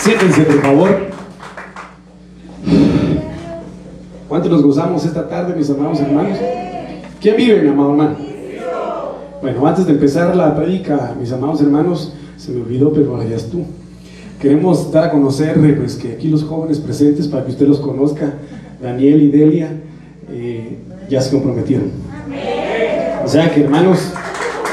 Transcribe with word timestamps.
Siéntense, 0.00 0.42
por 0.44 0.62
favor. 0.62 0.88
¿Cuántos 4.28 4.50
nos 4.50 4.62
gozamos 4.62 5.04
esta 5.04 5.28
tarde, 5.28 5.54
mis 5.54 5.68
amados 5.68 6.00
hermanos? 6.00 6.38
¿Quién 7.20 7.36
vive, 7.36 7.60
mi 7.60 7.68
amado 7.68 7.90
hermano? 7.90 8.16
Bueno, 9.42 9.66
antes 9.66 9.86
de 9.86 9.92
empezar 9.92 10.34
la 10.34 10.56
predica, 10.56 11.14
mis 11.20 11.30
amados 11.32 11.60
hermanos, 11.60 12.14
se 12.38 12.50
me 12.50 12.62
olvidó, 12.62 12.94
pero 12.94 13.22
ya 13.22 13.36
es 13.36 13.50
tú. 13.50 13.64
Queremos 14.40 14.90
dar 14.90 15.04
a 15.04 15.10
conocer 15.10 15.58
eh, 15.58 15.74
pues, 15.78 15.96
que 15.96 16.12
aquí 16.12 16.28
los 16.28 16.44
jóvenes 16.44 16.78
presentes, 16.78 17.28
para 17.28 17.44
que 17.44 17.50
usted 17.50 17.66
los 17.66 17.78
conozca, 17.78 18.32
Daniel 18.80 19.20
y 19.20 19.30
Delia, 19.30 19.70
eh, 20.30 20.78
ya 21.10 21.20
se 21.20 21.30
comprometieron. 21.30 21.90
O 23.22 23.28
sea 23.28 23.52
que, 23.52 23.64
hermanos, 23.64 23.98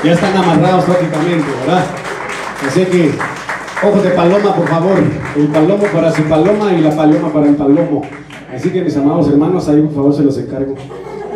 ya 0.05 0.13
están 0.13 0.37
amarrados 0.37 0.85
prácticamente, 0.85 1.45
¿verdad? 1.65 1.83
Así 2.65 2.85
que 2.85 3.11
Ojos 3.83 4.03
de 4.03 4.09
paloma, 4.09 4.55
por 4.55 4.67
favor. 4.67 4.97
El 5.35 5.47
palomo 5.49 5.83
para 5.93 6.11
su 6.11 6.23
paloma 6.23 6.73
y 6.73 6.81
la 6.81 6.95
paloma 6.95 7.31
para 7.31 7.47
el 7.47 7.55
palomo. 7.55 8.01
Así 8.51 8.71
que 8.71 8.81
mis 8.81 8.97
amados 8.97 9.27
hermanos, 9.27 9.69
ahí 9.69 9.81
por 9.81 9.93
favor 9.93 10.15
se 10.15 10.23
los 10.23 10.35
encargo. 10.39 10.73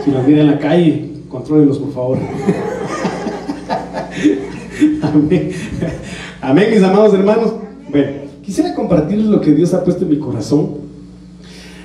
Si 0.03 0.09
los 0.09 0.25
miran 0.25 0.47
en 0.47 0.47
la 0.47 0.57
calle, 0.57 1.11
contrólenlos 1.29 1.77
por 1.77 1.93
favor. 1.93 2.17
Amén. 5.03 5.51
Amén, 6.41 6.67
mis 6.71 6.81
amados 6.81 7.13
hermanos. 7.13 7.53
Bueno, 7.91 8.09
quisiera 8.41 8.73
compartirles 8.73 9.27
lo 9.27 9.39
que 9.39 9.51
Dios 9.51 9.75
ha 9.75 9.83
puesto 9.83 10.03
en 10.03 10.09
mi 10.09 10.17
corazón. 10.17 10.77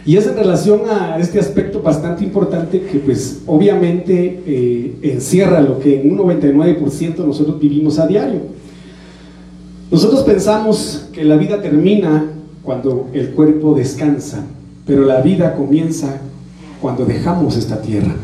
Y 0.06 0.16
es 0.16 0.26
en 0.26 0.36
relación 0.36 0.88
a 0.88 1.18
este 1.18 1.38
aspecto 1.38 1.82
bastante 1.82 2.24
importante 2.24 2.80
que 2.80 2.98
pues 3.00 3.42
obviamente 3.46 4.42
eh, 4.46 4.94
encierra 5.02 5.60
lo 5.60 5.80
que 5.80 6.00
en 6.00 6.12
un 6.12 6.18
99% 6.18 7.18
nosotros 7.26 7.60
vivimos 7.60 7.98
a 7.98 8.06
diario. 8.06 8.56
Nosotros 9.90 10.22
pensamos 10.24 11.06
que 11.12 11.24
la 11.24 11.36
vida 11.36 11.62
termina 11.62 12.24
cuando 12.62 13.08
el 13.12 13.30
cuerpo 13.30 13.74
descansa, 13.74 14.44
pero 14.84 15.04
la 15.04 15.20
vida 15.20 15.54
comienza 15.54 16.20
cuando 16.80 17.04
dejamos 17.04 17.56
esta 17.56 17.80
tierra. 17.80 18.14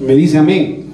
Me 0.00 0.14
dice 0.14 0.38
amén. 0.38 0.84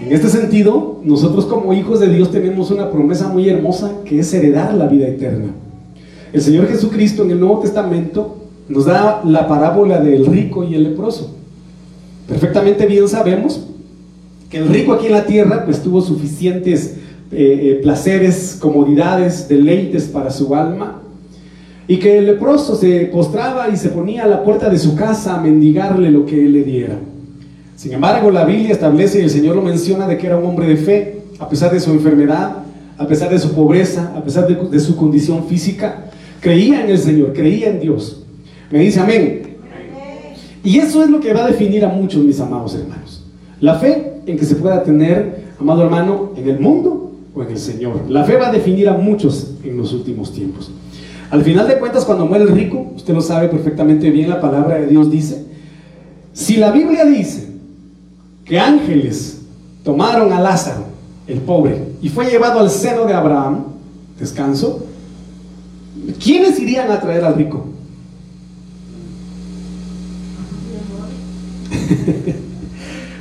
En 0.00 0.12
este 0.12 0.28
sentido, 0.28 1.00
nosotros 1.04 1.44
como 1.44 1.74
hijos 1.74 2.00
de 2.00 2.08
Dios 2.08 2.30
tenemos 2.30 2.70
una 2.70 2.90
promesa 2.90 3.28
muy 3.28 3.48
hermosa 3.48 3.92
que 4.04 4.18
es 4.18 4.32
heredar 4.32 4.74
la 4.74 4.86
vida 4.86 5.06
eterna. 5.06 5.52
El 6.32 6.40
Señor 6.40 6.66
Jesucristo 6.66 7.22
en 7.22 7.32
el 7.32 7.40
Nuevo 7.40 7.60
Testamento 7.60 8.38
nos 8.68 8.86
da 8.86 9.22
la 9.24 9.46
parábola 9.46 10.00
del 10.00 10.24
rico 10.26 10.64
y 10.64 10.74
el 10.74 10.84
leproso. 10.84 11.34
Perfectamente 12.26 12.86
bien 12.86 13.06
sabemos 13.06 13.66
que 14.48 14.58
el 14.58 14.68
rico 14.68 14.94
aquí 14.94 15.06
en 15.06 15.12
la 15.12 15.26
tierra 15.26 15.64
pues 15.64 15.82
tuvo 15.82 16.00
suficientes 16.00 16.96
eh, 17.32 17.70
eh, 17.78 17.80
placeres, 17.82 18.58
comodidades, 18.60 19.48
deleites 19.48 20.04
para 20.04 20.30
su 20.30 20.54
alma. 20.54 21.00
Y 21.88 21.96
que 21.98 22.18
el 22.18 22.26
leproso 22.26 22.76
se 22.76 23.06
postraba 23.06 23.70
y 23.70 23.76
se 23.76 23.88
ponía 23.88 24.24
a 24.24 24.26
la 24.26 24.44
puerta 24.44 24.68
de 24.68 24.78
su 24.78 24.94
casa 24.94 25.36
a 25.36 25.40
mendigarle 25.40 26.10
lo 26.10 26.26
que 26.26 26.44
él 26.44 26.52
le 26.52 26.62
diera. 26.62 26.98
Sin 27.74 27.92
embargo, 27.92 28.30
la 28.30 28.44
Biblia 28.44 28.72
establece 28.72 29.20
y 29.20 29.24
el 29.24 29.30
Señor 29.30 29.56
lo 29.56 29.62
menciona 29.62 30.06
de 30.06 30.18
que 30.18 30.26
era 30.26 30.36
un 30.36 30.44
hombre 30.44 30.66
de 30.66 30.76
fe, 30.76 31.22
a 31.38 31.48
pesar 31.48 31.72
de 31.72 31.80
su 31.80 31.90
enfermedad, 31.90 32.58
a 32.98 33.06
pesar 33.06 33.30
de 33.30 33.38
su 33.38 33.52
pobreza, 33.54 34.12
a 34.14 34.22
pesar 34.22 34.46
de, 34.46 34.54
de 34.54 34.78
su 34.78 34.94
condición 34.94 35.46
física, 35.46 36.04
creía 36.40 36.84
en 36.84 36.90
el 36.90 36.98
Señor, 36.98 37.32
creía 37.32 37.70
en 37.70 37.80
Dios. 37.80 38.24
Me 38.70 38.78
dice 38.80 39.00
amén. 39.00 39.56
Y 40.62 40.78
eso 40.78 41.02
es 41.02 41.10
lo 41.10 41.18
que 41.18 41.32
va 41.32 41.44
a 41.44 41.48
definir 41.48 41.84
a 41.84 41.88
muchos, 41.88 42.22
mis 42.22 42.38
amados 42.40 42.74
hermanos. 42.74 43.24
La 43.60 43.76
fe 43.76 44.12
en 44.26 44.36
que 44.36 44.44
se 44.44 44.54
pueda 44.54 44.82
tener, 44.84 45.44
amado 45.58 45.82
hermano, 45.82 46.32
en 46.36 46.48
el 46.48 46.60
mundo 46.60 47.01
en 47.40 47.50
el 47.50 47.58
Señor. 47.58 48.10
La 48.10 48.24
fe 48.24 48.36
va 48.36 48.48
a 48.48 48.52
definir 48.52 48.88
a 48.88 48.96
muchos 48.96 49.52
en 49.64 49.76
los 49.76 49.92
últimos 49.92 50.32
tiempos. 50.32 50.70
Al 51.30 51.42
final 51.42 51.66
de 51.66 51.78
cuentas, 51.78 52.04
cuando 52.04 52.26
muere 52.26 52.44
el 52.44 52.50
rico, 52.50 52.92
usted 52.94 53.14
lo 53.14 53.22
sabe 53.22 53.48
perfectamente 53.48 54.10
bien, 54.10 54.28
la 54.28 54.40
palabra 54.40 54.78
de 54.78 54.86
Dios 54.86 55.10
dice, 55.10 55.46
si 56.34 56.56
la 56.56 56.70
Biblia 56.70 57.06
dice 57.06 57.48
que 58.44 58.58
ángeles 58.58 59.40
tomaron 59.82 60.32
a 60.32 60.40
Lázaro, 60.40 60.84
el 61.26 61.38
pobre, 61.38 61.92
y 62.02 62.10
fue 62.10 62.28
llevado 62.28 62.60
al 62.60 62.68
seno 62.68 63.06
de 63.06 63.14
Abraham, 63.14 63.64
descanso, 64.18 64.84
¿quiénes 66.22 66.60
irían 66.60 66.90
a 66.90 67.00
traer 67.00 67.24
al 67.24 67.34
rico? 67.34 67.66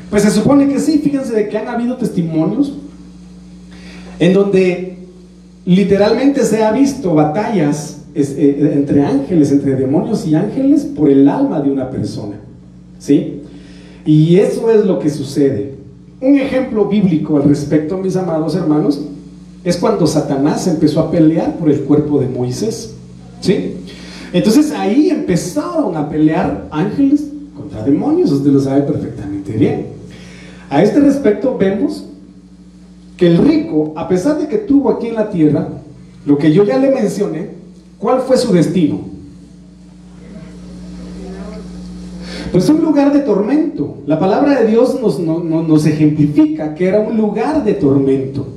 pues 0.10 0.24
se 0.24 0.32
supone 0.32 0.68
que 0.68 0.82
sí, 0.82 1.00
fíjense 1.00 1.34
de 1.34 1.48
que 1.48 1.58
han 1.58 1.70
habido 1.70 1.96
testimonios 1.96 2.74
en 4.22 4.34
donde 4.34 4.98
literalmente 5.66 6.46
se 6.46 6.64
ha 6.64 6.72
visto 6.72 7.16
batallas 7.16 8.02
eh, 8.14 8.72
entre 8.76 9.04
ángeles, 9.04 9.52
entre 9.52 9.76
demonios 9.76 10.28
y 10.28 10.36
ángeles 10.36 10.84
por 10.84 11.10
el 11.10 11.28
alma 11.28 11.60
de 11.60 11.72
una 11.72 11.90
persona. 11.90 12.36
¿Sí? 13.00 13.42
Y 14.06 14.36
eso 14.36 14.70
es 14.70 14.86
lo 14.86 15.00
que 15.00 15.10
sucede. 15.10 15.74
Un 16.22 16.38
ejemplo 16.38 16.86
bíblico 16.86 17.38
al 17.38 17.50
respecto, 17.50 17.98
mis 17.98 18.16
amados 18.16 18.56
hermanos, 18.56 19.02
es 19.64 19.78
cuando 19.78 20.06
Satanás 20.06 20.68
empezó 20.68 21.00
a 21.00 21.10
pelear 21.10 21.58
por 21.58 21.72
el 21.72 21.82
cuerpo 21.82 22.20
de 22.20 22.28
Moisés. 22.28 22.94
¿Sí? 23.40 23.74
Entonces 24.34 24.70
ahí 24.70 25.10
empezaron 25.10 25.98
a 25.98 26.08
pelear 26.08 26.68
ángeles 26.70 27.26
contra 27.58 27.84
demonios, 27.84 28.32
usted 28.32 28.52
lo 28.52 28.60
sabe 28.60 28.84
perfectamente 28.84 29.54
bien. 29.54 29.88
A 30.70 30.84
este 30.84 31.00
respecto 31.00 31.58
vemos 31.58 32.06
que 33.22 33.28
el 33.28 33.38
rico, 33.38 33.94
a 33.96 34.08
pesar 34.08 34.40
de 34.40 34.48
que 34.48 34.58
tuvo 34.58 34.90
aquí 34.90 35.06
en 35.06 35.14
la 35.14 35.30
tierra, 35.30 35.68
lo 36.26 36.40
que 36.40 36.52
yo 36.52 36.64
ya 36.64 36.80
le 36.80 36.90
mencioné, 36.90 37.50
¿cuál 38.00 38.22
fue 38.22 38.36
su 38.36 38.52
destino? 38.52 39.00
Pues 42.52 42.68
un 42.68 42.82
lugar 42.82 43.14
de 43.14 43.20
tormento. 43.20 43.98
La 44.08 44.18
palabra 44.18 44.60
de 44.60 44.72
Dios 44.72 45.00
nos, 45.00 45.86
ejemplifica 45.86 46.74
que 46.74 46.88
era 46.88 47.00
un 47.00 47.16
lugar 47.16 47.64
de 47.64 47.76
tormento. 47.76 48.48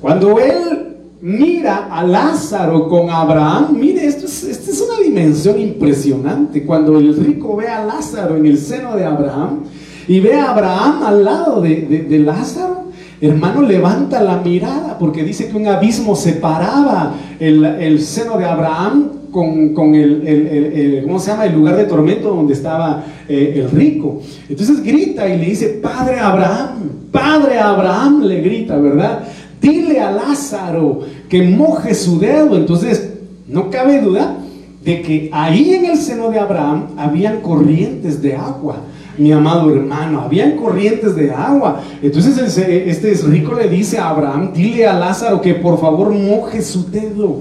Cuando 0.00 0.38
él 0.38 0.96
mira 1.20 1.88
a 1.90 2.02
Lázaro 2.02 2.88
con 2.88 3.10
Abraham, 3.10 3.76
mire, 3.78 4.06
esto 4.06 4.24
es, 4.24 4.44
es 4.44 4.80
una 4.80 4.98
dimensión 5.04 5.60
impresionante. 5.60 6.64
Cuando 6.64 6.96
el 6.96 7.14
rico 7.14 7.54
ve 7.54 7.68
a 7.68 7.84
Lázaro 7.84 8.38
en 8.38 8.46
el 8.46 8.56
seno 8.56 8.96
de 8.96 9.04
Abraham 9.04 9.64
y 10.08 10.20
ve 10.20 10.36
a 10.36 10.52
Abraham 10.52 11.02
al 11.02 11.22
lado 11.22 11.60
de 11.60 12.18
Lázaro, 12.24 12.79
Hermano, 13.20 13.60
levanta 13.62 14.22
la 14.22 14.38
mirada 14.38 14.96
porque 14.98 15.22
dice 15.22 15.48
que 15.48 15.56
un 15.56 15.66
abismo 15.66 16.16
separaba 16.16 17.14
el, 17.38 18.00
seno 18.00 18.38
de 18.38 18.46
Abraham 18.46 19.10
con, 19.30 19.94
el, 19.94 21.02
¿cómo 21.04 21.18
se 21.18 21.30
llama? 21.30 21.44
El 21.44 21.54
lugar 21.54 21.76
de 21.76 21.84
tormento 21.84 22.34
donde 22.34 22.54
estaba 22.54 23.04
eh, 23.28 23.54
el 23.56 23.70
rico. 23.70 24.22
Entonces 24.48 24.82
grita 24.82 25.28
y 25.28 25.38
le 25.38 25.44
dice, 25.44 25.80
Padre 25.82 26.18
Abraham, 26.18 26.90
Padre 27.12 27.58
Abraham, 27.58 28.22
le 28.22 28.40
grita, 28.40 28.76
¿verdad? 28.78 29.24
Dile 29.60 30.00
a 30.00 30.10
Lázaro 30.10 31.00
que 31.28 31.42
moje 31.42 31.94
su 31.94 32.18
dedo. 32.18 32.56
Entonces, 32.56 33.10
no 33.46 33.68
cabe 33.68 34.00
duda 34.00 34.38
de 34.82 35.02
que 35.02 35.28
ahí 35.32 35.74
en 35.74 35.84
el 35.84 35.98
seno 35.98 36.30
de 36.30 36.38
Abraham 36.38 36.86
habían 36.96 37.42
corrientes 37.42 38.22
de 38.22 38.34
agua 38.34 38.76
mi 39.20 39.32
amado 39.32 39.70
hermano, 39.70 40.22
habían 40.22 40.56
corrientes 40.56 41.14
de 41.14 41.30
agua. 41.30 41.82
Entonces 42.02 42.56
este 42.56 43.12
rico 43.28 43.54
le 43.54 43.68
dice 43.68 43.98
a 43.98 44.08
Abraham, 44.08 44.52
dile 44.54 44.86
a 44.86 44.94
Lázaro 44.94 45.42
que 45.42 45.54
por 45.54 45.78
favor 45.78 46.10
moje 46.10 46.62
su 46.62 46.90
dedo, 46.90 47.38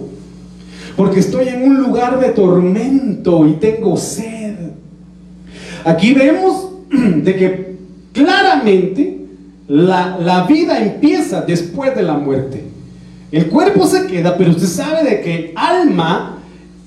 porque 0.98 1.22
estoy 1.22 1.48
en 1.48 1.64
un 1.64 1.82
lugar 1.82 2.20
de 2.20 2.30
tormento 2.30 3.48
y 3.48 3.54
tengo 3.54 3.96
sed. 3.96 4.56
Aquí 5.86 6.14
vemos 6.14 6.70
de 6.90 7.36
que 7.36 7.76
claramente 8.12 9.26
la, 9.70 10.18
la 10.20 10.44
vida 10.44 10.84
empieza 10.84 11.42
después 11.42 11.96
de 11.96 12.04
la 12.04 12.16
muerte. 12.16 12.66
El 13.32 13.48
cuerpo 13.48 13.88
se 13.88 14.06
queda, 14.06 14.36
pero 14.36 14.52
usted 14.52 14.68
sabe 14.68 15.10
de 15.10 15.22
que 15.22 15.54
alma 15.56 16.39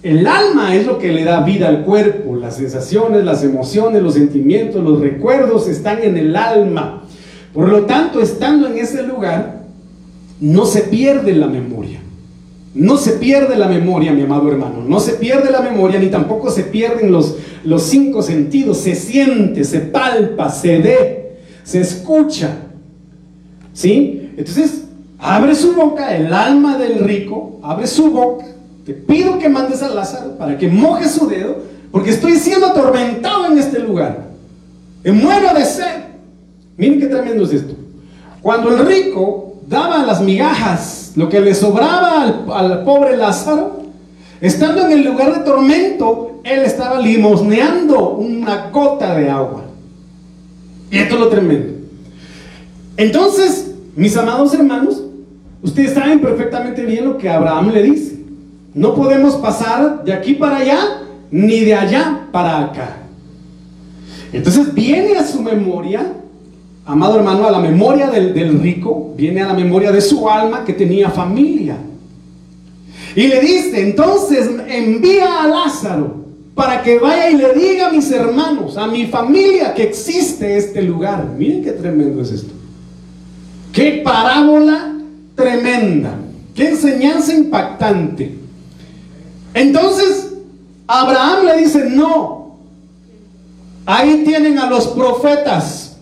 el 0.02 0.26
alma 0.26 0.74
es 0.74 0.84
lo 0.84 0.98
que 0.98 1.12
le 1.12 1.22
da 1.22 1.42
vida 1.42 1.68
al 1.68 1.84
cuerpo, 1.84 2.34
las 2.34 2.56
sensaciones, 2.56 3.24
las 3.24 3.44
emociones, 3.44 4.02
los 4.02 4.14
sentimientos, 4.14 4.82
los 4.82 5.00
recuerdos 5.00 5.68
están 5.68 6.02
en 6.02 6.16
el 6.16 6.34
alma. 6.34 7.04
Por 7.54 7.68
lo 7.68 7.82
tanto, 7.82 8.20
estando 8.20 8.66
en 8.66 8.78
ese 8.78 9.04
lugar, 9.04 9.62
no 10.40 10.66
se 10.66 10.82
pierde 10.82 11.32
la 11.34 11.46
memoria. 11.46 12.00
No 12.74 12.96
se 12.96 13.12
pierde 13.12 13.56
la 13.56 13.68
memoria, 13.68 14.12
mi 14.12 14.22
amado 14.22 14.50
hermano. 14.50 14.82
No 14.84 14.98
se 14.98 15.12
pierde 15.12 15.52
la 15.52 15.60
memoria, 15.60 16.00
ni 16.00 16.08
tampoco 16.08 16.50
se 16.50 16.64
pierden 16.64 17.12
los, 17.12 17.36
los 17.62 17.84
cinco 17.84 18.22
sentidos. 18.22 18.78
Se 18.78 18.96
siente, 18.96 19.62
se 19.62 19.80
palpa, 19.80 20.50
se 20.50 20.78
ve, 20.78 21.36
se 21.62 21.80
escucha. 21.80 22.56
¿Sí? 23.72 24.30
Entonces, 24.36 24.84
abre 25.18 25.54
su 25.54 25.74
boca, 25.74 26.16
el 26.16 26.32
alma 26.32 26.76
del 26.76 26.98
rico, 27.00 27.60
abre 27.62 27.86
su 27.86 28.10
boca 28.10 28.51
te 28.84 28.94
pido 28.94 29.38
que 29.38 29.48
mandes 29.48 29.82
a 29.82 29.88
Lázaro 29.88 30.36
para 30.36 30.58
que 30.58 30.68
moje 30.68 31.08
su 31.08 31.28
dedo, 31.28 31.56
porque 31.90 32.10
estoy 32.10 32.36
siendo 32.36 32.66
atormentado 32.66 33.46
en 33.46 33.58
este 33.58 33.78
lugar. 33.78 34.30
Me 35.04 35.12
muero 35.12 35.54
de 35.54 35.64
sed. 35.64 36.04
Miren 36.76 37.00
qué 37.00 37.06
tremendo 37.06 37.44
es 37.44 37.52
esto. 37.52 37.74
Cuando 38.40 38.70
el 38.70 38.86
rico 38.86 39.60
daba 39.68 40.04
las 40.04 40.20
migajas, 40.20 41.12
lo 41.16 41.28
que 41.28 41.40
le 41.40 41.54
sobraba 41.54 42.44
al, 42.48 42.84
pobre 42.84 43.16
Lázaro, 43.16 43.82
Estando 44.42 44.84
en 44.84 44.90
el 44.90 45.04
lugar 45.04 45.38
de 45.38 45.44
tormento, 45.44 46.40
él 46.42 46.64
estaba 46.64 47.00
limosneando 47.00 48.10
una 48.10 48.70
gota 48.72 49.14
de 49.14 49.30
agua. 49.30 49.62
Y 50.90 50.98
esto 50.98 51.14
es 51.14 51.20
lo 51.20 51.28
tremendo. 51.28 51.74
Entonces, 52.96 53.72
mis 53.94 54.16
amados 54.16 54.52
hermanos, 54.52 55.00
ustedes 55.62 55.94
saben 55.94 56.20
perfectamente 56.20 56.84
bien 56.84 57.04
lo 57.04 57.18
que 57.18 57.30
Abraham 57.30 57.70
le 57.70 57.82
dice. 57.84 58.11
No 58.74 58.94
podemos 58.94 59.36
pasar 59.36 60.02
de 60.04 60.12
aquí 60.12 60.34
para 60.34 60.58
allá, 60.58 61.02
ni 61.30 61.60
de 61.60 61.74
allá 61.74 62.28
para 62.30 62.60
acá. 62.60 62.96
Entonces 64.32 64.72
viene 64.72 65.16
a 65.16 65.26
su 65.26 65.42
memoria, 65.42 66.14
amado 66.86 67.16
hermano, 67.16 67.46
a 67.46 67.50
la 67.50 67.58
memoria 67.58 68.08
del, 68.08 68.60
rico, 68.60 69.12
viene 69.16 69.42
a 69.42 69.48
la 69.48 69.54
memoria 69.54 69.92
de 69.92 70.00
su 70.00 70.28
alma 70.28 70.64
que 70.64 70.72
tenía 70.72 71.10
familia. 71.10 71.76
Y 73.14 73.26
le 73.26 73.40
dice, 73.40 73.82
entonces 73.82 74.50
envía 74.68 75.42
a 75.42 75.48
Lázaro 75.48 76.22
para 76.54 76.82
que 76.82 76.98
vaya 76.98 77.30
y 77.30 77.36
le 77.36 77.52
diga 77.52 77.88
a 77.88 77.92
mis 77.92 78.10
hermanos, 78.10 78.78
a 78.78 78.86
mi 78.86 79.06
familia, 79.06 79.74
que 79.74 79.82
existe 79.82 80.56
este 80.56 80.80
lugar. 80.80 81.28
Miren 81.38 81.62
qué 81.62 81.72
tremendo 81.72 82.22
es 82.22 82.32
esto. 82.32 82.52
Qué 83.70 84.00
parábola 84.02 84.94
tremenda. 85.34 86.14
Qué 86.54 86.70
enseñanza 86.70 87.34
impactante. 87.34 88.41
Entonces, 89.54 90.34
Abraham 90.86 91.46
le 91.46 91.56
dice, 91.58 91.90
no, 91.90 92.56
ahí 93.86 94.22
tienen 94.24 94.58
a 94.58 94.68
los 94.68 94.88
profetas. 94.88 95.96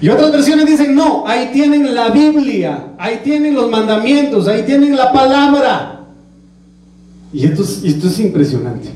Y 0.00 0.08
otras 0.08 0.30
versiones 0.30 0.66
dicen, 0.66 0.94
no, 0.94 1.26
ahí 1.26 1.50
tienen 1.52 1.94
la 1.94 2.10
Biblia, 2.10 2.92
ahí 2.98 3.20
tienen 3.24 3.54
los 3.54 3.70
mandamientos, 3.70 4.46
ahí 4.46 4.62
tienen 4.62 4.94
la 4.94 5.12
palabra. 5.12 6.00
Y 7.32 7.46
esto 7.46 7.62
es, 7.62 7.82
esto 7.82 8.06
es 8.08 8.20
impresionante, 8.20 8.88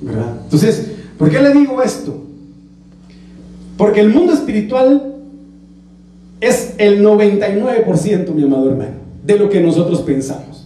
¿verdad? 0.00 0.38
Entonces, 0.44 0.90
¿por 1.18 1.30
qué 1.30 1.40
le 1.40 1.52
digo 1.52 1.82
esto? 1.82 2.24
Porque 3.76 4.00
el 4.00 4.10
mundo 4.10 4.32
espiritual 4.32 5.14
es 6.40 6.74
el 6.78 7.04
99%, 7.04 8.32
mi 8.32 8.42
amado 8.42 8.70
hermano, 8.70 8.96
de 9.24 9.38
lo 9.38 9.48
que 9.48 9.60
nosotros 9.60 10.00
pensamos. 10.00 10.59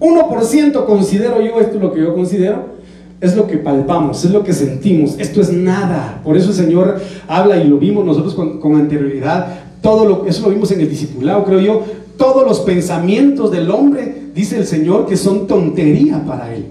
1% 0.00 0.84
considero 0.84 1.40
yo, 1.40 1.60
esto 1.60 1.76
es 1.76 1.82
lo 1.82 1.92
que 1.92 2.00
yo 2.00 2.14
considero, 2.14 2.78
es 3.20 3.34
lo 3.34 3.46
que 3.46 3.56
palpamos, 3.56 4.24
es 4.24 4.30
lo 4.30 4.44
que 4.44 4.52
sentimos, 4.52 5.16
esto 5.18 5.40
es 5.40 5.52
nada. 5.52 6.20
Por 6.22 6.36
eso 6.36 6.50
el 6.50 6.54
Señor 6.54 7.00
habla 7.26 7.56
y 7.56 7.66
lo 7.66 7.78
vimos 7.78 8.04
nosotros 8.04 8.34
con, 8.34 8.74
anterioridad, 8.76 9.58
todo 9.82 10.04
lo, 10.04 10.26
eso 10.26 10.42
lo 10.42 10.50
vimos 10.50 10.70
en 10.70 10.80
el 10.80 10.88
discipulado, 10.88 11.44
creo 11.44 11.60
yo, 11.60 11.82
todos 12.16 12.46
los 12.46 12.60
pensamientos 12.60 13.50
del 13.50 13.70
hombre, 13.70 14.30
dice 14.34 14.56
el 14.58 14.66
Señor, 14.66 15.06
que 15.06 15.16
son 15.16 15.46
tontería 15.46 16.24
para 16.24 16.54
él. 16.54 16.66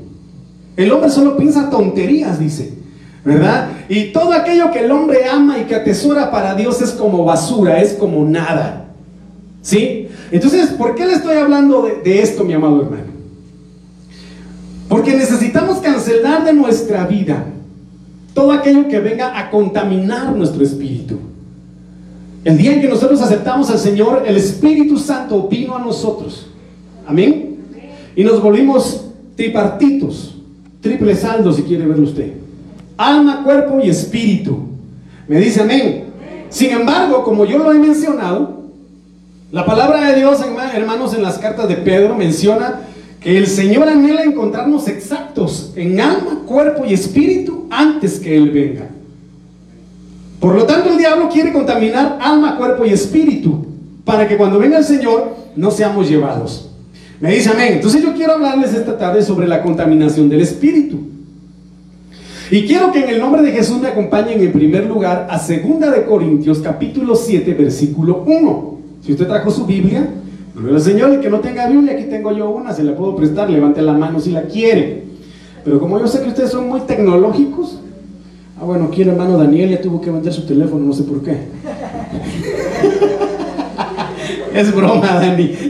El 0.75 0.91
hombre 0.91 1.09
solo 1.09 1.35
piensa 1.35 1.69
tonterías, 1.69 2.39
dice, 2.39 2.73
¿verdad? 3.25 3.69
Y 3.89 4.11
todo 4.11 4.31
aquello 4.31 4.71
que 4.71 4.85
el 4.85 4.91
hombre 4.91 5.25
ama 5.25 5.57
y 5.57 5.63
que 5.63 5.75
atesora 5.75 6.31
para 6.31 6.53
Dios 6.53 6.81
es 6.81 6.91
como 6.91 7.25
basura, 7.25 7.81
es 7.81 7.93
como 7.93 8.23
nada. 8.23 8.85
¿Sí? 9.61 10.07
Entonces, 10.31 10.69
¿por 10.69 10.95
qué 10.95 11.05
le 11.05 11.13
estoy 11.13 11.35
hablando 11.37 11.89
de 12.03 12.21
esto, 12.21 12.45
mi 12.45 12.53
amado 12.53 12.83
hermano? 12.83 13.16
Porque 14.87 15.15
necesitamos 15.15 15.79
cancelar 15.79 16.45
de 16.45 16.53
nuestra 16.53 17.05
vida 17.05 17.45
todo 18.33 18.51
aquello 18.51 18.87
que 18.87 18.99
venga 18.99 19.37
a 19.37 19.49
contaminar 19.49 20.35
nuestro 20.35 20.63
espíritu. 20.63 21.17
El 22.43 22.57
día 22.57 22.73
en 22.73 22.81
que 22.81 22.87
nosotros 22.87 23.21
aceptamos 23.21 23.69
al 23.69 23.79
Señor, 23.79 24.23
el 24.25 24.37
Espíritu 24.37 24.97
Santo 24.97 25.47
vino 25.49 25.75
a 25.75 25.79
nosotros. 25.79 26.47
Amén. 27.05 27.57
Y 28.15 28.23
nos 28.23 28.41
volvimos 28.41 29.05
tripartitos, 29.35 30.35
triple 30.81 31.15
saldo 31.15 31.51
si 31.51 31.63
quiere 31.63 31.85
verlo 31.85 32.03
usted. 32.03 32.33
Alma, 32.95 33.43
cuerpo 33.43 33.79
y 33.83 33.89
espíritu. 33.89 34.59
Me 35.27 35.39
dice 35.39 35.61
amén. 35.61 36.05
Sin 36.49 36.71
embargo, 36.71 37.23
como 37.23 37.43
yo 37.43 37.57
lo 37.57 37.71
he 37.73 37.79
mencionado, 37.79 38.57
la 39.51 39.65
palabra 39.65 40.09
de 40.09 40.15
Dios, 40.15 40.39
hermanos, 40.73 41.13
en 41.13 41.23
las 41.23 41.37
cartas 41.37 41.67
de 41.67 41.75
Pedro 41.75 42.15
menciona 42.15 42.81
el 43.35 43.47
Señor 43.47 43.89
anhela 43.89 44.23
encontrarnos 44.23 44.87
exactos 44.87 45.73
en 45.75 45.99
alma, 45.99 46.43
cuerpo 46.45 46.85
y 46.85 46.93
espíritu 46.93 47.65
antes 47.69 48.19
que 48.19 48.37
Él 48.37 48.51
venga. 48.51 48.87
Por 50.39 50.55
lo 50.55 50.63
tanto, 50.63 50.91
el 50.91 50.97
diablo 50.97 51.27
quiere 51.27 51.51
contaminar 51.51 52.19
alma, 52.21 52.55
cuerpo 52.55 52.85
y 52.85 52.91
espíritu 52.91 53.65
para 54.05 54.29
que 54.29 54.37
cuando 54.37 54.59
venga 54.59 54.77
el 54.77 54.85
Señor 54.85 55.35
no 55.57 55.71
seamos 55.71 56.07
llevados. 56.07 56.69
Me 57.19 57.33
dice 57.33 57.49
amén. 57.49 57.73
Entonces 57.73 58.01
yo 58.01 58.13
quiero 58.13 58.33
hablarles 58.33 58.73
esta 58.73 58.97
tarde 58.97 59.21
sobre 59.21 59.45
la 59.45 59.61
contaminación 59.61 60.29
del 60.29 60.39
espíritu. 60.39 60.97
Y 62.49 62.65
quiero 62.65 62.93
que 62.93 63.03
en 63.03 63.09
el 63.09 63.19
nombre 63.19 63.41
de 63.41 63.51
Jesús 63.51 63.81
me 63.81 63.89
acompañen 63.89 64.39
en 64.39 64.53
primer 64.53 64.85
lugar 64.85 65.27
a 65.29 65.37
2 65.37 65.47
de 65.91 66.05
Corintios 66.05 66.59
capítulo 66.59 67.13
7 67.13 67.53
versículo 67.55 68.23
1. 68.25 68.77
Si 69.05 69.11
usted 69.11 69.27
trajo 69.27 69.51
su 69.51 69.65
Biblia, 69.65 70.07
el 70.65 70.81
Señor, 70.81 71.11
el 71.11 71.21
que 71.21 71.29
no 71.29 71.39
tenga 71.39 71.67
Biblia, 71.67 71.93
aquí 71.93 72.05
tengo 72.05 72.31
yo 72.31 72.49
una, 72.49 72.73
se 72.73 72.83
la 72.83 72.95
puedo 72.95 73.15
prestar, 73.15 73.49
levante 73.49 73.81
la 73.81 73.93
mano 73.93 74.19
si 74.19 74.31
la 74.31 74.43
quiere. 74.43 75.03
Pero 75.63 75.79
como 75.79 75.99
yo 75.99 76.07
sé 76.07 76.21
que 76.21 76.29
ustedes 76.29 76.49
son 76.49 76.67
muy 76.67 76.79
tecnológicos, 76.81 77.79
ah 78.59 78.63
bueno, 78.63 78.85
aquí 78.85 79.03
el 79.03 79.09
hermano 79.09 79.37
Daniel 79.37 79.69
ya 79.69 79.81
tuvo 79.81 80.01
que 80.01 80.09
vender 80.09 80.33
su 80.33 80.45
teléfono, 80.47 80.85
no 80.85 80.93
sé 80.93 81.03
por 81.03 81.21
qué. 81.21 81.37
es 84.53 84.75
broma, 84.75 85.05
Dani. 85.05 85.53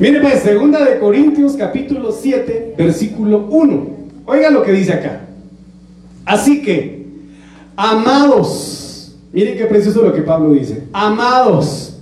Mire 0.00 0.20
pues, 0.20 0.42
segunda 0.42 0.84
de 0.84 0.98
Corintios 0.98 1.52
capítulo 1.52 2.10
7, 2.10 2.74
versículo 2.76 3.46
1. 3.48 3.86
Oiga 4.26 4.50
lo 4.50 4.64
que 4.64 4.72
dice 4.72 4.92
acá. 4.94 5.20
Así 6.24 6.62
que, 6.62 7.06
amados, 7.76 8.81
Miren 9.32 9.56
qué 9.56 9.64
precioso 9.64 10.02
lo 10.02 10.12
que 10.12 10.22
Pablo 10.22 10.50
dice. 10.50 10.84
Amados, 10.92 11.96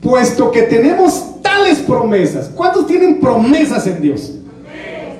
puesto 0.00 0.50
que 0.50 0.62
tenemos 0.62 1.42
tales 1.42 1.78
promesas. 1.80 2.50
¿Cuántos 2.54 2.86
tienen 2.86 3.20
promesas 3.20 3.86
en 3.86 4.00
Dios? 4.00 4.32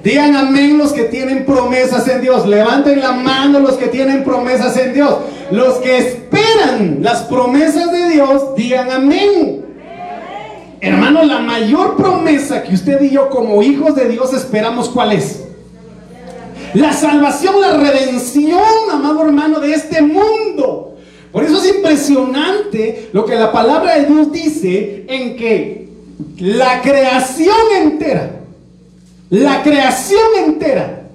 Digan 0.02 0.36
amén 0.36 0.78
los 0.78 0.92
que 0.92 1.04
tienen 1.04 1.44
promesas 1.44 2.08
en 2.08 2.22
Dios. 2.22 2.46
Levanten 2.46 3.00
la 3.00 3.12
mano 3.12 3.60
los 3.60 3.74
que 3.74 3.88
tienen 3.88 4.24
promesas 4.24 4.76
en 4.78 4.94
Dios. 4.94 5.16
Los 5.50 5.74
que 5.76 5.98
esperan 5.98 6.98
las 7.02 7.22
promesas 7.24 7.92
de 7.92 8.08
Dios, 8.10 8.54
digan 8.56 8.90
amén. 8.90 9.66
Hermano, 10.80 11.24
la 11.24 11.40
mayor 11.40 11.96
promesa 11.96 12.62
que 12.62 12.74
usted 12.74 13.02
y 13.02 13.10
yo 13.10 13.28
como 13.28 13.62
hijos 13.62 13.96
de 13.96 14.08
Dios 14.08 14.32
esperamos, 14.32 14.88
¿cuál 14.88 15.12
es? 15.12 15.44
La 16.74 16.92
salvación, 16.92 17.60
la 17.60 17.76
redención, 17.76 18.62
amado 18.92 19.22
hermano, 19.24 19.58
de 19.58 19.72
este 19.72 20.00
mundo. 20.00 20.97
Por 21.38 21.46
eso 21.46 21.62
es 21.62 21.68
impresionante 21.68 23.10
lo 23.12 23.24
que 23.24 23.36
la 23.36 23.52
palabra 23.52 23.96
de 23.96 24.06
Dios 24.06 24.32
dice 24.32 25.04
en 25.06 25.36
que 25.36 25.88
la 26.38 26.82
creación 26.82 27.56
entera, 27.80 28.40
la 29.30 29.62
creación 29.62 30.20
entera, 30.44 31.08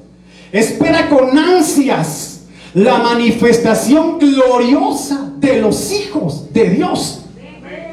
espera 0.54 1.10
con 1.10 1.38
ansias 1.38 2.44
la 2.74 3.00
manifestación 3.00 4.18
gloriosa 4.18 5.30
de 5.40 5.60
los 5.60 5.92
hijos 5.92 6.54
de 6.54 6.70
Dios. 6.70 7.23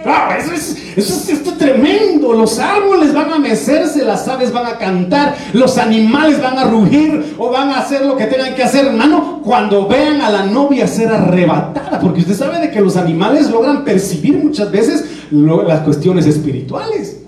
Ah, 0.05 0.35
eso 0.39 0.53
es, 0.55 0.77
eso 0.97 1.33
es, 1.33 1.59
tremendo. 1.59 2.33
Los 2.33 2.59
árboles 2.59 3.13
van 3.13 3.33
a 3.33 3.39
mecerse, 3.39 4.03
las 4.03 4.27
aves 4.29 4.51
van 4.51 4.67
a 4.67 4.79
cantar, 4.79 5.37
los 5.53 5.77
animales 5.77 6.41
van 6.41 6.59
a 6.59 6.65
rugir 6.65 7.35
o 7.37 7.51
van 7.51 7.69
a 7.69 7.81
hacer 7.81 8.07
lo 8.07 8.17
que 8.17 8.25
tengan 8.25 8.55
que 8.55 8.63
hacer, 8.63 8.87
hermano, 8.87 9.43
cuando 9.45 9.87
vean 9.87 10.23
a 10.23 10.31
la 10.31 10.47
novia 10.47 10.87
ser 10.87 11.09
arrebatada. 11.09 12.01
Porque 12.01 12.21
usted 12.21 12.35
sabe 12.35 12.61
de 12.61 12.71
que 12.71 12.81
los 12.81 12.97
animales 12.97 13.51
logran 13.51 13.85
percibir 13.85 14.39
muchas 14.39 14.71
veces 14.71 15.05
las 15.31 15.81
cuestiones 15.81 16.27
espirituales. 16.27 17.19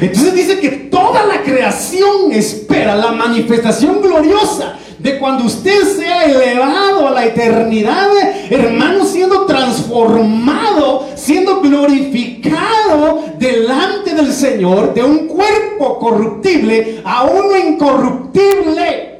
Entonces 0.00 0.34
dice 0.34 0.60
que 0.60 0.70
toda 0.70 1.26
la 1.26 1.42
creación 1.42 2.30
espera 2.30 2.94
la 2.94 3.12
manifestación 3.12 4.00
gloriosa 4.00 4.76
de 5.02 5.18
cuando 5.18 5.44
usted 5.44 5.82
sea 5.96 6.24
elevado 6.24 7.08
a 7.08 7.10
la 7.10 7.26
eternidad, 7.26 8.08
hermano, 8.48 9.04
siendo 9.04 9.46
transformado, 9.46 11.08
siendo 11.16 11.60
glorificado 11.60 13.24
delante 13.36 14.14
del 14.14 14.32
Señor, 14.32 14.94
de 14.94 15.02
un 15.02 15.26
cuerpo 15.26 15.98
corruptible 15.98 17.00
a 17.04 17.24
uno 17.24 17.58
incorruptible. 17.58 19.10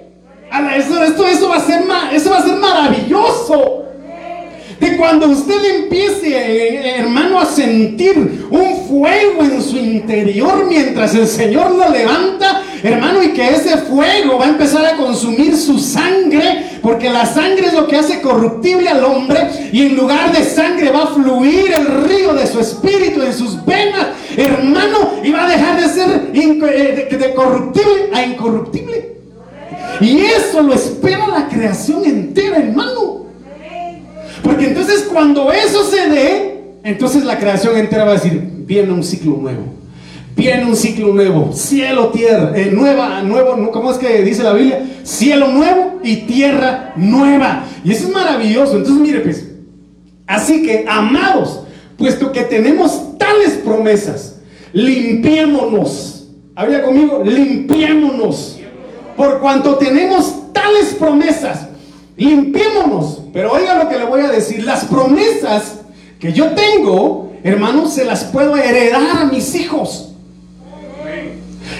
Eso, 0.76 1.02
eso, 1.02 1.48
va 1.48 1.56
a 1.56 1.60
ser, 1.60 1.82
eso 2.12 2.30
va 2.30 2.38
a 2.38 2.42
ser 2.42 2.56
maravilloso. 2.56 3.81
De 4.82 4.96
cuando 4.96 5.28
usted 5.28 5.64
empiece, 5.76 6.98
hermano, 6.98 7.38
a 7.38 7.46
sentir 7.46 8.48
un 8.50 8.88
fuego 8.88 9.44
en 9.44 9.62
su 9.62 9.76
interior 9.76 10.66
mientras 10.68 11.14
el 11.14 11.28
Señor 11.28 11.70
lo 11.70 11.88
levanta 11.88 12.62
hermano, 12.82 13.22
y 13.22 13.28
que 13.28 13.48
ese 13.48 13.76
fuego 13.78 14.38
va 14.38 14.46
a 14.46 14.48
empezar 14.48 14.84
a 14.84 14.96
consumir 14.96 15.56
su 15.56 15.78
sangre, 15.78 16.78
porque 16.82 17.10
la 17.10 17.26
sangre 17.26 17.66
es 17.66 17.74
lo 17.74 17.86
que 17.86 17.96
hace 17.96 18.20
corruptible 18.20 18.88
al 18.88 19.04
hombre, 19.04 19.70
y 19.72 19.82
en 19.82 19.96
lugar 19.96 20.32
de 20.32 20.44
sangre 20.44 20.90
va 20.90 21.04
a 21.04 21.06
fluir 21.08 21.72
el 21.72 22.08
río 22.08 22.34
de 22.34 22.46
su 22.46 22.58
espíritu 22.58 23.22
en 23.22 23.32
sus 23.32 23.64
venas, 23.64 24.08
hermano, 24.36 25.12
y 25.22 25.30
va 25.30 25.46
a 25.46 25.48
dejar 25.48 25.80
de 25.80 25.88
ser 25.88 26.30
eh, 26.34 27.16
de 27.16 27.34
corruptible 27.34 28.10
a 28.12 28.24
incorruptible. 28.24 29.12
Y 30.00 30.20
eso 30.24 30.62
lo 30.62 30.74
espera 30.74 31.28
la 31.28 31.48
creación 31.48 32.04
entera, 32.04 32.56
hermano. 32.56 33.21
Porque 34.42 34.66
entonces 34.66 35.06
cuando 35.10 35.52
eso 35.52 35.84
se 35.84 36.08
dé, 36.08 36.64
entonces 36.84 37.24
la 37.24 37.38
creación 37.38 37.76
entera 37.76 38.04
va 38.04 38.12
a 38.12 38.14
decir, 38.14 38.40
viene 38.66 38.92
un 38.92 39.04
ciclo 39.04 39.36
nuevo. 39.36 39.82
Viene 40.34 40.64
un 40.64 40.76
ciclo 40.76 41.12
nuevo, 41.12 41.52
cielo, 41.52 42.08
tierra, 42.08 42.52
eh, 42.56 42.70
nueva, 42.72 43.22
nuevo, 43.22 43.70
¿cómo 43.70 43.92
es 43.92 43.98
que 43.98 44.22
dice 44.22 44.42
la 44.42 44.54
Biblia? 44.54 44.82
Cielo 45.02 45.48
nuevo 45.48 46.00
y 46.02 46.16
tierra 46.22 46.94
nueva. 46.96 47.64
Y 47.84 47.92
eso 47.92 48.08
es 48.08 48.14
maravilloso. 48.14 48.78
Entonces, 48.78 49.00
mire, 49.00 49.20
pues, 49.20 49.46
así 50.26 50.62
que, 50.62 50.86
amados, 50.88 51.64
puesto 51.98 52.32
que 52.32 52.42
tenemos 52.42 53.18
tales 53.18 53.60
promesas, 53.62 54.40
limpiémonos. 54.72 56.30
Habla 56.54 56.82
conmigo, 56.82 57.22
limpiémonos. 57.24 58.58
Por 59.16 59.38
cuanto 59.40 59.76
tenemos 59.76 60.52
tales 60.52 60.94
promesas, 60.98 61.68
limpiémonos. 62.16 63.22
Pero 63.32 63.52
oiga 63.52 63.82
lo 63.82 63.88
que 63.88 63.98
le 63.98 64.04
voy 64.04 64.20
a 64.20 64.28
decir, 64.28 64.64
las 64.64 64.84
promesas 64.84 65.80
que 66.18 66.32
yo 66.32 66.52
tengo, 66.52 67.32
hermanos, 67.42 67.94
se 67.94 68.04
las 68.04 68.24
puedo 68.24 68.56
heredar 68.56 69.18
a 69.18 69.24
mis 69.24 69.54
hijos. 69.54 70.10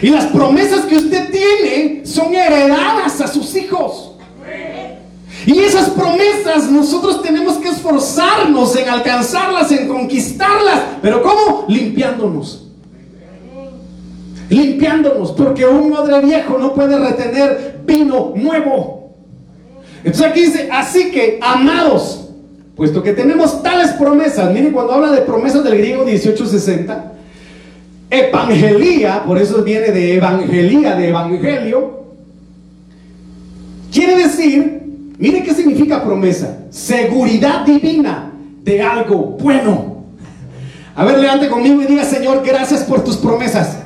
Y 0.01 0.09
las 0.09 0.27
promesas 0.27 0.85
que 0.87 0.97
usted 0.97 1.31
tiene 1.31 2.07
son 2.07 2.35
heredadas 2.35 3.21
a 3.21 3.29
sus 3.29 3.55
hijos. 3.57 4.13
Y 5.47 5.59
esas 5.59 5.91
promesas 5.91 6.71
nosotros 6.71 7.23
tenemos 7.23 7.55
que 7.55 7.69
esforzarnos 7.69 8.77
en 8.77 8.89
alcanzarlas, 8.89 9.71
en 9.73 9.89
conquistarlas. 9.89 10.81
Pero 11.01 11.23
¿cómo? 11.23 11.65
Limpiándonos. 11.69 12.69
Limpiándonos. 14.49 15.33
Porque 15.33 15.67
un 15.67 15.93
odre 15.93 16.21
viejo 16.21 16.59
no 16.59 16.75
puede 16.75 16.99
retener 16.99 17.81
vino 17.85 18.33
nuevo. 18.37 19.02
Entonces 20.05 20.31
aquí 20.31 20.41
dice, 20.41 20.69
así 20.71 21.11
que, 21.11 21.39
amados, 21.41 22.29
puesto 22.75 23.03
que 23.03 23.13
tenemos 23.13 23.63
tales 23.63 23.93
promesas, 23.93 24.53
miren 24.53 24.73
cuando 24.73 24.95
habla 24.95 25.13
de 25.13 25.23
promesas 25.23 25.63
del 25.63 25.79
griego 25.79 26.05
1860, 26.05 27.13
evangelía, 28.11 29.23
por 29.25 29.39
eso 29.39 29.63
viene 29.63 29.93
de 29.93 30.17
evangelía, 30.17 30.95
de 30.97 31.09
evangelio, 31.09 32.03
quiere 33.93 34.17
decir, 34.17 34.83
mire 35.19 35.43
qué 35.43 35.55
significa 35.55 36.03
promesa, 36.03 36.59
seguridad 36.71 37.65
divina 37.65 38.33
de 38.65 38.83
algo 38.83 39.37
bueno. 39.41 40.05
A 40.95 41.05
ver, 41.05 41.19
levante 41.19 41.49
conmigo 41.49 41.81
y 41.81 41.87
diga, 41.87 42.05
Señor, 42.05 42.43
gracias 42.45 42.83
por 42.83 43.03
tus 43.03 43.17
promesas. 43.17 43.79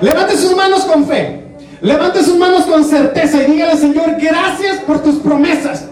Levante 0.00 0.36
sus 0.36 0.56
manos 0.56 0.84
con 0.84 1.04
fe. 1.06 1.43
Levante 1.80 2.22
sus 2.22 2.36
manos 2.36 2.64
con 2.66 2.84
certeza 2.84 3.42
y 3.42 3.52
dígale, 3.52 3.76
Señor, 3.76 4.16
gracias 4.18 4.78
por 4.86 5.02
tus 5.02 5.16
promesas. 5.16 5.86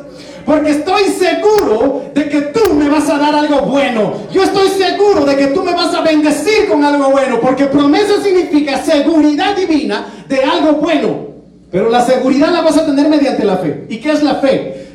Porque 0.44 0.70
estoy 0.70 1.04
seguro 1.04 2.04
de 2.14 2.28
que 2.28 2.40
tú 2.40 2.74
me 2.74 2.88
vas 2.88 3.08
a 3.08 3.18
dar 3.18 3.34
algo 3.34 3.62
bueno. 3.62 4.14
Yo 4.32 4.42
estoy 4.42 4.68
seguro 4.68 5.24
de 5.24 5.36
que 5.36 5.46
tú 5.48 5.62
me 5.62 5.72
vas 5.72 5.94
a 5.94 6.00
bendecir 6.00 6.68
con 6.68 6.84
algo 6.84 7.10
bueno. 7.10 7.40
Porque 7.40 7.66
promesa 7.66 8.20
significa 8.22 8.82
seguridad 8.82 9.54
divina 9.54 10.06
de 10.28 10.42
algo 10.42 10.72
bueno. 10.74 11.32
Pero 11.70 11.88
la 11.88 12.04
seguridad 12.04 12.50
la 12.50 12.60
vas 12.60 12.76
a 12.76 12.84
tener 12.84 13.08
mediante 13.08 13.44
la 13.44 13.58
fe. 13.58 13.86
¿Y 13.88 13.98
qué 13.98 14.12
es 14.12 14.22
la 14.22 14.36
fe? 14.36 14.86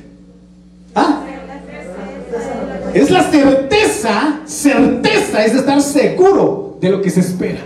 ¿Ah? 0.94 1.22
Es 2.94 3.10
la 3.10 3.24
certeza, 3.24 4.40
certeza 4.46 5.46
es 5.46 5.54
estar 5.54 5.82
seguro 5.82 6.78
de 6.82 6.90
lo 6.90 7.02
que 7.02 7.10
se 7.10 7.22
espera. 7.22 7.60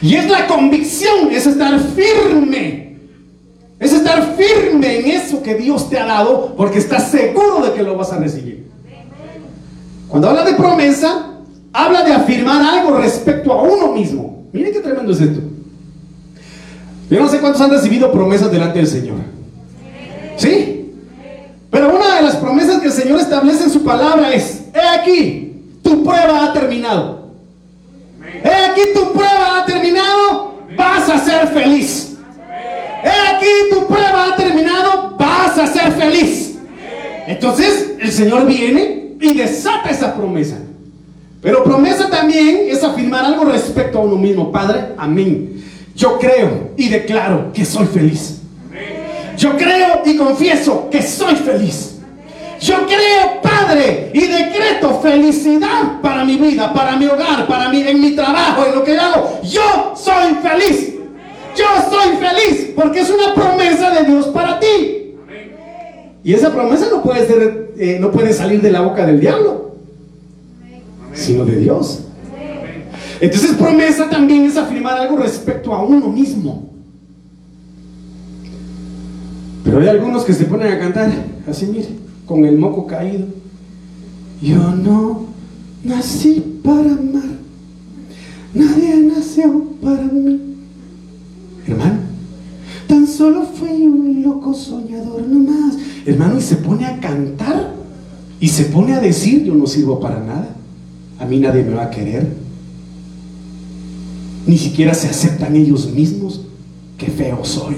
Y 0.00 0.14
es 0.14 0.30
la 0.30 0.46
convicción, 0.46 1.30
es 1.30 1.46
estar 1.46 1.78
firme 1.80 2.88
es 3.78 3.92
estar 3.92 4.34
firme 4.36 4.98
en 4.98 5.06
eso 5.06 5.42
que 5.42 5.54
Dios 5.54 5.88
te 5.88 5.98
ha 5.98 6.06
dado 6.06 6.54
porque 6.56 6.78
estás 6.78 7.10
seguro 7.10 7.60
de 7.64 7.72
que 7.72 7.82
lo 7.82 7.96
vas 7.96 8.12
a 8.12 8.18
recibir. 8.18 8.66
Cuando 10.08 10.28
habla 10.28 10.44
de 10.44 10.54
promesa, 10.54 11.34
habla 11.72 12.02
de 12.02 12.12
afirmar 12.12 12.60
algo 12.62 12.96
respecto 12.96 13.52
a 13.52 13.62
uno 13.62 13.92
mismo. 13.92 14.46
Miren 14.52 14.72
qué 14.72 14.80
tremendo 14.80 15.12
es 15.12 15.20
esto. 15.20 15.40
Yo 17.08 17.20
no 17.20 17.28
sé 17.28 17.38
cuántos 17.38 17.60
han 17.60 17.70
recibido 17.70 18.10
promesas 18.10 18.50
delante 18.50 18.78
del 18.78 18.88
Señor. 18.88 19.18
¿Sí? 20.36 20.92
Pero 21.70 21.94
una 21.94 22.16
de 22.16 22.22
las 22.22 22.36
promesas 22.36 22.80
que 22.80 22.86
el 22.86 22.92
Señor 22.92 23.20
establece 23.20 23.64
en 23.64 23.70
su 23.70 23.84
palabra 23.84 24.32
es, 24.32 24.64
he 24.74 24.98
aquí, 25.00 25.62
tu 25.82 26.02
prueba 26.02 26.46
ha 26.46 26.52
terminado. 26.52 27.17
He 28.42 28.70
aquí, 28.70 28.82
tu 28.94 29.12
prueba 29.12 29.58
ha 29.58 29.64
terminado, 29.64 30.54
vas 30.76 31.08
a 31.08 31.18
ser 31.18 31.48
feliz. 31.48 32.16
He 33.02 33.36
aquí 33.36 33.46
tu 33.70 33.86
prueba 33.86 34.26
ha 34.26 34.36
terminado, 34.36 35.16
vas 35.18 35.58
a 35.58 35.66
ser 35.66 35.92
feliz. 35.92 36.58
Entonces 37.26 37.94
el 38.00 38.12
Señor 38.12 38.46
viene 38.46 39.16
y 39.20 39.34
desata 39.34 39.90
esa 39.90 40.14
promesa. 40.14 40.56
Pero 41.40 41.62
promesa 41.62 42.08
también 42.08 42.62
es 42.68 42.82
afirmar 42.82 43.24
algo 43.24 43.44
respecto 43.44 43.98
a 43.98 44.02
uno 44.02 44.16
mismo. 44.16 44.50
Padre, 44.50 44.94
amén. 44.96 45.62
Yo 45.94 46.18
creo 46.18 46.70
y 46.76 46.88
declaro 46.88 47.52
que 47.52 47.64
soy 47.64 47.86
feliz. 47.86 48.40
Yo 49.36 49.56
creo 49.56 50.02
y 50.04 50.16
confieso 50.16 50.88
que 50.90 51.02
soy 51.02 51.36
feliz. 51.36 51.97
Yo 52.60 52.74
creo, 52.86 53.40
Padre, 53.40 54.10
y 54.12 54.20
decreto 54.20 55.00
felicidad 55.00 56.00
para 56.02 56.24
mi 56.24 56.36
vida, 56.36 56.72
para 56.72 56.96
mi 56.96 57.06
hogar, 57.06 57.46
para 57.46 57.68
mí, 57.68 57.82
en 57.86 58.00
mi 58.00 58.12
trabajo, 58.12 58.66
en 58.66 58.74
lo 58.74 58.84
que 58.84 58.98
hago. 58.98 59.40
Yo 59.44 59.94
soy 59.96 60.34
feliz. 60.42 60.94
Yo 61.56 61.66
soy 61.90 62.16
feliz 62.16 62.72
porque 62.74 63.00
es 63.00 63.10
una 63.10 63.34
promesa 63.34 63.90
de 63.90 64.04
Dios 64.04 64.26
para 64.28 64.60
ti. 64.60 65.14
Y 66.24 66.32
esa 66.32 66.52
promesa 66.52 66.86
no 66.90 67.02
puede, 67.02 67.26
ser, 67.26 67.72
eh, 67.76 67.98
no 68.00 68.10
puede 68.10 68.32
salir 68.32 68.60
de 68.60 68.70
la 68.70 68.80
boca 68.80 69.06
del 69.06 69.18
diablo, 69.18 69.76
sino 71.14 71.44
de 71.44 71.56
Dios. 71.56 72.04
Entonces 73.20 73.52
promesa 73.52 74.08
también 74.08 74.44
es 74.44 74.56
afirmar 74.56 74.98
algo 74.98 75.16
respecto 75.16 75.74
a 75.74 75.82
uno 75.82 76.08
mismo. 76.08 76.70
Pero 79.64 79.80
hay 79.80 79.88
algunos 79.88 80.24
que 80.24 80.32
se 80.32 80.44
ponen 80.44 80.72
a 80.72 80.78
cantar 80.78 81.10
así, 81.48 81.66
mire, 81.66 81.88
con 82.28 82.44
el 82.44 82.58
moco 82.58 82.86
caído. 82.86 83.26
Yo 84.40 84.70
no 84.76 85.24
nací 85.82 86.60
para 86.62 86.92
amar. 86.92 87.38
Nadie 88.54 88.96
nació 88.98 89.64
para 89.82 90.02
mí. 90.02 90.38
Hermano, 91.66 92.00
tan 92.86 93.06
solo 93.06 93.44
fui 93.46 93.86
un 93.86 94.22
loco 94.22 94.54
soñador 94.54 95.26
nomás. 95.26 95.76
Hermano, 96.06 96.38
y 96.38 96.42
se 96.42 96.56
pone 96.56 96.86
a 96.86 97.00
cantar 97.00 97.74
y 98.40 98.48
se 98.48 98.66
pone 98.66 98.94
a 98.94 99.00
decir, 99.00 99.44
yo 99.44 99.54
no 99.54 99.66
sirvo 99.66 99.98
para 99.98 100.20
nada. 100.20 100.54
A 101.18 101.24
mí 101.24 101.40
nadie 101.40 101.64
me 101.64 101.74
va 101.74 101.84
a 101.84 101.90
querer. 101.90 102.26
Ni 104.46 104.56
siquiera 104.56 104.94
se 104.94 105.08
aceptan 105.08 105.56
ellos 105.56 105.92
mismos. 105.92 106.42
Qué 106.96 107.06
feo 107.06 107.44
soy. 107.44 107.76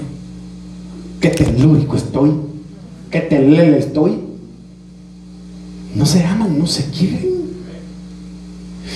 Qué 1.19 1.29
telúrico 1.29 1.95
estoy. 1.95 2.31
Qué 3.09 3.21
telele 3.21 3.79
estoy. 3.79 4.30
No 5.95 6.05
se 6.05 6.23
aman, 6.23 6.57
no 6.57 6.67
se 6.67 6.85
quieren. 6.89 7.41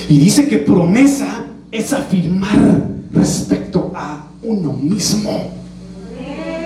Y 0.10 0.18
dice 0.18 0.48
que 0.48 0.58
promesa 0.58 1.46
es 1.72 1.94
afirmar 1.94 2.88
respecto 3.12 3.92
a 3.96 4.28
uno 4.44 4.74
mismo. 4.74 5.52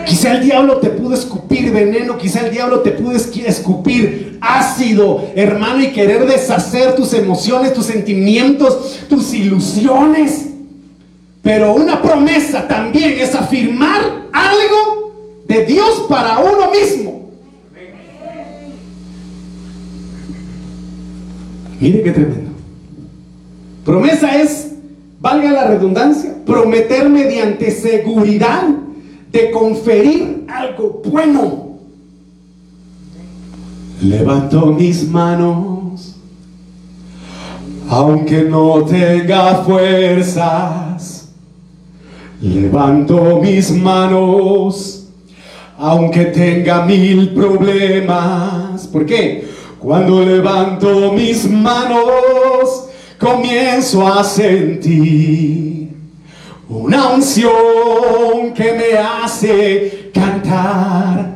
Quizá 0.05 0.33
el 0.33 0.43
diablo 0.43 0.77
te 0.77 0.89
pudo 0.89 1.13
escupir 1.13 1.71
veneno, 1.71 2.17
quizá 2.17 2.45
el 2.45 2.51
diablo 2.51 2.79
te 2.79 2.91
pudo 2.91 3.11
escupir 3.15 4.39
ácido, 4.41 5.29
hermano, 5.35 5.83
y 5.83 5.91
querer 5.91 6.25
deshacer 6.25 6.95
tus 6.95 7.13
emociones, 7.13 7.73
tus 7.73 7.85
sentimientos, 7.85 8.99
tus 9.07 9.33
ilusiones. 9.33 10.47
Pero 11.43 11.75
una 11.75 12.01
promesa 12.01 12.67
también 12.67 13.19
es 13.19 13.35
afirmar 13.35 14.29
algo 14.33 15.43
de 15.47 15.65
Dios 15.65 16.05
para 16.09 16.39
uno 16.39 16.71
mismo. 16.71 17.18
Mire 21.79 22.03
qué 22.03 22.11
tremendo. 22.11 22.51
Promesa 23.85 24.41
es 24.41 24.73
valga 25.19 25.51
la 25.51 25.67
redundancia, 25.67 26.33
prometer 26.45 27.09
mediante 27.09 27.71
seguridad 27.71 28.63
de 29.31 29.51
conferir 29.51 30.45
algo 30.47 31.01
bueno. 31.05 31.69
Levanto 34.01 34.67
mis 34.67 35.07
manos, 35.09 36.15
aunque 37.89 38.43
no 38.43 38.83
tenga 38.85 39.55
fuerzas, 39.63 41.19
Levanto 42.41 43.41
mis 43.41 43.69
manos, 43.71 45.07
aunque 45.77 46.25
tenga 46.25 46.85
mil 46.85 47.33
problemas. 47.33 48.87
¿Por 48.87 49.05
qué? 49.05 49.48
Cuando 49.79 50.25
levanto 50.25 51.13
mis 51.13 51.49
manos, 51.49 52.89
comienzo 53.17 54.05
a 54.05 54.25
sentir 54.25 55.87
una 56.67 57.07
unción 57.07 58.53
que 58.53 58.73
me 58.73 58.97
hace 58.97 60.11
cantar. 60.13 61.33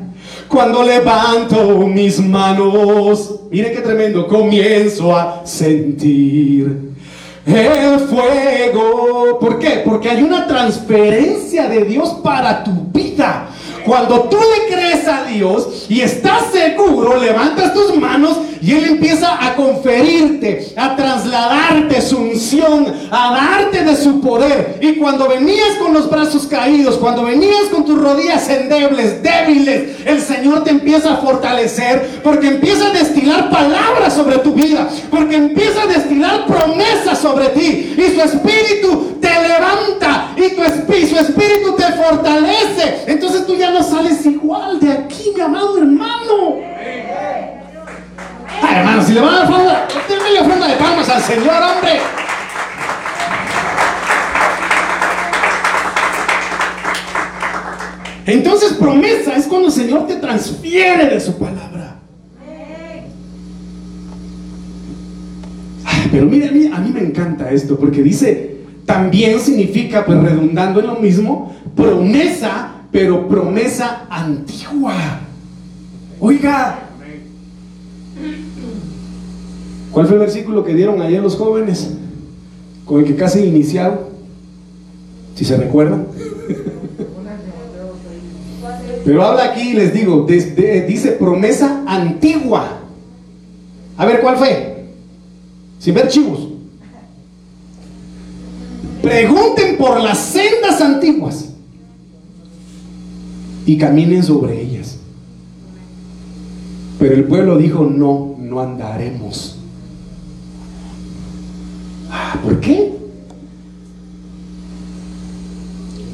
Cuando 0.50 0.84
levanto 0.84 1.88
mis 1.88 2.20
manos, 2.20 3.40
mire 3.50 3.72
qué 3.72 3.80
tremendo, 3.80 4.28
comienzo 4.28 5.16
a 5.16 5.46
sentir 5.46 6.94
el 7.46 8.00
fuego. 8.02 9.40
¿Por 9.40 9.58
qué? 9.58 9.84
Porque 9.86 10.10
hay 10.10 10.22
una 10.22 10.46
transferencia 10.48 11.70
de 11.70 11.86
Dios 11.86 12.10
para 12.22 12.62
tu 12.62 12.72
vida. 12.92 13.48
Cuando 13.86 14.24
tú 14.24 14.38
le 14.38 14.74
crees 14.74 15.08
a 15.08 15.26
Dios 15.26 15.86
y 15.90 16.02
estás 16.02 16.44
seguro, 16.52 17.18
levantas 17.18 17.74
tus 17.74 17.96
manos 17.96 18.38
y 18.62 18.72
Él 18.72 18.86
empieza 18.86 19.46
a 19.46 19.56
conferirte, 19.56 20.74
a 20.78 20.96
trasladarte 20.96 22.02
su 22.02 22.18
unción, 22.18 22.86
a 23.12 23.34
darte 23.34 23.84
de 23.84 23.96
su 23.98 24.22
poder. 24.22 24.78
Y 24.82 24.96
cuando 24.96 25.28
venías 25.28 25.76
con 25.82 25.94
los 25.94 26.10
brazos 26.10 26.48
caídos, 26.48 26.96
cuando 26.96 27.24
venías 27.24 27.66
con 27.72 27.84
tus 27.84 28.02
rodillas 28.02 28.48
endebles, 28.48 29.22
débiles, 29.22 29.98
el 30.06 30.22
Señor 30.22 30.64
te 30.64 30.70
empieza 30.70 31.14
a 31.14 31.18
fortalecer 31.18 32.22
porque 32.24 32.48
empieza 32.48 32.88
a 32.88 32.94
destilar 32.94 33.50
palabras 33.50 34.14
sobre 34.14 34.38
tu 34.38 34.54
vida, 34.54 34.88
porque 35.12 35.36
empieza 35.36 35.84
a 35.84 35.88
destilar 35.88 36.46
promesas 36.46 37.20
sobre 37.20 37.50
ti. 37.50 37.96
Y 37.98 38.16
su 38.16 38.22
espíritu 38.22 39.18
te 39.20 39.28
levanta 39.28 40.34
y 40.38 40.50
tu 40.56 40.64
su 41.08 41.18
espíritu 41.18 41.74
te 41.76 41.84
fortalece. 41.94 42.63
Entonces 43.08 43.46
tú 43.46 43.56
ya 43.56 43.72
no 43.72 43.84
sales 43.84 44.26
igual 44.26 44.80
de 44.80 44.92
aquí, 44.92 45.32
mi 45.36 45.42
amado 45.42 45.78
hermano. 45.78 46.58
Ay, 48.62 48.76
hermano, 48.78 49.04
si 49.04 49.14
le 49.14 49.22
van 49.22 49.34
a 49.34 49.38
dar 49.40 49.50
ofrenda, 49.50 49.88
denme 50.08 50.32
la 50.34 50.42
ofrenda 50.42 50.68
de 50.68 50.76
palmas 50.76 51.10
al 51.10 51.22
Señor, 51.22 51.56
hombre. 51.64 52.00
Entonces 58.26 58.74
promesa 58.74 59.36
es 59.36 59.48
cuando 59.48 59.68
el 59.68 59.74
Señor 59.74 60.08
te 60.08 60.16
transfiere 60.16 61.08
de 61.08 61.20
su 61.20 61.38
palabra. 61.38 61.74
pero 66.12 66.28
mire, 66.28 66.48
a 66.48 66.52
mí, 66.52 66.70
a 66.72 66.78
mí 66.78 66.92
me 66.92 67.02
encanta 67.02 67.50
esto 67.50 67.76
porque 67.76 68.04
dice, 68.04 68.58
también 68.86 69.40
significa, 69.40 70.06
pues 70.06 70.22
redundando 70.22 70.80
en 70.80 70.88
lo 70.88 70.96
mismo, 70.98 71.56
promesa 71.76 72.73
pero 72.94 73.28
promesa 73.28 74.06
antigua. 74.08 74.94
Oiga, 76.20 76.80
¿cuál 79.92 80.06
fue 80.06 80.16
el 80.16 80.20
versículo 80.22 80.64
que 80.64 80.76
dieron 80.76 81.02
ayer 81.02 81.22
los 81.22 81.36
jóvenes? 81.36 81.90
Con 82.86 83.00
el 83.00 83.06
que 83.06 83.16
casi 83.16 83.40
iniciaron, 83.40 84.00
si 85.34 85.44
se 85.44 85.58
recuerdan. 85.58 86.06
Pero 89.04 89.24
habla 89.24 89.46
aquí, 89.46 89.74
les 89.74 89.92
digo, 89.92 90.28
dice 90.28 91.14
promesa 91.14 91.84
antigua. 91.88 92.78
A 93.98 94.06
ver, 94.06 94.22
¿cuál 94.22 94.38
fue? 94.38 94.86
Sin 95.80 95.96
ver 95.96 96.10
chivos. 96.10 96.48
Pregunten 99.02 99.78
por 99.78 100.00
las 100.00 100.20
sendas 100.20 100.80
antiguas 100.80 101.53
y 103.66 103.78
caminen 103.78 104.24
sobre 104.24 104.62
ellas. 104.62 104.98
Pero 107.00 107.16
el 107.16 107.24
pueblo 107.26 107.58
dijo, 107.58 107.86
no, 107.86 108.36
no 108.40 108.60
andaremos. 108.60 109.58
Ah, 112.10 112.40
¿Por 112.44 112.60
qué? 112.60 112.94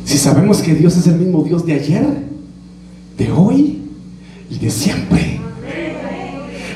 Si 0.05 0.17
sabemos 0.17 0.61
que 0.61 0.73
Dios 0.73 0.97
es 0.97 1.07
el 1.07 1.15
mismo 1.15 1.43
Dios 1.43 1.65
de 1.65 1.73
ayer, 1.73 2.05
de 3.17 3.31
hoy 3.31 3.81
y 4.49 4.57
de 4.57 4.69
siempre. 4.69 5.39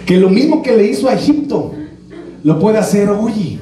Que 0.06 0.18
lo 0.18 0.30
mismo 0.30 0.62
que 0.62 0.76
le 0.76 0.88
hizo 0.88 1.08
a 1.08 1.14
Egipto, 1.14 1.72
lo 2.44 2.60
puede 2.60 2.78
hacer 2.78 3.10
hoy. 3.10 3.60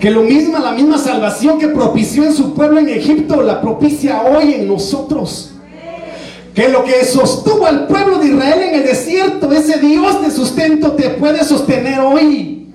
Que 0.00 0.10
lo 0.10 0.22
mismo, 0.22 0.58
la 0.58 0.72
misma 0.72 0.96
salvación 0.96 1.58
que 1.58 1.68
propició 1.68 2.24
en 2.24 2.32
su 2.32 2.54
pueblo 2.54 2.78
en 2.78 2.88
Egipto, 2.88 3.42
la 3.42 3.60
propicia 3.60 4.22
hoy 4.22 4.54
en 4.54 4.68
nosotros 4.68 5.57
que 6.58 6.68
lo 6.68 6.82
que 6.82 7.04
sostuvo 7.04 7.66
al 7.66 7.86
pueblo 7.86 8.18
de 8.18 8.26
Israel 8.26 8.60
en 8.60 8.80
el 8.80 8.82
desierto, 8.82 9.52
ese 9.52 9.78
Dios 9.78 10.20
de 10.20 10.28
sustento 10.28 10.90
te 10.90 11.10
puede 11.10 11.44
sostener 11.44 12.00
hoy. 12.00 12.66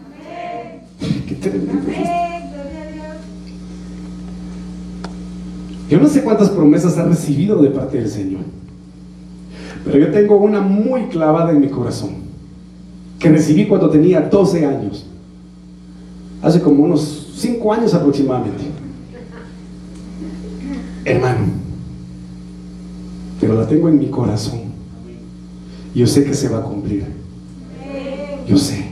Yo 5.89 5.99
no 5.99 6.07
sé 6.07 6.23
cuántas 6.23 6.49
promesas 6.49 6.97
ha 6.97 7.03
recibido 7.03 7.61
de 7.61 7.71
parte 7.71 7.97
del 7.97 8.09
Señor, 8.09 8.43
pero 9.83 9.97
yo 9.97 10.11
tengo 10.13 10.37
una 10.37 10.61
muy 10.61 11.07
clavada 11.07 11.51
en 11.51 11.59
mi 11.59 11.67
corazón, 11.67 12.11
que 13.19 13.27
recibí 13.27 13.67
cuando 13.67 13.89
tenía 13.89 14.21
12 14.21 14.65
años, 14.65 15.05
hace 16.41 16.61
como 16.61 16.85
unos 16.85 17.33
5 17.35 17.73
años 17.73 17.93
aproximadamente. 17.93 18.63
Hermano, 21.03 21.62
la 23.53 23.67
tengo 23.67 23.89
en 23.89 23.99
mi 23.99 24.07
corazón. 24.07 24.61
Yo 25.93 26.07
sé 26.07 26.23
que 26.23 26.33
se 26.33 26.49
va 26.49 26.59
a 26.59 26.63
cumplir. 26.63 27.05
Yo 28.47 28.57
sé. 28.57 28.85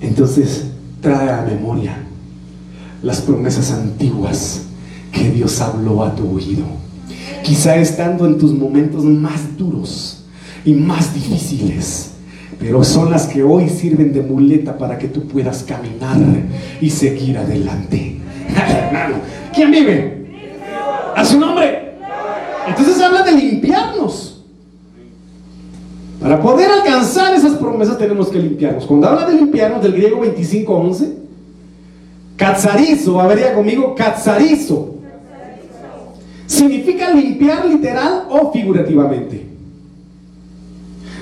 Entonces, 0.00 0.66
trae 1.00 1.30
a 1.30 1.42
memoria 1.42 1.96
las 3.02 3.20
promesas 3.20 3.70
antiguas 3.72 4.62
que 5.12 5.30
Dios 5.30 5.60
habló 5.60 6.04
a 6.04 6.14
tu 6.14 6.28
oído. 6.34 6.64
Quizá 7.42 7.76
estando 7.76 8.26
en 8.26 8.38
tus 8.38 8.52
momentos 8.52 9.04
más 9.04 9.56
duros 9.56 10.24
y 10.64 10.72
más 10.72 11.14
difíciles, 11.14 12.10
pero 12.58 12.82
son 12.82 13.10
las 13.10 13.26
que 13.26 13.42
hoy 13.42 13.68
sirven 13.68 14.12
de 14.12 14.22
muleta 14.22 14.76
para 14.76 14.98
que 14.98 15.08
tú 15.08 15.26
puedas 15.28 15.62
caminar 15.62 16.18
y 16.80 16.90
seguir 16.90 17.38
adelante. 17.38 18.18
¿quién 19.54 19.70
vive? 19.70 20.26
A 21.14 21.24
su 21.24 21.38
nombre. 21.38 21.75
Entonces 22.68 23.00
habla 23.00 23.22
de 23.22 23.32
limpiarnos. 23.32 24.44
Para 26.20 26.40
poder 26.40 26.70
alcanzar 26.70 27.34
esas 27.34 27.56
promesas 27.56 27.98
tenemos 27.98 28.28
que 28.28 28.38
limpiarnos. 28.38 28.86
Cuando 28.86 29.08
habla 29.08 29.26
de 29.26 29.34
limpiarnos, 29.36 29.82
del 29.82 29.92
griego 29.92 30.24
25.11, 30.24 31.12
katsarizo, 32.36 33.20
a 33.20 33.26
ver 33.26 33.40
ya 33.40 33.54
conmigo, 33.54 33.94
katsarizo. 33.94 34.94
Significa 36.46 37.10
limpiar 37.10 37.66
literal 37.66 38.26
o 38.30 38.50
figurativamente. 38.52 39.46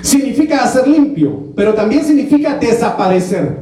Significa 0.01 0.63
hacer 0.63 0.87
limpio, 0.87 1.47
pero 1.55 1.73
también 1.73 2.05
significa 2.05 2.57
desaparecer 2.57 3.57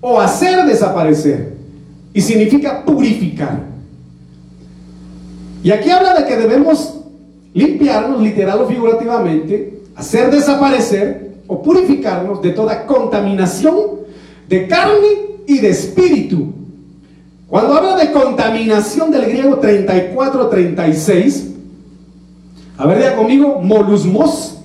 o 0.00 0.20
hacer 0.20 0.64
desaparecer. 0.66 1.54
Y 2.12 2.20
significa 2.20 2.84
purificar. 2.84 3.60
Y 5.62 5.70
aquí 5.70 5.90
habla 5.90 6.14
de 6.14 6.26
que 6.26 6.36
debemos 6.36 7.03
limpiarnos 7.54 8.20
literal 8.20 8.60
o 8.62 8.66
figurativamente, 8.66 9.80
hacer 9.94 10.30
desaparecer 10.30 11.36
o 11.46 11.62
purificarnos 11.62 12.42
de 12.42 12.50
toda 12.50 12.84
contaminación 12.84 13.76
de 14.48 14.66
carne 14.68 15.08
y 15.46 15.60
de 15.60 15.70
espíritu. 15.70 16.52
Cuando 17.48 17.74
habla 17.74 17.96
de 17.96 18.10
contaminación 18.12 19.10
del 19.10 19.26
griego 19.26 19.60
34-36, 19.60 21.52
a 22.76 22.86
ver, 22.86 23.00
ya 23.00 23.14
conmigo, 23.14 23.60
molusmos. 23.62 24.58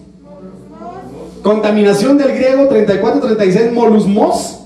Contaminación 1.44 2.18
del 2.18 2.34
griego 2.34 2.68
34-36, 2.70 3.72
molusmos, 3.72 4.62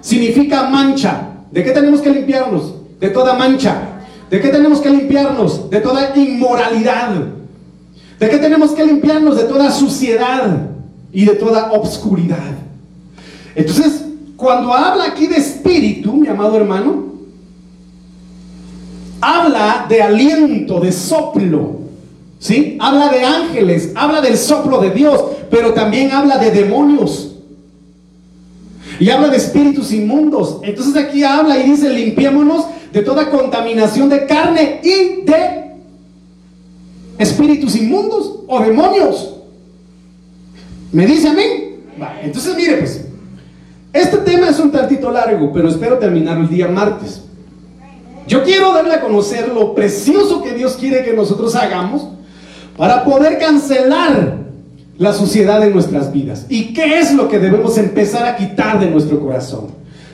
significa 0.00 0.64
mancha. 0.68 1.28
¿De 1.52 1.62
qué 1.62 1.70
tenemos 1.70 2.00
que 2.00 2.10
limpiarnos? 2.10 2.74
De 2.98 3.10
toda 3.10 3.34
mancha. 3.34 3.90
¿De 4.28 4.40
qué 4.40 4.48
tenemos 4.48 4.80
que 4.80 4.90
limpiarnos? 4.90 5.70
De 5.70 5.80
toda 5.80 6.16
inmoralidad. 6.16 7.12
¿De 8.18 8.28
qué 8.28 8.38
tenemos 8.38 8.72
que 8.72 8.84
limpiarnos? 8.84 9.36
De 9.36 9.44
toda 9.44 9.70
suciedad 9.70 10.68
y 11.12 11.24
de 11.24 11.34
toda 11.34 11.72
obscuridad. 11.72 12.52
Entonces, 13.54 14.04
cuando 14.36 14.72
habla 14.72 15.04
aquí 15.04 15.26
de 15.26 15.36
espíritu, 15.36 16.12
mi 16.12 16.28
amado 16.28 16.56
hermano, 16.56 17.04
habla 19.20 19.86
de 19.88 20.02
aliento, 20.02 20.80
de 20.80 20.92
soplo. 20.92 21.84
¿Sí? 22.38 22.76
Habla 22.78 23.08
de 23.08 23.24
ángeles, 23.24 23.92
habla 23.94 24.20
del 24.20 24.36
soplo 24.36 24.78
de 24.78 24.90
Dios, 24.90 25.22
pero 25.50 25.72
también 25.72 26.10
habla 26.12 26.36
de 26.36 26.50
demonios. 26.50 27.36
Y 29.00 29.08
habla 29.08 29.28
de 29.28 29.38
espíritus 29.38 29.92
inmundos. 29.92 30.58
Entonces 30.62 30.96
aquí 30.96 31.24
habla 31.24 31.58
y 31.58 31.70
dice, 31.70 31.88
limpiémonos 31.88 32.66
de 32.92 33.02
toda 33.02 33.30
contaminación 33.30 34.08
de 34.08 34.26
carne 34.26 34.80
y 34.82 35.22
de 35.24 35.63
espíritus 37.24 37.74
inmundos 37.76 38.40
o 38.46 38.60
demonios. 38.60 39.34
¿Me 40.92 41.06
dice 41.06 41.28
a 41.28 41.32
mí? 41.32 41.42
entonces 42.22 42.56
mire 42.56 42.76
pues, 42.78 43.04
este 43.92 44.16
tema 44.18 44.48
es 44.48 44.58
un 44.58 44.70
tantito 44.70 45.10
largo, 45.10 45.52
pero 45.52 45.68
espero 45.68 45.98
terminar 45.98 46.38
el 46.38 46.48
día 46.48 46.68
martes. 46.68 47.22
Yo 48.26 48.42
quiero 48.42 48.72
darle 48.72 48.94
a 48.94 49.00
conocer 49.00 49.48
lo 49.48 49.74
precioso 49.74 50.42
que 50.42 50.54
Dios 50.54 50.76
quiere 50.78 51.04
que 51.04 51.12
nosotros 51.12 51.54
hagamos 51.54 52.08
para 52.76 53.04
poder 53.04 53.38
cancelar 53.38 54.38
la 54.98 55.12
suciedad 55.12 55.60
de 55.60 55.70
nuestras 55.70 56.12
vidas. 56.12 56.46
¿Y 56.48 56.72
qué 56.72 56.98
es 56.98 57.12
lo 57.12 57.28
que 57.28 57.38
debemos 57.38 57.76
empezar 57.78 58.26
a 58.26 58.36
quitar 58.36 58.80
de 58.80 58.90
nuestro 58.90 59.20
corazón? 59.20 59.66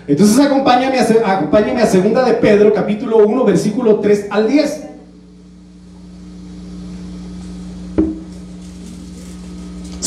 Entonces 0.06 0.38
acompáñame 0.44 0.98
a, 0.98 1.32
acompáñame 1.36 1.82
a 1.82 1.86
segunda 1.86 2.24
de 2.24 2.34
Pedro, 2.34 2.72
capítulo 2.72 3.18
1, 3.18 3.44
versículo 3.44 4.00
3 4.00 4.26
al 4.30 4.48
10. 4.48 4.89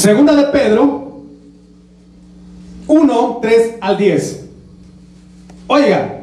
Segunda 0.04 0.36
de 0.36 0.44
Pedro 0.48 1.22
1, 2.88 3.39
3 3.42 3.76
al 3.80 3.98
10. 3.98 4.46
Oiga, 5.68 6.20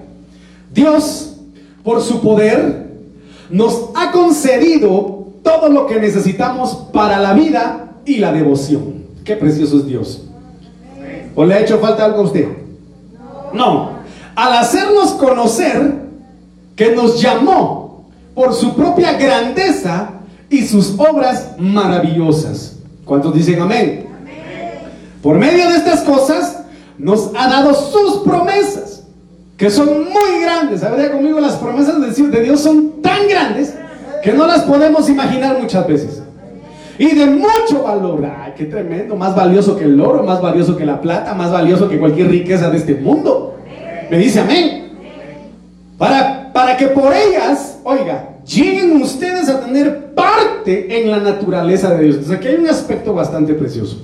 Dios, 0.71 1.37
por 1.83 2.03
su 2.03 2.21
poder, 2.21 2.90
nos 3.49 3.88
ha 3.95 4.12
concedido 4.12 5.29
todo 5.43 5.71
lo 5.71 5.87
que 5.87 5.99
necesitamos 5.99 6.88
para 6.93 7.21
la 7.21 7.33
vida 7.33 7.93
y 8.05 8.16
la 8.16 8.33
devoción. 8.33 9.03
Qué 9.25 9.35
precioso 9.35 9.79
es 9.79 9.87
Dios. 9.87 10.25
¿O 11.35 11.47
le 11.47 11.55
ha 11.55 11.61
hecho 11.61 11.79
falta 11.79 12.05
algo 12.05 12.19
a 12.19 12.25
usted? 12.25 12.49
No. 13.55 13.93
Al 14.35 14.59
hacernos 14.59 15.12
conocer 15.12 15.95
que 16.77 16.95
nos 16.95 17.19
llamó 17.19 18.11
por 18.35 18.53
su 18.53 18.75
propia 18.75 19.14
grandeza 19.14 20.11
y 20.51 20.66
sus 20.66 20.99
obras 20.99 21.53
maravillosas. 21.59 22.77
¿Cuántos 23.11 23.35
dicen 23.35 23.61
amén? 23.61 24.07
Por 25.20 25.37
medio 25.37 25.68
de 25.68 25.79
estas 25.79 26.03
cosas 26.03 26.62
nos 26.96 27.33
ha 27.37 27.49
dado 27.49 27.75
sus 27.75 28.18
promesas, 28.18 29.03
que 29.57 29.68
son 29.68 30.05
muy 30.05 30.42
grandes. 30.44 30.83
¿Sabría 30.83 31.11
conmigo? 31.11 31.40
Las 31.40 31.57
promesas 31.57 32.01
de 32.01 32.40
Dios 32.40 32.61
son 32.61 33.03
tan 33.03 33.27
grandes 33.29 33.75
que 34.23 34.33
no 34.33 34.46
las 34.46 34.62
podemos 34.62 35.11
imaginar 35.11 35.61
muchas 35.61 35.88
veces. 35.88 36.23
Y 37.01 37.12
de 37.16 37.27
mucho 37.27 37.83
valor. 37.83 38.25
¡Ay, 38.25 38.53
qué 38.57 38.66
tremendo! 38.66 39.16
Más 39.16 39.35
valioso 39.35 39.77
que 39.77 39.87
el 39.87 40.01
oro, 40.01 40.23
más 40.23 40.40
valioso 40.40 40.77
que 40.77 40.87
la 40.87 41.01
plata, 41.01 41.35
más 41.35 41.51
valioso 41.51 41.88
que 41.88 41.99
cualquier 41.99 42.29
riqueza 42.29 42.70
de 42.70 42.77
este 42.77 42.94
mundo. 42.94 43.57
Me 44.09 44.18
dice 44.18 44.38
amén. 44.38 44.92
Para 45.99 46.30
que 46.81 46.87
por 46.87 47.12
ellas, 47.12 47.77
oiga, 47.85 48.37
lleguen 48.47 49.03
ustedes 49.03 49.51
a 49.51 49.61
tener 49.61 50.14
parte 50.14 51.03
en 51.03 51.11
la 51.11 51.19
naturaleza 51.19 51.90
de 51.90 52.05
Dios. 52.05 52.16
Entonces 52.16 52.38
aquí 52.38 52.49
hay 52.49 52.55
un 52.55 52.71
aspecto 52.71 53.12
bastante 53.12 53.53
precioso. 53.53 54.01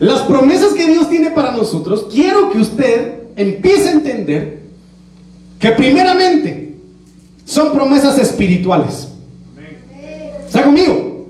Las 0.00 0.22
promesas 0.22 0.72
que 0.72 0.86
Dios 0.86 1.10
tiene 1.10 1.32
para 1.32 1.52
nosotros, 1.52 2.06
quiero 2.10 2.50
que 2.50 2.60
usted 2.60 3.12
empiece 3.36 3.90
a 3.90 3.92
entender 3.92 4.62
que 5.58 5.70
primeramente 5.72 6.76
son 7.44 7.74
promesas 7.74 8.18
espirituales. 8.18 9.08
¿Está 10.46 10.62
conmigo? 10.62 11.26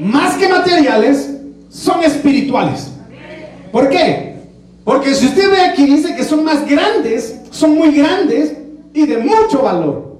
Más 0.00 0.36
que 0.36 0.48
materiales, 0.48 1.30
son 1.68 2.02
espirituales. 2.02 2.88
¿Por 3.70 3.90
qué? 3.90 4.36
Porque 4.82 5.14
si 5.14 5.26
usted 5.26 5.50
ve 5.50 5.60
aquí, 5.60 5.84
dice 5.84 6.16
que 6.16 6.24
son 6.24 6.42
más 6.42 6.66
grandes, 6.66 7.36
son 7.50 7.74
muy 7.74 7.92
grandes 7.92 8.63
y 8.94 9.06
de 9.06 9.18
mucho 9.18 9.62
valor. 9.62 10.14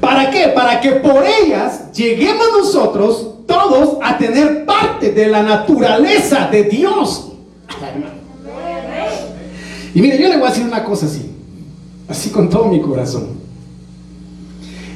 ¿Para 0.00 0.30
qué? 0.30 0.48
Para 0.54 0.80
que 0.80 0.92
por 0.92 1.24
ellas 1.24 1.92
lleguemos 1.92 2.46
nosotros 2.58 3.34
todos 3.46 3.98
a 4.02 4.16
tener 4.16 4.64
parte 4.64 5.10
de 5.12 5.28
la 5.28 5.42
naturaleza 5.42 6.48
de 6.50 6.64
Dios. 6.64 7.32
Y 9.94 10.00
mire, 10.00 10.20
yo 10.20 10.28
le 10.28 10.36
voy 10.36 10.46
a 10.46 10.50
decir 10.50 10.64
una 10.64 10.84
cosa 10.84 11.06
así, 11.06 11.30
así 12.08 12.30
con 12.30 12.48
todo 12.48 12.66
mi 12.66 12.80
corazón. 12.80 13.28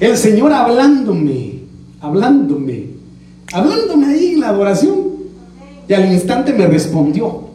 El 0.01 0.17
Señor 0.17 0.53
hablándome, 0.53 1.61
hablándome, 2.01 2.87
hablándome 3.53 4.07
ahí 4.07 4.35
en 4.35 4.41
la 4.41 4.51
adoración, 4.51 5.09
y 5.89 5.95
al 5.95 6.13
instante 6.13 6.53
me 6.53 6.67
respondió. 6.67 7.49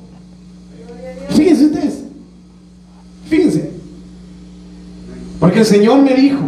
Fíjense 1.30 1.66
ustedes, 1.66 2.04
fíjense, 3.30 3.73
porque 5.44 5.60
el 5.60 5.66
Señor 5.66 6.02
me 6.02 6.14
dijo, 6.14 6.40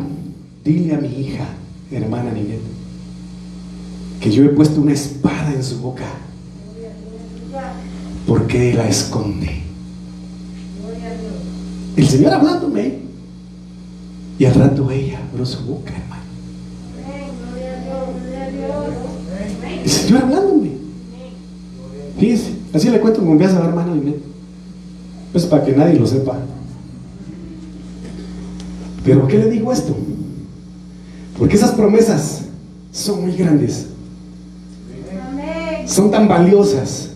Dile 0.64 0.96
a 0.96 0.98
mi 0.98 1.10
hija, 1.10 1.50
hermana 1.92 2.32
Ninette, 2.32 2.62
que 4.22 4.32
yo 4.32 4.46
he 4.46 4.48
puesto 4.48 4.80
una 4.80 4.94
espada 4.94 5.52
en 5.54 5.62
su 5.62 5.82
boca. 5.82 6.06
Porque 8.26 8.74
la 8.74 8.88
esconde. 8.88 9.64
El 11.98 12.08
Señor 12.08 12.36
hablándome. 12.36 13.00
Y 14.40 14.46
al 14.46 14.54
rato 14.54 14.90
ella 14.90 15.20
abrió 15.30 15.46
su 15.46 15.66
boca, 15.66 15.92
hermano. 15.92 16.24
El 19.84 19.90
Señor 19.90 20.24
hablándome. 20.24 20.72
Fíjese, 22.18 22.54
así 22.72 22.90
le 22.90 23.02
cuento 23.02 23.20
con 23.20 23.28
confianza 23.28 23.58
a 23.58 23.60
la 23.60 23.68
hermana 23.68 23.94
Ninette. 23.94 24.24
Pues 25.34 25.44
para 25.48 25.66
que 25.66 25.74
nadie 25.74 26.00
lo 26.00 26.08
sepa. 26.08 26.40
Pero 29.06 29.28
¿qué 29.28 29.38
le 29.38 29.50
digo 29.52 29.72
esto? 29.72 29.96
Porque 31.38 31.56
esas 31.56 31.72
promesas 31.72 32.42
son 32.92 33.22
muy 33.22 33.36
grandes. 33.38 33.88
Son 35.86 36.10
tan 36.10 36.28
valiosas 36.28 37.12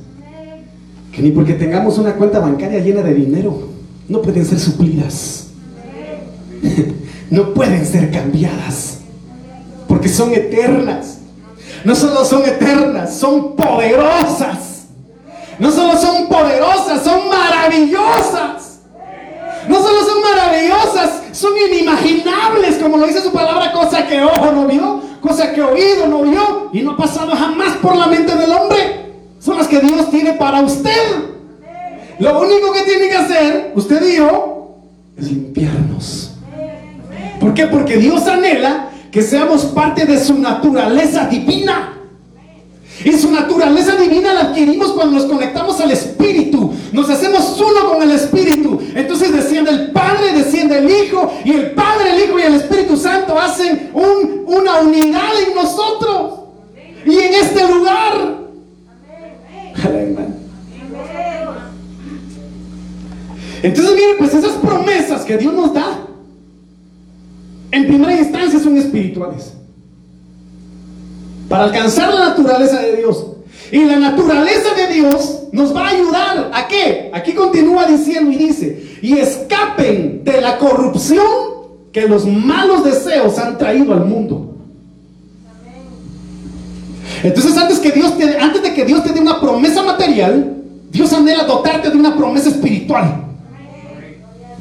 que 1.11 1.23
ni 1.23 1.31
porque 1.31 1.53
tengamos 1.53 1.97
una 1.97 2.13
cuenta 2.13 2.39
bancaria 2.39 2.79
llena 2.79 3.01
de 3.01 3.15
dinero 3.15 3.69
no 4.07 4.21
pueden 4.21 4.45
ser 4.45 4.59
suplidas. 4.59 5.47
No 7.31 7.53
pueden 7.53 7.85
ser 7.85 8.09
cambiadas. 8.09 9.01
Porque 9.87 10.09
son 10.09 10.33
eternas. 10.33 11.19
No 11.85 11.93
solo 11.95 12.25
son 12.25 12.41
eternas, 12.41 13.19
son 13.19 13.55
poderosas. 13.55 14.87
No 15.59 15.71
solo 15.71 15.95
son 15.95 16.27
poderosas, 16.27 17.03
son 17.03 17.29
maravillosas. 17.29 18.68
No 19.69 19.75
solo 19.75 20.03
son 20.03 20.21
maravillosas, 20.23 21.21
son 21.31 21.53
inimaginables, 21.55 22.77
como 22.81 22.97
lo 22.97 23.05
dice 23.05 23.21
su 23.21 23.31
palabra, 23.31 23.71
cosa 23.71 24.07
que 24.07 24.19
ojo 24.19 24.51
no 24.51 24.65
vio, 24.65 24.99
cosa 25.21 25.53
que 25.53 25.61
oído 25.61 26.07
no 26.07 26.23
vio 26.23 26.71
y 26.73 26.81
no 26.81 26.93
ha 26.93 26.97
pasado 26.97 27.35
jamás 27.35 27.77
por 27.77 27.95
la 27.95 28.07
mente 28.07 28.35
del 28.35 28.51
hombre. 28.51 29.13
Son 29.37 29.59
las 29.59 29.67
que 29.67 29.79
Dios 29.79 30.09
tiene 30.09 30.33
para 30.33 30.61
usted. 30.61 31.29
Lo 32.17 32.41
único 32.41 32.73
que 32.73 32.81
tiene 32.81 33.09
que 33.09 33.15
hacer, 33.15 33.71
usted 33.75 34.09
y 34.09 34.17
yo, 34.17 34.79
es 35.15 35.27
limpiarnos. 35.27 36.31
¿Por 37.39 37.53
qué? 37.53 37.67
Porque 37.67 37.97
Dios 37.97 38.25
anhela 38.25 38.89
que 39.11 39.21
seamos 39.21 39.65
parte 39.65 40.07
de 40.07 40.19
su 40.19 40.33
naturaleza 40.39 41.27
divina. 41.27 41.93
Y 43.03 43.13
su 43.13 43.31
naturaleza 43.31 43.95
divina 43.95 44.33
la 44.33 44.41
adquirimos 44.41 44.91
cuando 44.91 45.17
nos 45.17 45.25
conectamos 45.25 45.79
al 45.79 45.91
Espíritu. 45.91 46.73
Nos 46.91 47.09
hacemos 47.09 47.59
uno 47.59 47.93
con 47.93 48.01
el 48.03 48.11
Espíritu. 48.11 48.79
Entonces 48.93 49.31
desciende 49.31 49.71
el 49.71 49.91
Padre, 49.91 50.33
desciende 50.33 50.79
el 50.79 50.89
Hijo. 50.89 51.31
Y 51.45 51.51
el 51.51 51.71
Padre, 51.71 52.15
el 52.15 52.23
Hijo 52.25 52.39
y 52.39 52.43
el 52.43 52.55
Espíritu 52.55 52.97
Santo 52.97 53.39
hacen 53.39 53.91
una 53.93 54.79
unidad 54.81 55.31
en 55.47 55.55
nosotros. 55.55 56.39
Y 57.05 57.17
en 57.17 57.33
este 57.35 57.67
lugar. 57.67 58.39
Entonces, 63.61 63.93
miren, 63.93 64.17
pues 64.17 64.33
esas 64.33 64.53
promesas 64.53 65.23
que 65.23 65.37
Dios 65.37 65.53
nos 65.53 65.73
da, 65.73 65.99
en 67.71 67.87
primera 67.87 68.17
instancia 68.17 68.57
son 68.59 68.77
espirituales 68.77 69.58
para 71.49 71.65
alcanzar 71.65 72.13
la 72.13 72.29
naturaleza 72.29 72.79
de 72.79 72.97
Dios. 72.97 73.25
Y 73.71 73.83
la 73.83 73.97
naturaleza 73.97 74.73
de 74.75 74.93
Dios 74.93 75.43
nos 75.51 75.75
va 75.75 75.87
a 75.87 75.89
ayudar 75.89 76.51
a 76.53 76.67
qué? 76.67 77.11
Aquí 77.13 77.33
continúa 77.33 77.85
diciendo 77.85 78.31
y 78.31 78.35
dice, 78.35 78.97
y 79.01 79.17
escapen 79.17 80.23
de 80.23 80.41
la 80.41 80.57
corrupción 80.57 81.25
que 81.91 82.07
los 82.07 82.25
malos 82.25 82.83
deseos 82.83 83.37
han 83.37 83.57
traído 83.57 83.93
al 83.93 84.05
mundo. 84.05 84.55
Entonces 87.23 87.57
antes, 87.57 87.79
que 87.79 87.91
Dios 87.91 88.17
te, 88.17 88.37
antes 88.37 88.61
de 88.61 88.73
que 88.73 88.85
Dios 88.85 89.03
te 89.03 89.11
dé 89.11 89.19
una 89.19 89.41
promesa 89.41 89.83
material, 89.83 90.55
Dios 90.91 91.11
anhela 91.13 91.43
dotarte 91.43 91.89
de 91.89 91.97
una 91.97 92.15
promesa 92.15 92.49
espiritual. 92.49 93.23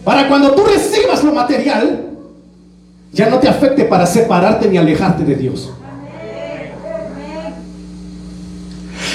Para 0.04 0.28
cuando 0.28 0.52
tú 0.52 0.64
recibas 0.64 1.22
lo 1.22 1.32
material, 1.32 2.06
ya 3.12 3.28
no 3.28 3.38
te 3.38 3.48
afecte 3.48 3.84
para 3.84 4.06
separarte 4.06 4.68
ni 4.68 4.76
alejarte 4.76 5.24
de 5.24 5.34
Dios. 5.34 5.70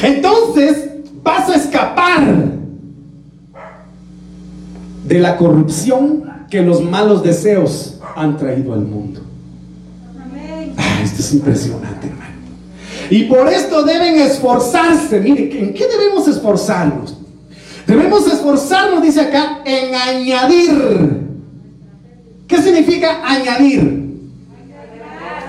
Entonces 0.03 0.89
vas 1.23 1.49
a 1.49 1.55
escapar 1.55 2.21
de 5.05 5.19
la 5.19 5.37
corrupción 5.37 6.45
que 6.49 6.61
los 6.61 6.83
malos 6.83 7.23
deseos 7.23 7.99
han 8.15 8.37
traído 8.37 8.73
al 8.73 8.81
mundo. 8.81 9.21
Ah, 10.77 10.99
esto 11.03 11.21
es 11.21 11.33
impresionante, 11.33 12.07
hermano. 12.07 12.33
Y 13.09 13.23
por 13.23 13.47
esto 13.47 13.83
deben 13.83 14.19
esforzarse. 14.19 15.19
Mire, 15.19 15.59
¿en 15.59 15.73
qué 15.73 15.87
debemos 15.87 16.27
esforzarnos? 16.27 17.17
Debemos 17.87 18.27
esforzarnos, 18.27 19.01
dice 19.01 19.21
acá, 19.21 19.61
en 19.65 19.95
añadir. 19.95 21.23
¿Qué 22.47 22.61
significa 22.61 23.21
añadir? 23.25 24.03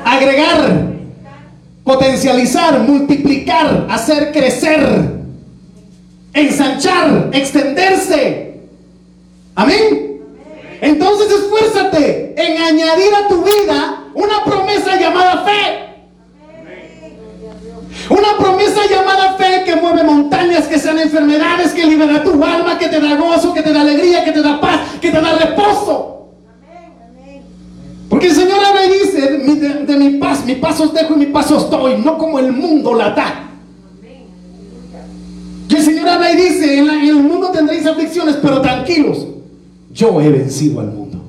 Agregar, 0.04 0.93
potencializar, 1.84 2.80
multiplicar, 2.80 3.86
hacer 3.90 4.32
crecer, 4.32 4.80
ensanchar, 6.32 7.30
extenderse. 7.32 8.60
Amén. 9.54 10.20
Entonces 10.80 11.30
esfuérzate 11.30 12.34
en 12.36 12.62
añadir 12.62 13.14
a 13.14 13.28
tu 13.28 13.44
vida 13.44 14.04
una 14.14 14.44
promesa 14.44 14.98
llamada 14.98 15.44
fe. 15.44 15.84
Una 18.10 18.36
promesa 18.38 18.80
llamada 18.90 19.34
fe 19.34 19.62
que 19.64 19.76
mueve 19.76 20.02
montañas, 20.02 20.66
que 20.66 20.78
sean 20.78 20.98
enfermedades, 20.98 21.72
que 21.72 21.86
libera 21.86 22.22
tu 22.22 22.42
alma, 22.44 22.78
que 22.78 22.88
te 22.88 23.00
da 23.00 23.14
gozo, 23.14 23.54
que 23.54 23.62
te 23.62 23.72
da 23.72 23.82
alegría, 23.82 24.24
que 24.24 24.32
te 24.32 24.42
da 24.42 24.60
paz, 24.60 24.80
que 25.00 25.10
te 25.10 25.20
da 25.20 25.38
reposo. 25.38 26.13
Porque 28.14 28.28
el 28.28 28.34
Señor 28.36 28.64
habla 28.64 28.86
y 28.86 28.92
dice, 28.92 29.20
de, 29.86 29.96
mi 29.96 30.10
paz, 30.20 30.46
mi 30.46 30.54
paz 30.54 30.78
os 30.78 30.94
dejo 30.94 31.14
y 31.14 31.16
mi 31.16 31.26
paz 31.26 31.50
os 31.50 31.68
doy, 31.68 31.96
no 31.98 32.16
como 32.16 32.38
el 32.38 32.52
mundo 32.52 32.94
la 32.94 33.10
da. 33.10 33.50
Y 35.68 35.74
el 35.74 35.82
Señor 35.82 36.08
habla 36.08 36.32
y 36.32 36.36
dice, 36.36 36.78
en, 36.78 36.88
en 36.88 37.08
el 37.08 37.16
mundo 37.16 37.50
tendréis 37.50 37.84
aflicciones, 37.84 38.36
pero 38.40 38.60
tranquilos, 38.60 39.26
yo 39.92 40.20
he 40.20 40.30
vencido 40.30 40.78
al 40.78 40.92
mundo. 40.92 41.24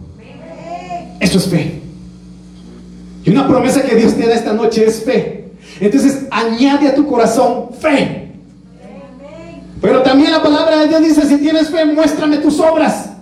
Eso 1.19 1.39
es 1.39 1.47
fe. 1.47 1.81
Y 3.23 3.31
una 3.31 3.47
promesa 3.47 3.81
que 3.81 3.95
Dios 3.95 4.13
te 4.13 4.27
da 4.27 4.35
esta 4.35 4.53
noche 4.53 4.85
es 4.85 5.03
fe. 5.03 5.53
Entonces 5.79 6.27
añade 6.29 6.87
a 6.87 6.93
tu 6.93 7.07
corazón 7.07 7.71
fe. 7.81 8.31
Pero 9.81 10.03
también 10.03 10.31
la 10.31 10.43
palabra 10.43 10.81
de 10.81 10.87
Dios 10.87 11.01
dice, 11.01 11.27
si 11.27 11.37
tienes 11.37 11.67
fe, 11.67 11.83
muéstrame 11.83 12.37
tus 12.37 12.59
obras. 12.59 13.14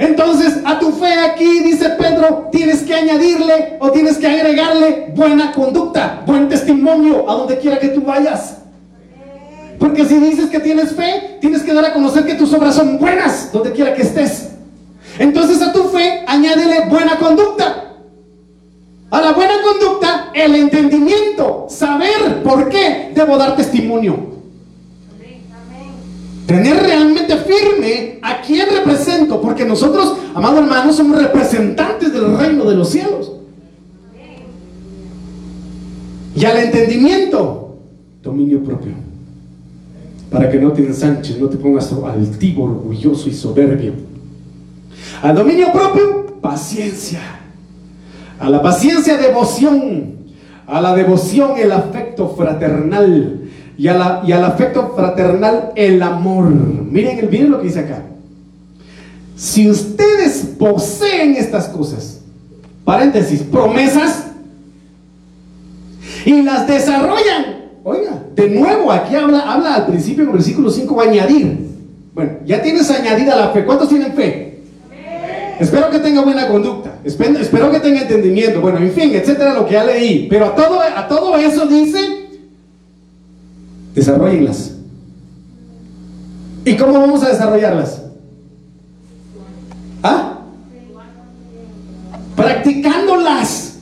Entonces 0.00 0.60
a 0.64 0.78
tu 0.78 0.92
fe 0.92 1.12
aquí, 1.12 1.60
dice 1.60 1.90
Pedro, 1.90 2.48
tienes 2.50 2.80
que 2.80 2.94
añadirle 2.94 3.76
o 3.80 3.90
tienes 3.90 4.16
que 4.16 4.26
agregarle 4.26 5.12
buena 5.14 5.52
conducta, 5.52 6.22
buen 6.26 6.48
testimonio 6.48 7.30
a 7.30 7.34
donde 7.34 7.58
quiera 7.58 7.78
que 7.78 7.88
tú 7.88 8.00
vayas. 8.00 8.56
Porque 9.78 10.06
si 10.06 10.16
dices 10.16 10.48
que 10.48 10.58
tienes 10.58 10.96
fe, 10.96 11.36
tienes 11.42 11.62
que 11.62 11.74
dar 11.74 11.84
a 11.84 11.92
conocer 11.92 12.24
que 12.24 12.32
tus 12.32 12.50
obras 12.54 12.76
son 12.76 12.98
buenas 12.98 13.52
donde 13.52 13.72
quiera 13.72 13.92
que 13.92 14.00
estés. 14.00 14.52
Entonces 15.18 15.60
a 15.60 15.70
tu 15.70 15.84
fe 15.90 16.24
añádele 16.26 16.86
buena 16.88 17.18
conducta. 17.18 17.98
A 19.10 19.20
la 19.20 19.32
buena 19.32 19.54
conducta, 19.62 20.30
el 20.32 20.54
entendimiento, 20.54 21.66
saber 21.68 22.42
por 22.42 22.70
qué 22.70 23.12
debo 23.14 23.36
dar 23.36 23.54
testimonio. 23.54 24.39
Tener 26.50 26.82
realmente 26.82 27.36
firme 27.36 28.18
a 28.22 28.40
quién 28.40 28.68
represento, 28.68 29.40
porque 29.40 29.64
nosotros, 29.64 30.16
amados 30.34 30.60
hermanos, 30.60 30.96
somos 30.96 31.20
representantes 31.20 32.12
del 32.12 32.36
reino 32.36 32.64
de 32.64 32.76
los 32.76 32.90
cielos. 32.90 33.32
Y 36.34 36.44
al 36.44 36.56
entendimiento, 36.58 37.76
dominio 38.22 38.62
propio. 38.62 38.92
Para 40.30 40.50
que 40.50 40.58
no 40.58 40.72
te 40.72 40.86
ensanches, 40.86 41.38
no 41.38 41.48
te 41.48 41.56
pongas 41.56 41.92
altivo, 41.92 42.64
orgulloso 42.64 43.28
y 43.28 43.34
soberbio. 43.34 43.92
Al 45.22 45.34
dominio 45.34 45.72
propio, 45.72 46.38
paciencia 46.40 47.40
a 48.40 48.48
la 48.48 48.62
paciencia, 48.62 49.18
devoción. 49.18 50.18
A 50.66 50.80
la 50.80 50.94
devoción, 50.94 51.52
el 51.58 51.70
afecto 51.72 52.30
fraternal. 52.30 53.39
Y, 53.80 53.88
a 53.88 53.94
la, 53.94 54.22
y 54.26 54.32
al 54.32 54.44
afecto 54.44 54.92
fraternal, 54.94 55.72
el 55.74 56.02
amor. 56.02 56.50
Miren, 56.50 57.26
miren 57.30 57.50
lo 57.50 57.60
que 57.60 57.68
dice 57.68 57.78
acá. 57.78 58.02
Si 59.36 59.70
ustedes 59.70 60.50
poseen 60.58 61.34
estas 61.36 61.68
cosas, 61.68 62.20
paréntesis, 62.84 63.40
promesas, 63.40 64.26
y 66.26 66.42
las 66.42 66.66
desarrollan, 66.66 67.70
oiga, 67.82 68.22
de 68.34 68.50
nuevo 68.50 68.92
aquí 68.92 69.14
habla, 69.14 69.50
habla 69.50 69.76
al 69.76 69.86
principio 69.86 70.24
en 70.24 70.28
el 70.28 70.34
versículo 70.34 70.70
5, 70.70 71.00
añadir. 71.00 71.70
Bueno, 72.12 72.32
ya 72.44 72.60
tienes 72.60 72.90
añadida 72.90 73.34
la 73.34 73.48
fe. 73.48 73.64
¿Cuántos 73.64 73.88
tienen 73.88 74.12
fe? 74.12 74.58
Espero 75.58 75.88
que 75.88 76.00
tenga 76.00 76.20
buena 76.20 76.48
conducta. 76.48 76.98
Espero 77.02 77.70
que 77.70 77.80
tenga 77.80 78.02
entendimiento. 78.02 78.60
Bueno, 78.60 78.76
en 78.76 78.92
fin, 78.92 79.14
etcétera, 79.14 79.54
lo 79.54 79.64
que 79.64 79.72
ya 79.72 79.84
leí. 79.84 80.26
Pero 80.28 80.44
a 80.44 80.54
todo, 80.54 80.80
a 80.82 81.08
todo 81.08 81.38
eso 81.38 81.64
dice, 81.64 82.19
desarrollenlas. 83.94 84.72
¿Y 86.64 86.76
cómo 86.76 86.92
vamos 86.92 87.22
a 87.22 87.28
desarrollarlas? 87.28 88.02
¿Ah? 90.02 90.38
Practicándolas, 92.36 93.78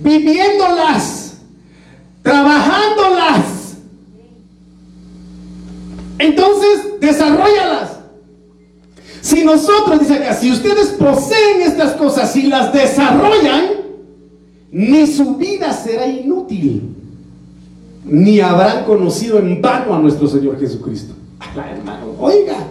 viviéndolas, 0.00 1.34
trabajándolas. 2.22 3.76
Entonces, 6.18 7.00
desarrollalas. 7.00 7.90
Si 9.22 9.44
nosotros, 9.44 10.00
dice 10.00 10.14
acá, 10.14 10.34
si 10.34 10.50
ustedes 10.50 10.88
poseen 10.88 11.62
estas 11.62 11.92
cosas 11.92 12.34
y 12.36 12.42
las 12.42 12.72
desarrollan, 12.72 13.68
ni 14.70 15.06
su 15.06 15.36
vida 15.36 15.72
será 15.72 16.06
inútil, 16.06 16.99
ni 18.10 18.40
habrán 18.40 18.84
conocido 18.84 19.38
en 19.38 19.62
vano 19.62 19.94
a 19.94 19.98
nuestro 19.98 20.28
Señor 20.28 20.58
Jesucristo. 20.58 21.14
hermano, 21.54 22.14
oiga. 22.18 22.66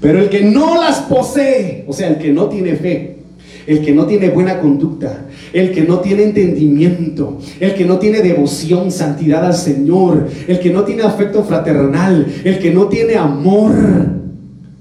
Pero 0.00 0.18
el 0.18 0.28
que 0.28 0.42
no 0.42 0.80
las 0.80 1.00
posee, 1.02 1.84
o 1.86 1.92
sea, 1.92 2.08
el 2.08 2.18
que 2.18 2.32
no 2.32 2.46
tiene 2.46 2.74
fe, 2.74 3.18
el 3.66 3.84
que 3.84 3.92
no 3.92 4.06
tiene 4.06 4.30
buena 4.30 4.58
conducta, 4.58 5.26
el 5.52 5.72
que 5.72 5.82
no 5.82 6.00
tiene 6.00 6.24
entendimiento, 6.24 7.38
el 7.60 7.74
que 7.74 7.84
no 7.84 7.98
tiene 7.98 8.20
devoción, 8.20 8.90
santidad 8.90 9.44
al 9.44 9.54
Señor, 9.54 10.28
el 10.48 10.58
que 10.58 10.70
no 10.70 10.82
tiene 10.82 11.02
afecto 11.02 11.44
fraternal, 11.44 12.26
el 12.44 12.58
que 12.58 12.72
no 12.72 12.86
tiene 12.86 13.14
amor, 13.14 13.72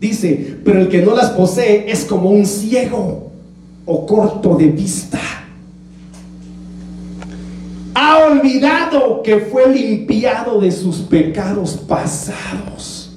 Dice, 0.01 0.57
pero 0.65 0.81
el 0.81 0.89
que 0.89 1.03
no 1.03 1.15
las 1.15 1.29
posee 1.29 1.85
es 1.87 2.05
como 2.05 2.31
un 2.31 2.43
ciego 2.47 3.31
o 3.85 4.05
corto 4.07 4.55
de 4.55 4.65
vista. 4.65 5.19
Ha 7.93 8.25
olvidado 8.25 9.21
que 9.21 9.39
fue 9.39 9.73
limpiado 9.73 10.61
de 10.61 10.71
sus 10.71 10.97
pecados 10.97 11.73
pasados. 11.87 13.11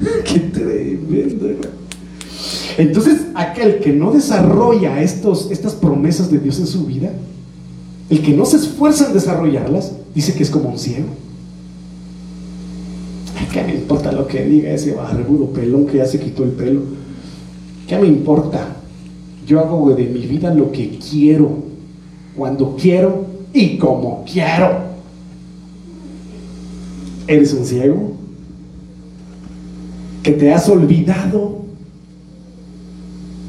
Qué 0.24 0.40
tremendo. 0.40 1.68
Entonces, 2.78 3.22
aquel 3.34 3.80
que 3.80 3.92
no 3.92 4.12
desarrolla 4.12 5.00
estos, 5.00 5.50
estas 5.50 5.74
promesas 5.74 6.30
de 6.30 6.38
Dios 6.38 6.58
en 6.58 6.66
su 6.66 6.84
vida, 6.84 7.10
el 8.08 8.22
que 8.22 8.32
no 8.32 8.44
se 8.44 8.56
esfuerza 8.56 9.06
en 9.06 9.14
desarrollarlas, 9.14 9.92
dice 10.14 10.34
que 10.34 10.42
es 10.42 10.50
como 10.50 10.68
un 10.68 10.78
ciego. 10.78 11.08
¿Qué 13.52 13.62
me 13.62 13.74
importa 13.74 14.12
lo 14.12 14.26
que 14.26 14.44
diga 14.44 14.70
ese 14.70 14.92
barbudo 14.92 15.46
pelón 15.46 15.86
que 15.86 15.98
ya 15.98 16.04
se 16.04 16.20
quitó 16.20 16.44
el 16.44 16.50
pelo? 16.50 16.82
¿Qué 17.88 17.98
me 17.98 18.06
importa? 18.06 18.76
Yo 19.46 19.60
hago 19.60 19.94
de 19.94 20.04
mi 20.04 20.26
vida 20.26 20.52
lo 20.52 20.70
que 20.72 20.98
quiero, 20.98 21.64
cuando 22.36 22.76
quiero 22.76 23.24
y 23.56 23.78
como 23.78 24.22
quiero. 24.30 24.84
¿Eres 27.26 27.54
un 27.54 27.64
ciego? 27.64 28.12
¿Que 30.22 30.32
te 30.32 30.52
has 30.52 30.68
olvidado? 30.68 31.62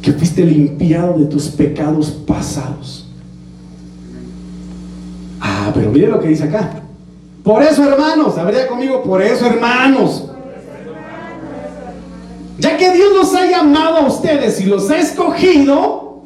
¿Que 0.01 0.13
fuiste 0.13 0.45
limpiado 0.45 1.19
de 1.19 1.25
tus 1.25 1.49
pecados 1.49 2.09
pasados? 2.25 3.05
Ah, 5.41 5.71
pero 5.73 5.91
mire 5.91 6.07
lo 6.07 6.21
que 6.21 6.29
dice 6.29 6.45
acá. 6.45 6.83
Por 7.43 7.61
eso, 7.61 7.83
hermanos, 7.83 8.37
habría 8.37 8.65
conmigo, 8.65 9.03
por 9.03 9.21
eso, 9.21 9.45
hermanos. 9.45 10.23
Ya 12.59 12.77
que 12.77 12.93
Dios 12.93 13.09
los 13.13 13.35
ha 13.35 13.45
llamado 13.45 13.97
a 13.97 14.07
ustedes 14.07 14.61
y 14.61 14.65
los 14.65 14.89
ha 14.89 14.99
escogido, 14.99 16.23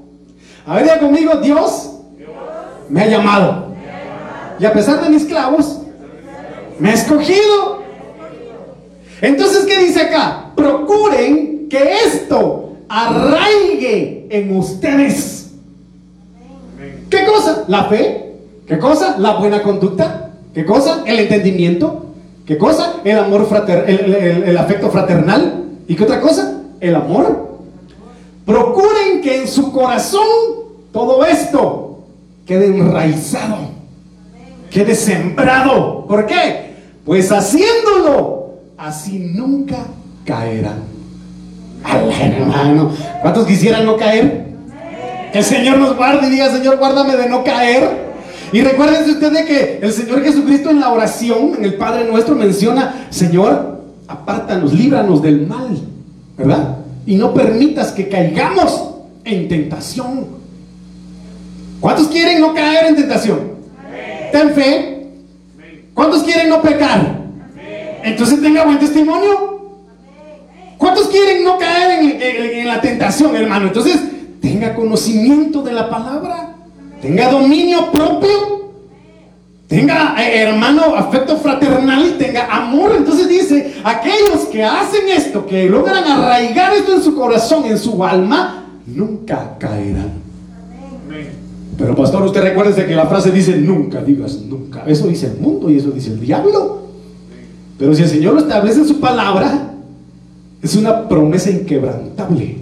habría 0.68 1.00
conmigo, 1.00 1.38
Dios 1.42 1.90
me 2.88 3.02
ha 3.02 3.08
llamado. 3.08 3.71
Y 4.62 4.66
a 4.66 4.74
pesar 4.74 5.02
de 5.04 5.10
mis 5.10 5.26
clavos, 5.26 5.80
me 6.78 6.92
ha 6.92 6.94
escogido. 6.94 7.82
Entonces, 9.20 9.66
¿qué 9.66 9.86
dice 9.86 10.02
acá? 10.02 10.52
Procuren 10.56 11.68
que 11.68 11.96
esto 12.06 12.74
arraigue 12.88 14.28
en 14.30 14.56
ustedes. 14.56 15.52
¿Qué 17.10 17.26
cosa? 17.26 17.64
La 17.68 17.86
fe. 17.86 18.34
¿Qué 18.68 18.78
cosa? 18.78 19.18
La 19.18 19.38
buena 19.38 19.64
conducta. 19.64 20.30
¿Qué 20.54 20.64
cosa? 20.64 21.04
El 21.08 21.20
entendimiento. 21.20 22.06
¿Qué 22.46 22.58
cosa? 22.58 22.98
El 23.04 23.18
amor 23.18 23.48
fraternal, 23.48 23.90
el, 24.46 24.58
afecto 24.58 24.92
fraternal. 24.92 25.64
¿Y 25.88 25.96
qué 25.96 26.04
otra 26.04 26.22
cosa? 26.22 26.62
El 26.80 26.96
amor. 26.96 27.50
procuren 28.46 29.22
que 29.22 29.42
en 29.42 29.48
su 29.48 29.72
corazón 29.72 30.22
todo 30.92 31.26
esto 31.26 32.00
quede 32.46 32.68
enraizado, 32.68 33.81
quede 34.72 34.96
sembrado. 34.96 36.06
¿Por 36.08 36.26
qué? 36.26 36.72
Pues 37.06 37.32
haciéndolo, 37.32 38.56
así 38.78 39.20
nunca 39.20 39.78
caerán. 40.26 40.84
Al 41.84 42.12
hermano, 42.12 42.92
¿cuántos 43.22 43.46
quisieran 43.46 43.86
no 43.86 43.98
caer? 43.98 44.46
Que 45.32 45.40
el 45.40 45.44
Señor 45.44 45.78
nos 45.78 45.96
guarde 45.96 46.28
y 46.28 46.32
diga, 46.32 46.50
Señor, 46.50 46.78
guárdame 46.78 47.16
de 47.16 47.30
no 47.30 47.44
caer. 47.44 48.12
Y 48.52 48.62
recuérdense 48.62 49.12
ustedes 49.12 49.46
que 49.46 49.80
el 49.82 49.92
Señor 49.92 50.24
Jesucristo 50.24 50.70
en 50.70 50.80
la 50.80 50.90
oración, 50.90 51.54
en 51.58 51.66
el 51.66 51.76
Padre 51.76 52.06
nuestro, 52.10 52.36
menciona, 52.36 53.08
Señor, 53.10 53.82
apártanos, 54.08 54.74
líbranos 54.74 55.22
del 55.22 55.48
mal, 55.48 55.80
¿verdad? 56.38 56.78
Y 57.06 57.16
no 57.16 57.34
permitas 57.34 57.92
que 57.92 58.10
caigamos 58.10 58.90
en 59.24 59.48
tentación. 59.48 60.28
¿Cuántos 61.80 62.10
quieren 62.10 62.42
no 62.42 62.54
caer 62.54 62.88
en 62.88 62.96
tentación? 62.96 63.51
Ten 64.32 64.54
fe. 64.54 65.08
¿Cuántos 65.94 66.24
quieren 66.24 66.50
no 66.50 66.62
pecar? 66.62 67.22
Entonces 68.04 68.42
tenga 68.42 68.64
buen 68.66 68.80
testimonio. 68.80 69.52
¿Cuántos 70.78 71.10
quieren 71.10 71.44
no 71.44 71.60
caer 71.60 72.20
en, 72.22 72.68
la 72.68 72.82
tentación, 72.82 73.36
hermano? 73.36 73.68
Entonces 73.68 74.00
tenga 74.42 74.74
conocimiento 74.74 75.62
de 75.62 75.74
la 75.74 75.90
palabra, 75.90 76.56
tenga 77.00 77.30
dominio 77.30 77.92
propio, 77.92 78.72
tenga, 79.68 80.16
eh, 80.18 80.42
hermano, 80.42 80.96
afecto 80.96 81.38
fraternal 81.38 82.04
y 82.08 82.12
tenga 82.14 82.48
amor. 82.48 82.94
Entonces 82.98 83.28
dice, 83.28 83.76
aquellos 83.84 84.46
que 84.52 84.64
hacen 84.64 85.08
esto, 85.10 85.46
que 85.46 85.70
logran 85.70 86.04
arraigar 86.04 86.74
esto 86.74 86.96
en 86.96 87.04
su 87.04 87.16
corazón, 87.16 87.66
en 87.66 87.78
su 87.78 88.04
alma, 88.04 88.66
nunca 88.88 89.56
caerán. 89.60 90.31
Pero 91.82 91.96
pastor, 91.96 92.22
usted 92.22 92.44
recuerde 92.44 92.86
que 92.86 92.96
la 92.96 93.08
frase 93.08 93.32
dice 93.32 93.58
nunca, 93.58 94.04
digas 94.04 94.38
nunca. 94.48 94.84
Eso 94.86 95.08
dice 95.08 95.26
el 95.26 95.38
mundo 95.38 95.68
y 95.68 95.78
eso 95.78 95.90
dice 95.90 96.12
el 96.12 96.20
diablo. 96.20 96.82
Pero 97.80 97.96
si 97.96 98.04
el 98.04 98.08
Señor 98.08 98.36
lo 98.36 98.42
establece 98.42 98.82
en 98.82 98.88
su 98.88 99.00
palabra, 99.00 99.74
es 100.62 100.76
una 100.76 101.10
promesa 101.10 101.50
inquebrantable. 101.50 102.58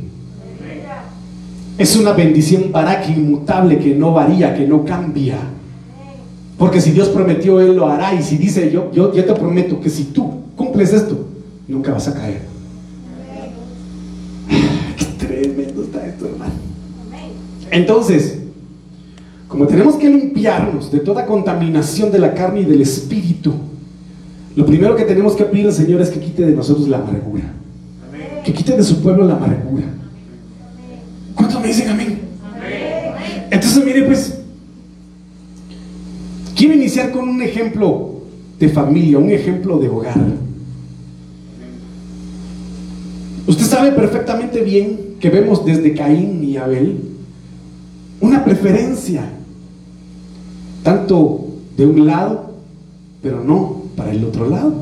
Es 1.77 1.97
una 1.97 2.13
bendición 2.13 2.71
para 2.71 3.01
que 3.01 3.11
inmutable, 3.11 3.77
que 3.77 3.93
no 3.93 4.13
varía, 4.13 4.55
que 4.55 4.65
no 4.65 4.85
cambia. 4.85 5.37
Porque 6.57 6.79
si 6.79 6.91
Dios 6.91 7.09
prometió, 7.09 7.59
Él 7.59 7.75
lo 7.75 7.89
hará. 7.89 8.13
Y 8.13 8.23
si 8.23 8.37
dice, 8.37 8.71
yo, 8.71 8.89
yo, 8.93 9.11
te 9.11 9.33
prometo 9.33 9.81
que 9.81 9.89
si 9.89 10.05
tú 10.05 10.31
cumples 10.55 10.93
esto, 10.93 11.25
nunca 11.67 11.91
vas 11.91 12.07
a 12.07 12.13
caer. 12.13 12.41
Qué 14.97 15.05
tremendo 15.17 15.83
está 15.83 16.07
esto, 16.07 16.25
hermano. 16.25 16.53
Entonces, 17.71 18.38
como 19.49 19.67
tenemos 19.67 19.95
que 19.95 20.07
limpiarnos 20.07 20.91
de 20.91 20.99
toda 20.99 21.25
contaminación 21.25 22.11
de 22.11 22.19
la 22.19 22.33
carne 22.33 22.61
y 22.61 22.65
del 22.65 22.81
espíritu, 22.81 23.51
lo 24.55 24.65
primero 24.65 24.95
que 24.95 25.03
tenemos 25.03 25.35
que 25.35 25.43
pedir 25.43 25.65
al 25.65 25.73
Señor 25.73 26.01
es 26.01 26.09
que 26.09 26.19
quite 26.19 26.45
de 26.45 26.55
nosotros 26.55 26.87
la 26.87 26.99
amargura. 26.99 27.51
Que 28.45 28.53
quite 28.53 28.77
de 28.77 28.83
su 28.83 29.01
pueblo 29.01 29.25
la 29.25 29.35
amargura. 29.35 29.85
¿Cuántos 31.35 31.59
me 31.59 31.67
dicen 31.67 31.89
amén? 31.89 32.19
Entonces, 33.49 33.83
mire, 33.83 34.03
pues, 34.03 34.37
quiero 36.55 36.75
iniciar 36.75 37.11
con 37.11 37.27
un 37.27 37.41
ejemplo 37.41 38.21
de 38.59 38.69
familia, 38.69 39.17
un 39.17 39.31
ejemplo 39.31 39.79
de 39.79 39.89
hogar. 39.89 40.17
Usted 43.47 43.65
sabe 43.65 43.91
perfectamente 43.93 44.61
bien 44.61 45.15
que 45.19 45.31
vemos 45.31 45.65
desde 45.65 45.95
Caín 45.95 46.43
y 46.43 46.57
Abel 46.57 46.97
una 48.21 48.43
preferencia, 48.43 49.23
tanto 50.83 51.47
de 51.77 51.85
un 51.85 52.05
lado, 52.05 52.51
pero 53.21 53.43
no 53.43 53.83
para 53.95 54.11
el 54.11 54.23
otro 54.23 54.49
lado. 54.49 54.73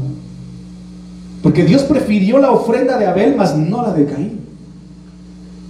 Porque 1.41 1.63
Dios 1.63 1.83
prefirió 1.83 2.39
la 2.39 2.51
ofrenda 2.51 2.97
de 2.97 3.05
Abel, 3.05 3.36
mas 3.36 3.55
no 3.55 3.81
la 3.81 3.93
de 3.93 4.05
Caín. 4.05 4.39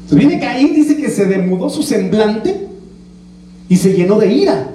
Entonces 0.04 0.28
viene 0.28 0.40
Caín, 0.40 0.74
dice 0.74 0.98
que 0.98 1.10
se 1.10 1.26
demudó 1.26 1.70
su 1.70 1.84
semblante 1.84 2.68
y 3.70 3.76
se 3.76 3.94
llenó 3.94 4.18
de 4.20 4.34
ira. 4.34 4.72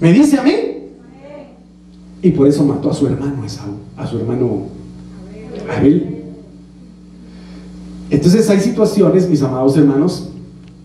¿Me 0.00 0.12
dice 0.12 0.38
amén? 0.38 0.76
Y 2.22 2.30
por 2.30 2.48
eso 2.48 2.64
mató 2.64 2.90
a 2.90 2.94
su 2.94 3.06
hermano 3.06 3.42
a 3.96 4.06
su 4.06 4.18
hermano 4.18 4.62
Abel. 5.74 6.16
Entonces 8.10 8.48
hay 8.50 8.60
situaciones, 8.60 9.28
mis 9.28 9.42
amados 9.42 9.76
hermanos, 9.76 10.28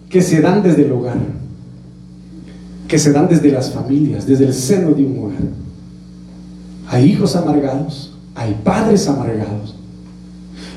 que 0.09 0.21
se 0.21 0.41
dan 0.41 0.63
desde 0.63 0.85
el 0.85 0.91
hogar, 0.91 1.17
que 2.91 2.99
se 2.99 3.13
dan 3.13 3.29
desde 3.29 3.49
las 3.49 3.71
familias, 3.71 4.27
desde 4.27 4.47
el 4.47 4.53
seno 4.53 4.91
de 4.91 5.05
un 5.05 5.17
hogar. 5.17 5.43
Hay 6.89 7.05
hijos 7.05 7.37
amargados, 7.37 8.13
hay 8.35 8.53
padres 8.65 9.07
amargados. 9.07 9.77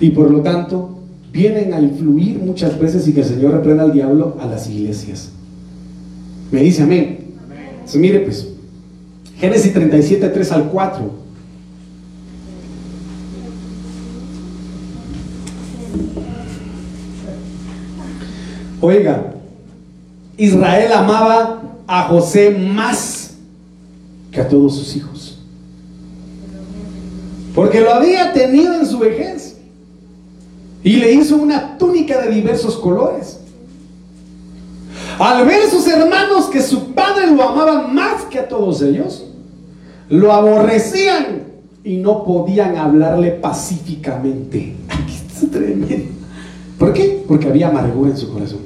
Y 0.01 0.11
por 0.11 0.31
lo 0.31 0.41
tanto, 0.41 0.97
vienen 1.33 1.75
a 1.75 1.81
influir 1.81 2.39
muchas 2.39 2.79
veces 2.79 3.09
y 3.09 3.13
que 3.13 3.23
el 3.23 3.27
Señor 3.27 3.55
reprenda 3.55 3.83
al 3.83 3.93
diablo 3.93 4.37
a 4.41 4.47
las 4.47 4.71
iglesias. 4.71 5.31
Me 6.53 6.63
dice 6.63 6.85
amén. 6.85 7.19
Entonces, 7.73 8.01
mire 8.01 8.21
pues, 8.21 8.47
Génesis 9.37 9.73
37, 9.73 10.29
3 10.29 10.53
al 10.53 10.69
4. 10.71 11.11
Oiga, 18.83 19.35
Israel 20.37 20.93
amaba 20.93 21.65
a 21.87 22.05
José 22.05 22.51
más 22.51 23.35
que 24.31 24.41
a 24.41 24.49
todos 24.49 24.77
sus 24.77 24.97
hijos. 24.97 25.39
Porque 27.55 27.81
lo 27.81 27.93
había 27.93 28.33
tenido 28.33 28.75
en 28.75 28.87
su 28.87 28.99
vejez. 28.99 29.57
Y 30.83 30.97
le 30.97 31.13
hizo 31.13 31.37
una 31.37 31.79
túnica 31.79 32.21
de 32.21 32.31
diversos 32.31 32.77
colores. 32.77 33.39
Al 35.19 35.47
ver 35.47 35.71
sus 35.71 35.87
hermanos 35.87 36.47
que 36.47 36.61
su 36.61 36.93
padre 36.93 37.29
lo 37.31 37.43
amaba 37.43 37.87
más 37.87 38.25
que 38.25 38.41
a 38.41 38.49
todos 38.49 38.83
ellos, 38.83 39.25
lo 40.09 40.33
aborrecían 40.33 41.45
y 41.85 41.99
no 41.99 42.25
podían 42.25 42.77
hablarle 42.77 43.31
pacíficamente. 43.31 44.75
Esto 45.09 45.47
es 45.47 45.51
tremendo. 45.51 46.13
¿Por 46.79 46.93
qué? 46.93 47.25
Porque 47.27 47.49
había 47.49 47.69
amargura 47.69 48.11
en 48.11 48.17
su 48.17 48.33
corazón. 48.33 48.61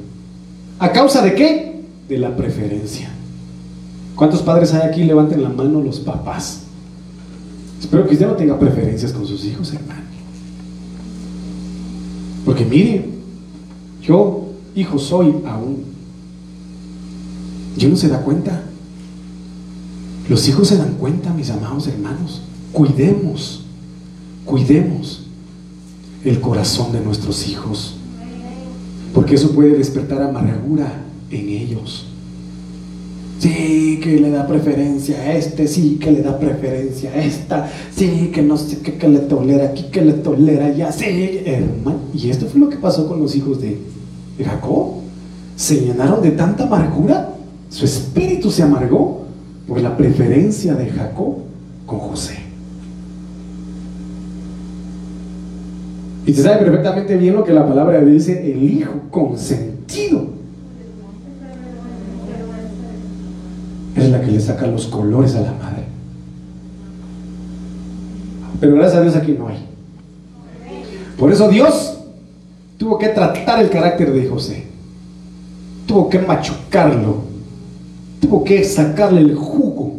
¿A 0.78 0.90
causa 0.90 1.22
de 1.22 1.34
qué? 1.34 1.67
De 2.08 2.18
la 2.18 2.36
preferencia. 2.36 3.10
¿Cuántos 4.14 4.42
padres 4.42 4.72
hay 4.74 4.88
aquí? 4.88 5.04
Levanten 5.04 5.42
la 5.42 5.50
mano 5.50 5.80
los 5.80 6.00
papás. 6.00 6.62
Espero 7.80 8.06
que 8.06 8.14
usted 8.14 8.26
no 8.26 8.34
tenga 8.34 8.58
preferencias 8.58 9.12
con 9.12 9.26
sus 9.26 9.44
hijos, 9.44 9.72
hermano. 9.72 10.02
Porque 12.44 12.64
mire, 12.64 13.08
yo, 14.02 14.48
hijo, 14.74 14.98
soy 14.98 15.34
aún. 15.46 15.84
Yo 17.76 17.88
no 17.88 17.96
se 17.96 18.08
da 18.08 18.22
cuenta. 18.22 18.62
Los 20.28 20.48
hijos 20.48 20.68
se 20.68 20.76
dan 20.76 20.94
cuenta, 20.94 21.32
mis 21.32 21.50
amados 21.50 21.86
hermanos. 21.86 22.42
Cuidemos, 22.72 23.64
cuidemos 24.44 25.26
el 26.24 26.40
corazón 26.40 26.90
de 26.92 27.00
nuestros 27.00 27.46
hijos. 27.48 27.94
Porque 29.14 29.36
eso 29.36 29.52
puede 29.52 29.76
despertar 29.76 30.22
amargura 30.22 31.04
en 31.30 31.48
ellos. 31.48 32.06
Sí, 33.38 34.00
que 34.02 34.18
le 34.18 34.30
da 34.30 34.48
preferencia 34.48 35.16
a 35.16 35.32
este, 35.34 35.68
sí, 35.68 35.98
que 36.00 36.10
le 36.10 36.22
da 36.22 36.38
preferencia 36.40 37.12
a 37.12 37.18
esta, 37.18 37.70
sí, 37.94 38.32
que 38.34 38.42
no 38.42 38.56
sé 38.56 38.78
qué, 38.80 38.94
que 38.94 39.08
le 39.08 39.20
tolera 39.20 39.66
aquí, 39.66 39.84
que 39.92 40.04
le 40.04 40.14
tolera 40.14 40.66
allá, 40.66 40.90
sí, 40.90 41.42
hermano. 41.44 42.00
Y 42.12 42.30
esto 42.30 42.46
fue 42.46 42.60
lo 42.60 42.68
que 42.68 42.76
pasó 42.76 43.06
con 43.06 43.20
los 43.20 43.36
hijos 43.36 43.60
de, 43.60 43.78
Jacob. 44.44 45.02
Se 45.54 45.80
llenaron 45.80 46.22
de 46.22 46.32
tanta 46.32 46.64
amargura, 46.64 47.30
su 47.70 47.84
espíritu 47.84 48.50
se 48.50 48.62
amargó 48.62 49.24
por 49.68 49.80
la 49.80 49.96
preferencia 49.96 50.74
de 50.74 50.86
Jacob 50.90 51.38
con 51.86 51.98
José. 51.98 52.38
Y 56.26 56.34
se 56.34 56.42
sabe 56.42 56.64
perfectamente 56.64 57.16
bien 57.16 57.34
lo 57.34 57.44
que 57.44 57.52
la 57.52 57.66
palabra 57.66 58.00
dice, 58.00 58.52
el 58.52 58.62
hijo 58.64 58.92
consentido 59.10 60.27
la 64.08 64.20
que 64.20 64.30
le 64.30 64.40
saca 64.40 64.66
los 64.66 64.86
colores 64.86 65.34
a 65.34 65.40
la 65.40 65.52
madre. 65.52 65.84
Pero 68.60 68.74
gracias 68.74 68.98
a 68.98 69.02
Dios 69.02 69.16
aquí 69.16 69.32
no 69.32 69.48
hay. 69.48 69.58
Por 71.18 71.32
eso 71.32 71.48
Dios 71.48 71.98
tuvo 72.76 72.98
que 72.98 73.08
tratar 73.08 73.60
el 73.60 73.70
carácter 73.70 74.12
de 74.12 74.28
José. 74.28 74.66
Tuvo 75.86 76.08
que 76.08 76.18
machucarlo. 76.18 77.28
Tuvo 78.20 78.44
que 78.44 78.64
sacarle 78.64 79.20
el 79.20 79.34
jugo 79.34 79.94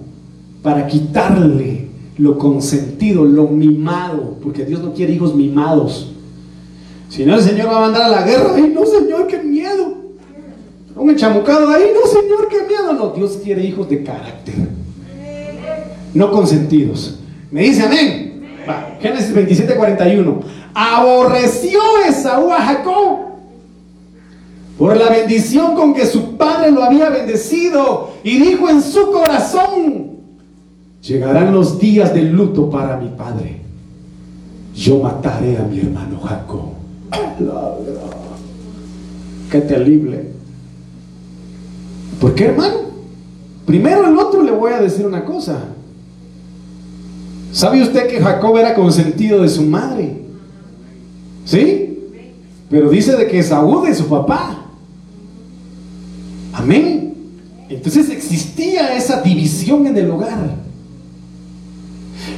para 0.61 0.87
quitarle 0.87 1.87
lo 2.17 2.37
consentido, 2.37 3.23
lo 3.23 3.47
mimado, 3.47 4.37
porque 4.43 4.65
Dios 4.65 4.81
no 4.81 4.93
quiere 4.93 5.13
hijos 5.13 5.33
mimados. 5.33 6.11
Si 7.09 7.25
no, 7.25 7.35
el 7.35 7.41
Señor 7.41 7.67
va 7.67 7.77
a 7.77 7.81
mandar 7.81 8.03
a 8.03 8.09
la 8.09 8.23
guerra. 8.23 8.51
Ay, 8.55 8.71
no, 8.73 8.85
Señor. 8.85 9.18
Un 11.09 11.15
enchamucado 11.15 11.67
ahí, 11.69 11.85
no, 11.91 12.07
Señor, 12.07 12.47
qué 12.47 12.67
miedo. 12.67 12.93
No, 12.93 13.09
Dios 13.09 13.39
quiere 13.43 13.63
hijos 13.63 13.89
de 13.89 14.03
carácter. 14.03 14.53
No 16.13 16.31
consentidos. 16.31 17.17
Me 17.49 17.63
dice 17.63 17.81
amén. 17.81 18.43
Va, 18.69 18.95
Génesis 19.01 19.33
27, 19.33 19.73
41. 19.73 20.39
Aborreció 20.75 21.79
Esaú 22.07 22.51
a 22.51 22.61
Jacob 22.61 23.17
por 24.77 24.95
la 24.95 25.09
bendición 25.09 25.73
con 25.73 25.95
que 25.95 26.05
su 26.05 26.37
padre 26.37 26.69
lo 26.69 26.83
había 26.83 27.09
bendecido 27.09 28.11
y 28.23 28.37
dijo 28.37 28.69
en 28.69 28.83
su 28.83 29.11
corazón, 29.11 30.11
llegarán 31.01 31.51
los 31.51 31.79
días 31.79 32.13
de 32.13 32.21
luto 32.21 32.69
para 32.69 32.97
mi 32.97 33.09
padre. 33.09 33.61
Yo 34.75 34.99
mataré 34.99 35.57
a 35.57 35.63
mi 35.63 35.79
hermano 35.79 36.19
Jacob. 36.19 36.65
Qué 39.49 39.61
terrible. 39.61 40.38
¿Por 42.19 42.35
qué, 42.35 42.45
hermano? 42.45 42.75
Primero 43.65 44.07
el 44.07 44.17
otro 44.17 44.43
le 44.43 44.51
voy 44.51 44.73
a 44.73 44.81
decir 44.81 45.05
una 45.05 45.23
cosa. 45.23 45.59
¿Sabe 47.51 47.81
usted 47.81 48.07
que 48.07 48.19
Jacob 48.19 48.57
era 48.57 48.75
consentido 48.75 49.41
de 49.41 49.49
su 49.49 49.63
madre? 49.63 50.21
¿Sí? 51.45 51.97
Pero 52.69 52.89
dice 52.89 53.15
de 53.15 53.27
que 53.27 53.41
Saúl 53.41 53.87
de 53.87 53.95
su 53.95 54.07
papá. 54.07 54.65
Amén. 56.53 57.13
Entonces 57.69 58.09
existía 58.09 58.95
esa 58.95 59.21
división 59.21 59.87
en 59.87 59.97
el 59.97 60.11
hogar. 60.11 60.58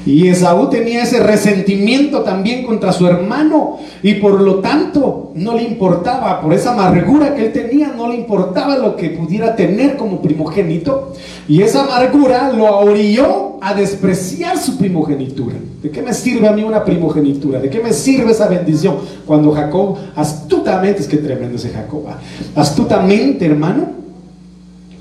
Y 0.06 0.28
Esaú 0.28 0.70
tenía 0.70 1.04
ese 1.04 1.20
resentimiento 1.20 2.22
también 2.22 2.66
contra 2.66 2.91
su 2.91 3.06
hermano 3.06 3.78
y 4.02 4.16
por 4.16 4.41
lo 4.41 4.56
tanto 4.56 5.32
no 5.36 5.56
le 5.56 5.64
importaba, 5.64 6.41
por 6.41 6.54
esa 6.54 6.74
amargura 6.74 7.36
que 7.36 7.45
él 7.45 7.54
tenía, 7.54 7.93
no 7.95 8.10
le 8.10 8.16
importaba 8.16 8.78
lo 8.78 8.95
que 8.95 9.12
pudiera 9.12 9.56
tener 9.56 9.97
como 9.97 10.22
primogénito. 10.22 11.14
Y 11.47 11.62
esa 11.62 11.84
amargura 11.84 12.52
lo 12.52 12.80
orilló 12.80 13.58
a 13.62 13.74
despreciar 13.76 14.58
su 14.58 14.78
primogenitura. 14.78 15.56
¿De 15.84 15.91
qué 15.91 16.02
me 16.02 16.14
sirve 16.14 16.47
a 16.47 16.52
mí 16.52 16.64
una 16.64 16.84
primogenitura? 16.84 17.60
¿De 17.60 17.70
qué 17.70 17.80
me 17.80 17.93
sirve 17.93 18.32
esa 18.32 18.47
bendición? 18.47 18.97
Cuando 19.26 19.52
Jacob 19.52 19.97
astutamente, 20.16 21.02
es 21.02 21.08
que 21.08 21.18
tremendo 21.18 21.58
ese 21.58 21.70
Jacob, 21.70 22.06
¿ah? 22.08 22.18
astutamente 22.56 23.45
hermano, 23.45 24.02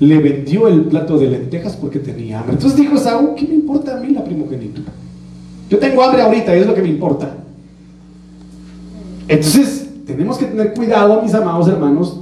le 0.01 0.17
vendió 0.17 0.67
el 0.67 0.85
plato 0.85 1.19
de 1.19 1.27
lentejas 1.27 1.75
porque 1.75 1.99
tenía 1.99 2.39
hambre. 2.39 2.55
Entonces 2.55 2.79
dijo 2.79 2.97
Saúl, 2.97 3.35
¿qué 3.35 3.47
me 3.47 3.53
importa 3.53 3.95
a 3.95 3.99
mí 3.99 4.11
la 4.11 4.23
primogenitura? 4.23 4.91
Yo 5.69 5.77
tengo 5.77 6.01
hambre 6.01 6.23
ahorita 6.23 6.55
es 6.55 6.65
lo 6.65 6.73
que 6.73 6.81
me 6.81 6.89
importa. 6.89 7.37
Entonces, 9.27 9.89
tenemos 10.07 10.39
que 10.39 10.45
tener 10.45 10.73
cuidado, 10.73 11.21
mis 11.21 11.35
amados 11.35 11.67
hermanos, 11.67 12.21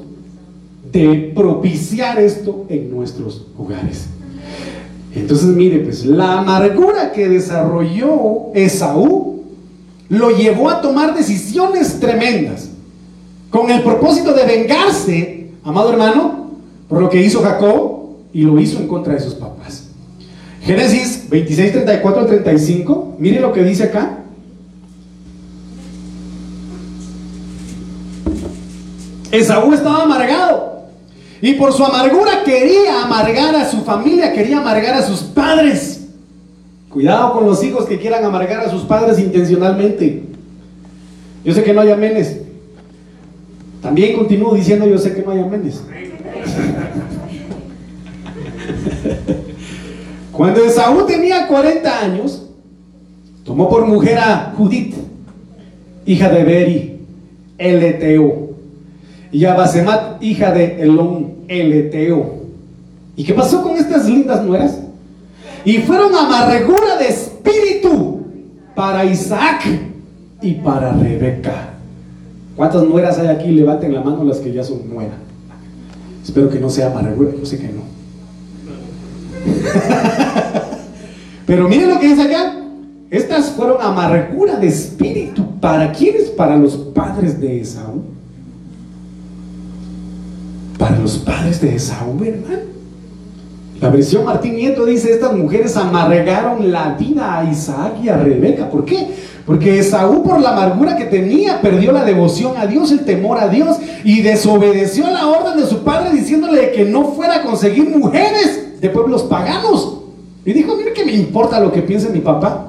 de 0.91 1.31
propiciar 1.33 2.19
esto 2.19 2.65
en 2.67 2.91
nuestros 2.91 3.47
hogares. 3.57 4.07
Entonces, 5.15 5.47
mire, 5.47 5.79
pues 5.79 6.05
la 6.05 6.39
amargura 6.39 7.13
que 7.13 7.29
desarrolló 7.29 8.53
Esaú 8.55 9.45
lo 10.09 10.31
llevó 10.31 10.69
a 10.69 10.81
tomar 10.81 11.15
decisiones 11.15 11.97
tremendas 12.01 12.71
con 13.49 13.71
el 13.71 13.81
propósito 13.83 14.33
de 14.33 14.43
vengarse, 14.43 15.51
amado 15.63 15.93
hermano, 15.93 16.38
por 16.89 16.99
lo 16.99 17.09
que 17.09 17.21
hizo 17.21 17.41
Jacob 17.41 17.99
y 18.33 18.41
lo 18.41 18.59
hizo 18.59 18.79
en 18.79 18.87
contra 18.87 19.13
de 19.13 19.19
sus 19.19 19.35
papás. 19.35 19.85
Génesis 20.61 21.29
26, 21.29 21.71
34 21.71 22.25
35, 22.25 23.15
mire 23.19 23.39
lo 23.39 23.53
que 23.53 23.63
dice 23.63 23.83
acá. 23.83 24.17
Esaú 29.31 29.73
estaba 29.73 30.03
amargado 30.03 30.85
y 31.41 31.53
por 31.53 31.71
su 31.71 31.85
amargura 31.85 32.43
quería 32.43 33.03
amargar 33.03 33.55
a 33.55 33.69
su 33.69 33.81
familia, 33.83 34.33
quería 34.33 34.57
amargar 34.57 34.95
a 34.95 35.03
sus 35.03 35.21
padres. 35.21 36.07
Cuidado 36.89 37.33
con 37.33 37.45
los 37.45 37.63
hijos 37.63 37.85
que 37.85 37.99
quieran 37.99 38.25
amargar 38.25 38.61
a 38.61 38.69
sus 38.69 38.81
padres 38.81 39.19
intencionalmente. 39.19 40.23
Yo 41.45 41.53
sé 41.53 41.63
que 41.63 41.71
no 41.71 41.81
hay 41.81 41.91
amenes. 41.91 42.39
También 43.81 44.17
continúo 44.17 44.55
diciendo, 44.55 44.87
yo 44.87 44.97
sé 44.97 45.13
que 45.13 45.21
no 45.21 45.31
hay 45.31 45.39
amenes. 45.39 45.81
Cuando 50.31 50.63
Esaú 50.63 51.05
tenía 51.05 51.47
40 51.47 51.99
años, 51.99 52.43
tomó 53.43 53.69
por 53.69 53.85
mujer 53.85 54.19
a 54.19 54.53
Judith, 54.57 54.95
hija 56.05 56.29
de 56.29 56.43
Beri, 56.43 56.99
el 57.57 57.83
Eteo, 57.83 58.49
y 59.31 59.45
a 59.45 59.53
Basemat, 59.53 60.23
hija 60.23 60.51
de 60.51 60.81
Elón, 60.81 61.33
el 61.47 61.73
Eteo. 61.73 62.39
¿Y 63.15 63.23
qué 63.23 63.33
pasó 63.33 63.61
con 63.61 63.75
estas 63.75 64.07
lindas 64.07 64.43
nueras? 64.43 64.79
Y 65.65 65.79
fueron 65.79 66.15
amargura 66.15 66.95
de 66.97 67.09
espíritu 67.09 68.21
para 68.75 69.03
Isaac 69.05 69.65
y 70.41 70.53
para 70.53 70.93
Rebeca. 70.93 71.73
¿Cuántas 72.55 72.83
nueras 72.83 73.19
hay 73.19 73.27
aquí? 73.27 73.51
Levanten 73.51 73.93
la 73.93 74.01
mano 74.01 74.23
las 74.23 74.37
que 74.37 74.53
ya 74.53 74.63
son 74.63 74.89
nueras. 74.89 75.28
Espero 76.29 76.47
que 76.47 76.59
no 76.59 76.69
sea 76.69 76.91
amargura, 76.91 77.31
yo 77.35 77.43
sé 77.43 77.57
que 77.57 77.69
no. 77.69 77.81
Pero 81.47 81.67
miren 81.67 81.89
lo 81.89 81.99
que 81.99 82.09
dice 82.09 82.21
acá. 82.21 82.53
Estas 83.09 83.49
fueron 83.49 83.81
amargura 83.81 84.57
de 84.57 84.67
espíritu. 84.67 85.43
¿Para 85.59 85.91
quiénes? 85.91 86.29
Para 86.29 86.55
los 86.55 86.75
padres 86.75 87.41
de 87.41 87.61
Esaú. 87.61 88.03
Para 90.77 90.99
los 90.99 91.17
padres 91.17 91.59
de 91.61 91.73
Esaú, 91.73 92.23
hermano. 92.23 92.69
La 93.81 93.89
versión 93.89 94.23
Martín 94.23 94.55
Nieto 94.55 94.85
dice, 94.85 95.11
estas 95.11 95.35
mujeres 95.35 95.75
amargaron 95.77 96.71
la 96.71 96.93
vida 96.93 97.39
a 97.39 97.49
Isaac 97.49 97.93
y 98.03 98.09
a 98.09 98.17
Rebeca. 98.17 98.69
¿Por 98.69 98.85
qué? 98.85 99.15
Porque 99.49 99.79
Esaú 99.79 100.21
por 100.21 100.39
la 100.39 100.51
amargura 100.51 100.95
que 100.95 101.05
tenía 101.05 101.59
perdió 101.59 101.91
la 101.91 102.05
devoción 102.05 102.55
a 102.55 102.67
Dios, 102.67 102.91
el 102.91 103.03
temor 103.03 103.39
a 103.39 103.47
Dios 103.47 103.77
y 104.03 104.21
desobedeció 104.21 105.09
la 105.09 105.25
orden 105.25 105.57
de 105.57 105.65
su 105.65 105.79
padre 105.79 106.11
diciéndole 106.11 106.71
que 106.71 106.85
no 106.85 107.13
fuera 107.13 107.37
a 107.37 107.41
conseguir 107.41 107.89
mujeres 107.89 108.79
de 108.79 108.89
pueblos 108.91 109.23
paganos. 109.23 110.01
Y 110.45 110.53
dijo, 110.53 110.77
mire 110.77 110.93
que 110.93 111.03
me 111.03 111.13
importa 111.13 111.59
lo 111.59 111.71
que 111.71 111.81
piense 111.81 112.11
mi 112.11 112.19
papá. 112.19 112.67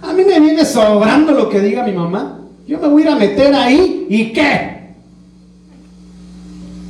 A 0.00 0.14
mí 0.14 0.24
me 0.24 0.40
viene 0.40 0.64
sobrando 0.64 1.32
lo 1.32 1.50
que 1.50 1.60
diga 1.60 1.84
mi 1.84 1.92
mamá. 1.92 2.40
Yo 2.66 2.78
me 2.80 2.88
voy 2.88 3.02
a 3.02 3.04
ir 3.04 3.10
a 3.10 3.16
meter 3.16 3.54
ahí 3.54 4.06
y 4.08 4.32
qué. 4.32 4.94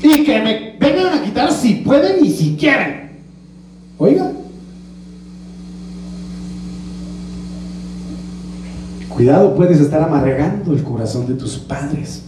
Y 0.00 0.22
que 0.22 0.40
me 0.42 0.76
vengan 0.78 1.12
a 1.12 1.22
quitar 1.24 1.50
si 1.50 1.74
pueden 1.74 2.24
y 2.24 2.30
si 2.30 2.54
quieren. 2.54 3.10
Oiga, 3.98 4.30
Cuidado, 9.14 9.54
puedes 9.54 9.80
estar 9.80 10.02
amargando 10.02 10.72
el 10.72 10.82
corazón 10.82 11.26
de 11.26 11.34
tus 11.34 11.56
padres. 11.56 12.22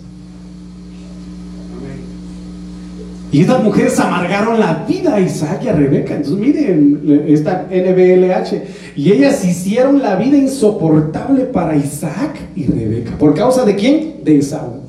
Y 3.33 3.41
estas 3.41 3.63
mujeres 3.63 3.99
amargaron 3.99 4.61
la 4.61 4.85
vida 4.89 5.17
a 5.17 5.21
Isaac 5.21 5.63
y 5.65 5.69
a 5.69 5.73
Rebeca. 5.73 6.15
Entonces 6.15 6.39
miren 6.39 7.25
esta 7.27 7.67
NBLH. 7.69 8.95
Y 8.95 9.13
ellas 9.13 9.45
hicieron 9.45 10.01
la 10.01 10.15
vida 10.17 10.37
insoportable 10.37 11.45
para 11.45 11.77
Isaac 11.77 12.39
y 12.55 12.67
Rebeca. 12.67 13.19
¿Por 13.19 13.35
causa 13.35 13.65
de 13.65 13.75
quién? 13.75 14.21
De 14.25 14.39
Esaú. 14.39 14.81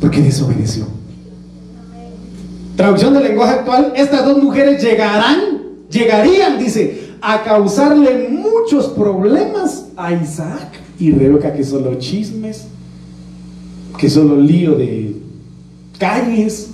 Porque 0.00 0.20
desobedeció. 0.20 0.86
Traducción 2.76 3.14
del 3.14 3.24
lenguaje 3.24 3.54
actual. 3.54 3.94
Estas 3.96 4.24
dos 4.24 4.42
mujeres 4.42 4.82
llegarán, 4.82 5.40
llegarían, 5.88 6.58
dice, 6.58 7.03
a 7.26 7.42
causarle 7.42 8.28
muchos 8.28 8.88
problemas 8.88 9.86
a 9.96 10.12
Isaac 10.12 10.78
y 10.98 11.10
Rebeca, 11.10 11.54
que 11.54 11.64
son 11.64 11.82
los 11.82 11.98
chismes, 11.98 12.66
que 13.96 14.10
son 14.10 14.28
los 14.28 14.38
líos 14.38 14.76
de 14.76 15.16
calles. 15.98 16.68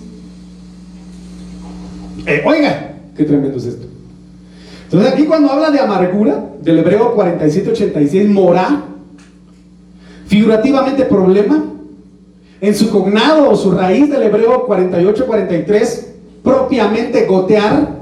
Eh, 2.27 2.43
oiga, 2.45 2.97
qué 3.17 3.23
tremendo 3.23 3.59
es 3.59 3.67
esto. 3.67 3.87
Entonces 4.87 5.13
aquí 5.13 5.25
cuando 5.25 5.53
habla 5.53 5.71
de 5.71 5.79
amargura, 5.79 6.45
del 6.61 6.81
hebreo 6.81 7.15
4786, 7.15 8.29
morá, 8.29 8.87
figurativamente 10.27 11.05
problema, 11.05 11.65
en 12.61 12.75
su 12.75 12.91
cognado 12.91 13.51
o 13.51 13.55
su 13.55 13.71
raíz 13.71 14.11
del 14.11 14.25
hebreo 14.25 14.67
4843, 14.67 16.13
propiamente 16.43 17.25
gotear, 17.27 18.01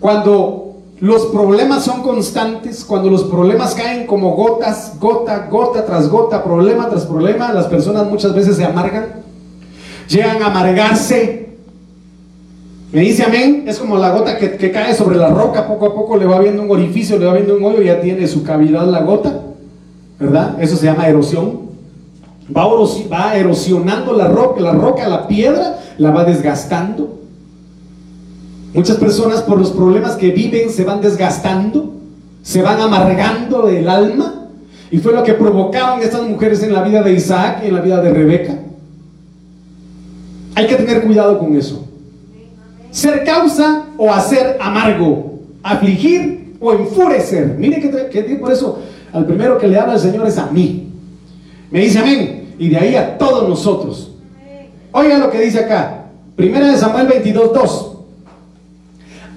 cuando 0.00 0.57
los 1.00 1.26
problemas 1.26 1.84
son 1.84 2.02
constantes, 2.02 2.84
cuando 2.84 3.10
los 3.10 3.24
problemas 3.24 3.74
caen 3.74 4.06
como 4.06 4.34
gotas, 4.34 4.94
gota, 4.98 5.46
gota 5.50 5.84
tras 5.84 6.08
gota, 6.08 6.42
problema 6.42 6.88
tras 6.88 7.06
problema, 7.06 7.52
las 7.52 7.66
personas 7.66 8.06
muchas 8.06 8.34
veces 8.34 8.56
se 8.56 8.64
amargan, 8.64 9.22
llegan 10.08 10.42
a 10.42 10.46
amargarse. 10.46 11.48
Me 12.92 13.00
dice 13.00 13.22
amén, 13.24 13.64
es 13.66 13.78
como 13.78 13.98
la 13.98 14.10
gota 14.10 14.38
que, 14.38 14.72
cae 14.72 14.94
sobre 14.94 15.18
la 15.18 15.28
roca, 15.28 15.68
poco 15.68 15.86
a 15.86 15.94
poco 15.94 16.16
le 16.16 16.26
va 16.26 16.40
viendo 16.40 16.62
un 16.62 16.70
orificio, 16.70 17.18
le 17.18 17.26
va 17.26 17.34
viendo 17.34 17.56
un 17.56 17.64
hoyo 17.64 17.82
ya 17.82 18.00
tiene 18.00 18.26
su 18.26 18.42
cavidad 18.42 18.86
la 18.86 19.02
gota. 19.02 19.42
¿verdad? 20.18 20.60
Eso 20.60 20.76
se 20.76 20.86
llama 20.86 21.08
erosión. 21.08 21.68
Va 22.54 23.36
erosionando 23.36 24.14
la 24.14 24.28
roca, 24.28 24.60
la 24.60 24.72
roca, 24.72 25.06
la 25.06 25.28
piedra, 25.28 25.78
la 25.98 26.10
va 26.10 26.24
desgastando. 26.24 27.18
Muchas 28.78 28.98
personas 28.98 29.42
por 29.42 29.58
los 29.58 29.72
problemas 29.72 30.14
que 30.14 30.30
viven 30.30 30.70
se 30.70 30.84
van 30.84 31.00
desgastando, 31.00 31.94
se 32.44 32.62
van 32.62 32.80
amargando 32.80 33.68
el 33.68 33.88
alma. 33.88 34.46
Y 34.92 34.98
fue 34.98 35.12
lo 35.14 35.24
que 35.24 35.34
provocaron 35.34 36.00
estas 36.00 36.22
mujeres 36.22 36.62
en 36.62 36.72
la 36.72 36.84
vida 36.84 37.02
de 37.02 37.12
Isaac 37.12 37.64
en 37.64 37.74
la 37.74 37.80
vida 37.80 38.00
de 38.00 38.12
Rebeca. 38.12 38.56
Hay 40.54 40.68
que 40.68 40.76
tener 40.76 41.02
cuidado 41.02 41.40
con 41.40 41.56
eso. 41.56 41.88
Ser 42.92 43.24
causa 43.24 43.86
o 43.96 44.12
hacer 44.12 44.56
amargo, 44.60 45.40
afligir 45.64 46.54
o 46.60 46.72
enfurecer. 46.72 47.56
Mire 47.58 47.80
que, 47.80 47.90
que 48.10 48.36
por 48.36 48.52
eso 48.52 48.78
al 49.12 49.26
primero 49.26 49.58
que 49.58 49.66
le 49.66 49.76
habla 49.76 49.94
el 49.94 50.00
Señor 50.00 50.24
es 50.28 50.38
a 50.38 50.52
mí. 50.52 50.88
Me 51.72 51.80
dice 51.80 51.98
amén. 51.98 52.54
Y 52.60 52.68
de 52.68 52.76
ahí 52.76 52.94
a 52.94 53.18
todos 53.18 53.48
nosotros. 53.48 54.12
Oiga 54.92 55.18
lo 55.18 55.32
que 55.32 55.40
dice 55.40 55.64
acá. 55.64 56.04
Primera 56.36 56.68
de 56.68 56.76
Samuel 56.76 57.08
22, 57.08 57.52
2. 57.52 57.87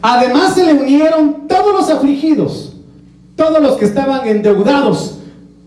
Además 0.01 0.55
se 0.55 0.65
le 0.65 0.73
unieron 0.73 1.47
todos 1.47 1.73
los 1.73 1.89
afligidos, 1.89 2.73
todos 3.35 3.61
los 3.61 3.77
que 3.77 3.85
estaban 3.85 4.27
endeudados, 4.27 5.17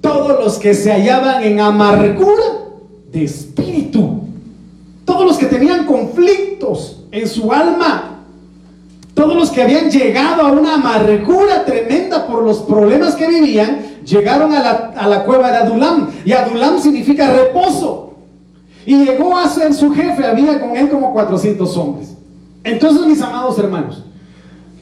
todos 0.00 0.44
los 0.44 0.58
que 0.58 0.74
se 0.74 0.92
hallaban 0.92 1.42
en 1.44 1.60
amargura 1.60 2.44
de 3.12 3.24
espíritu, 3.24 4.22
todos 5.04 5.24
los 5.24 5.38
que 5.38 5.46
tenían 5.46 5.86
conflictos 5.86 7.04
en 7.12 7.28
su 7.28 7.52
alma, 7.52 8.14
todos 9.14 9.36
los 9.36 9.50
que 9.50 9.62
habían 9.62 9.88
llegado 9.88 10.42
a 10.42 10.50
una 10.50 10.74
amargura 10.74 11.64
tremenda 11.64 12.26
por 12.26 12.42
los 12.42 12.58
problemas 12.58 13.14
que 13.14 13.28
vivían, 13.28 13.78
llegaron 14.04 14.52
a 14.52 15.06
la, 15.06 15.24
cueva 15.24 15.52
de 15.52 15.58
Adulam. 15.58 16.10
Y 16.24 16.32
Adulam 16.32 16.80
significa 16.80 17.32
reposo. 17.32 18.14
Y 18.84 19.04
llegó 19.04 19.38
a 19.38 19.48
ser 19.48 19.72
su 19.72 19.92
jefe, 19.94 20.26
había 20.26 20.60
con 20.60 20.76
él 20.76 20.90
como 20.90 21.12
400 21.12 21.76
hombres. 21.76 22.14
Entonces, 22.64 23.06
mis 23.06 23.22
amados 23.22 23.58
hermanos, 23.58 24.02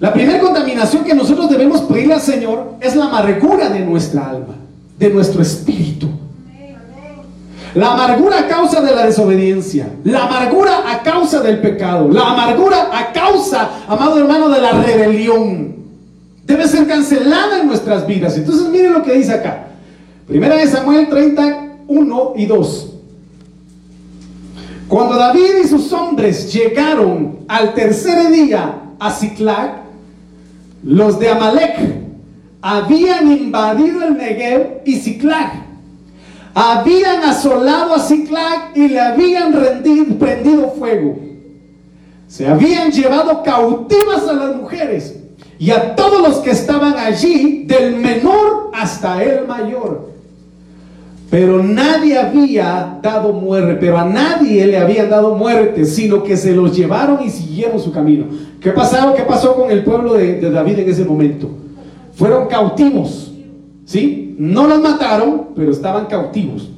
la 0.03 0.13
primera 0.13 0.41
contaminación 0.41 1.05
que 1.05 1.15
nosotros 1.15 1.49
debemos 1.49 1.83
pedirle 1.83 2.15
al 2.15 2.21
Señor 2.21 2.75
es 2.81 2.97
la 2.97 3.05
amargura 3.05 3.69
de 3.69 3.79
nuestra 3.79 4.31
alma, 4.31 4.57
de 4.99 5.11
nuestro 5.11 5.41
espíritu. 5.43 6.09
La 7.77 7.93
amargura 7.93 8.41
a 8.41 8.49
causa 8.49 8.81
de 8.81 8.97
la 8.97 9.07
desobediencia. 9.07 9.87
La 10.03 10.25
amargura 10.25 10.91
a 10.91 11.05
causa 11.05 11.41
del 11.41 11.61
pecado. 11.61 12.09
La 12.11 12.33
amargura 12.33 12.89
a 12.93 13.13
causa, 13.13 13.71
amado 13.87 14.19
hermano, 14.19 14.49
de 14.49 14.61
la 14.61 14.73
rebelión. 14.73 15.77
Debe 16.47 16.67
ser 16.67 16.89
cancelada 16.89 17.61
en 17.61 17.69
nuestras 17.69 18.05
vidas. 18.05 18.37
Entonces 18.37 18.69
miren 18.71 18.95
lo 18.95 19.05
que 19.05 19.13
dice 19.13 19.35
acá. 19.35 19.69
Primera 20.27 20.57
de 20.57 20.67
Samuel 20.67 21.09
31 21.09 22.33
y 22.35 22.47
2. 22.47 22.93
Cuando 24.89 25.15
David 25.15 25.63
y 25.63 25.69
sus 25.69 25.93
hombres 25.93 26.53
llegaron 26.53 27.39
al 27.47 27.73
tercer 27.73 28.33
día 28.33 28.81
a 28.99 29.11
Ziklag, 29.13 29.82
los 30.83 31.19
de 31.19 31.29
Amalek 31.29 31.79
habían 32.61 33.31
invadido 33.31 34.05
el 34.05 34.17
Negev 34.17 34.83
y 34.85 34.97
Ziklag 34.97 35.63
habían 36.55 37.25
asolado 37.25 37.95
a 37.95 37.99
Ciclac 37.99 38.77
y 38.77 38.89
le 38.89 39.01
habían 39.01 39.53
rendido, 39.53 40.19
prendido 40.19 40.71
fuego. 40.73 41.19
Se 42.29 42.47
habían 42.47 42.91
llevado 42.91 43.43
cautivas 43.43 44.27
a 44.29 44.33
las 44.33 44.57
mujeres 44.57 45.19
y 45.59 45.71
a 45.71 45.95
todos 45.95 46.27
los 46.27 46.39
que 46.39 46.51
estaban 46.51 46.95
allí, 46.99 47.65
del 47.67 47.97
menor 47.97 48.71
hasta 48.75 49.23
el 49.23 49.47
mayor. 49.47 50.11
Pero 51.31 51.63
nadie 51.63 52.19
había 52.19 52.99
dado 53.03 53.33
muerte, 53.33 53.77
pero 53.81 53.99
a 53.99 54.05
nadie 54.05 54.67
le 54.67 54.77
habían 54.77 55.09
dado 55.09 55.35
muerte, 55.35 55.87
sino 55.87 56.23
que 56.23 56.37
se 56.37 56.53
los 56.53 56.77
llevaron 56.77 57.23
y 57.25 57.31
siguieron 57.31 57.81
su 57.81 57.93
camino. 57.93 58.27
¿Qué 58.63 58.71
pasó, 58.71 59.15
qué 59.17 59.23
pasó 59.25 59.57
con 59.57 59.71
el 59.71 59.83
pueblo 59.83 60.15
de, 60.15 60.41
David 60.41 60.79
en 60.81 60.91
ese 60.91 61.05
momento? 61.05 61.51
Fueron 62.15 62.47
cautivos, 62.47 63.33
¿sí? 63.85 64.37
No 64.39 64.69
los 64.69 64.81
mataron, 64.81 65.49
pero 65.57 65.73
estaban 65.73 66.07
cautivos. 66.07 66.71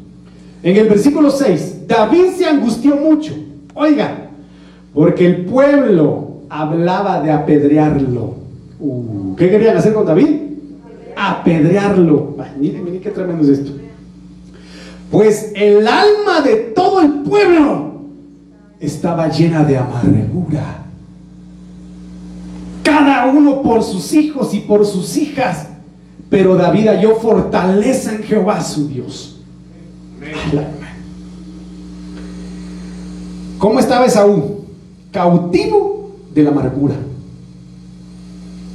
En 0.62 0.76
el 0.76 0.89
versículo 0.89 1.30
6, 1.30 1.87
David 1.87 2.30
se 2.39 2.47
angustió 2.47 2.97
mucho. 2.97 3.35
Oiga, 3.74 4.30
porque 4.95 5.26
el 5.26 5.45
pueblo 5.45 6.39
hablaba 6.49 7.20
de 7.20 7.30
apedrearlo. 7.30 8.35
Uh, 8.80 9.37
¿Qué 9.37 9.51
querían 9.51 9.76
hacer 9.76 9.93
con 9.93 10.07
David? 10.07 10.28
Apedrearlo. 11.16 12.37
miren, 12.59 12.85
miren 12.85 13.01
qué 13.03 13.11
tremendo 13.11 13.43
es 13.43 13.59
esto. 13.59 13.72
Pues 15.11 15.53
el 15.55 15.87
alma 15.87 16.41
de 16.43 16.57
todo 16.74 17.03
el 17.03 17.11
pueblo 17.24 17.93
estaba 18.80 19.28
llena 19.28 19.64
de 19.64 19.76
amargura. 19.76 20.84
Cada 22.85 23.26
uno 23.26 23.62
por 23.62 23.82
sus 23.82 24.12
hijos 24.12 24.55
y 24.55 24.61
por 24.61 24.87
sus 24.87 25.16
hijas 25.16 25.66
pero 26.35 26.57
David 26.57 26.89
halló 26.89 27.14
fortaleza 27.14 28.12
en 28.12 28.24
Jehová 28.24 28.61
su 28.61 28.89
Dios. 28.89 29.37
¿Cómo 33.57 33.78
estaba 33.78 34.07
Esaú? 34.07 34.64
Cautivo 35.12 36.16
de 36.35 36.43
la 36.43 36.51
amargura. 36.51 36.97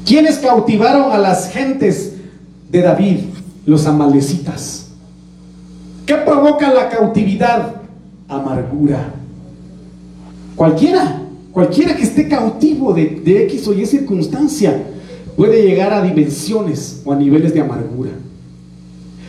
¿Quiénes 0.06 0.38
cautivaron 0.38 1.12
a 1.12 1.18
las 1.18 1.52
gentes 1.52 2.16
de 2.72 2.82
David? 2.82 3.20
Los 3.66 3.86
amalecitas. 3.86 4.88
¿Qué 6.06 6.16
provoca 6.16 6.72
la 6.72 6.88
cautividad? 6.88 7.76
Amargura. 8.30 9.16
Cualquiera, 10.56 11.24
cualquiera 11.60 11.94
que 11.94 12.04
esté 12.04 12.30
cautivo 12.30 12.94
de, 12.94 13.22
de 13.22 13.44
X 13.44 13.68
o 13.68 13.74
Y 13.74 13.86
circunstancia, 13.86 14.82
puede 15.36 15.62
llegar 15.62 15.92
a 15.92 16.02
dimensiones 16.02 17.02
o 17.04 17.12
a 17.12 17.18
niveles 17.18 17.54
de 17.54 17.60
amargura. 17.60 18.12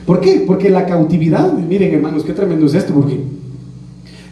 ¿Por 0.06 0.20
qué? 0.20 0.44
Porque 0.46 0.70
la 0.70 0.86
cautividad, 0.86 1.52
miren 1.52 1.92
hermanos, 1.92 2.22
qué 2.22 2.32
tremendo 2.32 2.66
es 2.66 2.74
esto, 2.74 2.94
porque 2.94 3.18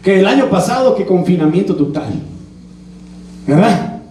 que 0.01 0.17
el 0.21 0.27
año 0.27 0.49
pasado, 0.49 0.95
qué 0.95 1.05
confinamiento 1.05 1.75
total, 1.75 2.13
¿verdad? 3.45 4.01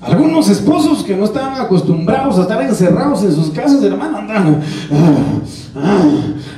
Algunos 0.00 0.48
esposos 0.48 1.04
que 1.04 1.14
no 1.14 1.24
estaban 1.24 1.60
acostumbrados 1.60 2.38
a 2.38 2.42
estar 2.42 2.62
encerrados 2.62 3.22
en 3.24 3.32
sus 3.32 3.50
casas, 3.50 3.82
hermano, 3.82 4.16
andan, 4.16 4.62
ah, 4.90 5.40
ah, 5.76 6.04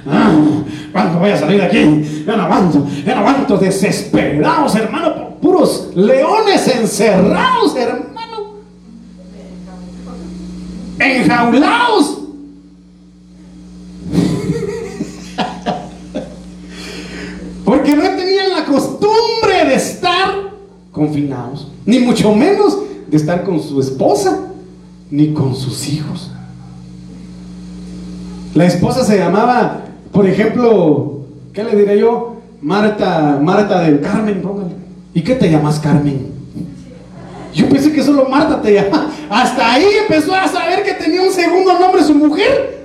ah, 0.06 0.32
¿cuándo 0.92 1.18
voy 1.18 1.30
a 1.30 1.36
salir 1.36 1.58
de 1.58 1.66
aquí? 1.66 2.24
Ya 2.24 2.36
no 2.36 2.44
aguanto, 2.44 2.86
ya 3.04 3.14
no 3.16 3.20
aguanto, 3.22 3.58
desesperados, 3.58 4.76
hermano, 4.76 5.27
puros 5.40 5.90
leones 5.94 6.68
encerrados, 6.68 7.76
hermano 7.76 8.18
enjaulados. 10.98 12.18
Porque 17.64 17.94
no 17.94 18.02
tenían 18.02 18.50
la 18.50 18.64
costumbre 18.64 19.66
de 19.66 19.74
estar 19.74 20.50
confinados, 20.92 21.70
ni 21.84 21.98
mucho 22.00 22.34
menos 22.34 22.78
de 23.06 23.16
estar 23.16 23.44
con 23.44 23.62
su 23.62 23.80
esposa, 23.80 24.40
ni 25.10 25.32
con 25.32 25.54
sus 25.54 25.88
hijos. 25.88 26.30
La 28.54 28.66
esposa 28.66 29.04
se 29.04 29.18
llamaba, 29.18 29.84
por 30.10 30.26
ejemplo, 30.26 31.20
¿qué 31.52 31.62
le 31.62 31.76
diré 31.76 32.00
yo? 32.00 32.36
Marta, 32.60 33.38
Marta 33.40 33.82
del 33.82 34.00
Carmen, 34.00 34.42
póngale. 34.42 34.74
¿Y 35.14 35.22
qué 35.22 35.34
te 35.34 35.50
llamas 35.50 35.80
Carmen? 35.80 36.32
Yo 37.54 37.68
pensé 37.68 37.92
que 37.92 38.02
solo 38.02 38.28
Marta 38.28 38.60
te 38.60 38.72
llamaba. 38.72 39.10
Hasta 39.30 39.72
ahí 39.72 39.86
empezó 40.00 40.34
a 40.34 40.46
saber 40.46 40.84
que 40.84 40.94
tenía 40.94 41.22
un 41.22 41.32
segundo 41.32 41.78
nombre 41.78 42.04
su 42.04 42.14
mujer. 42.14 42.78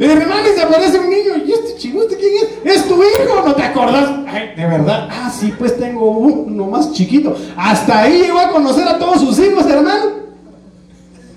Hermano, 0.00 0.46
se 0.54 0.62
aparece 0.62 0.98
un 0.98 1.10
niño. 1.10 1.36
¿Y 1.44 1.52
este 1.52 1.76
chico, 1.76 2.00
este 2.02 2.16
quién 2.16 2.32
es? 2.64 2.76
¿Es 2.76 2.88
tu 2.88 2.94
hijo? 2.94 3.42
¿No 3.46 3.54
te 3.54 3.62
acordás? 3.62 4.10
Ay, 4.26 4.54
de 4.56 4.66
verdad. 4.66 5.08
Ah, 5.10 5.30
sí, 5.30 5.52
pues 5.58 5.78
tengo 5.78 6.10
uno 6.10 6.66
más 6.66 6.92
chiquito. 6.92 7.36
Hasta 7.56 8.02
ahí 8.02 8.22
llegó 8.22 8.38
a 8.38 8.50
conocer 8.50 8.88
a 8.88 8.98
todos 8.98 9.20
sus 9.20 9.38
hijos, 9.38 9.66
hermano. 9.66 10.16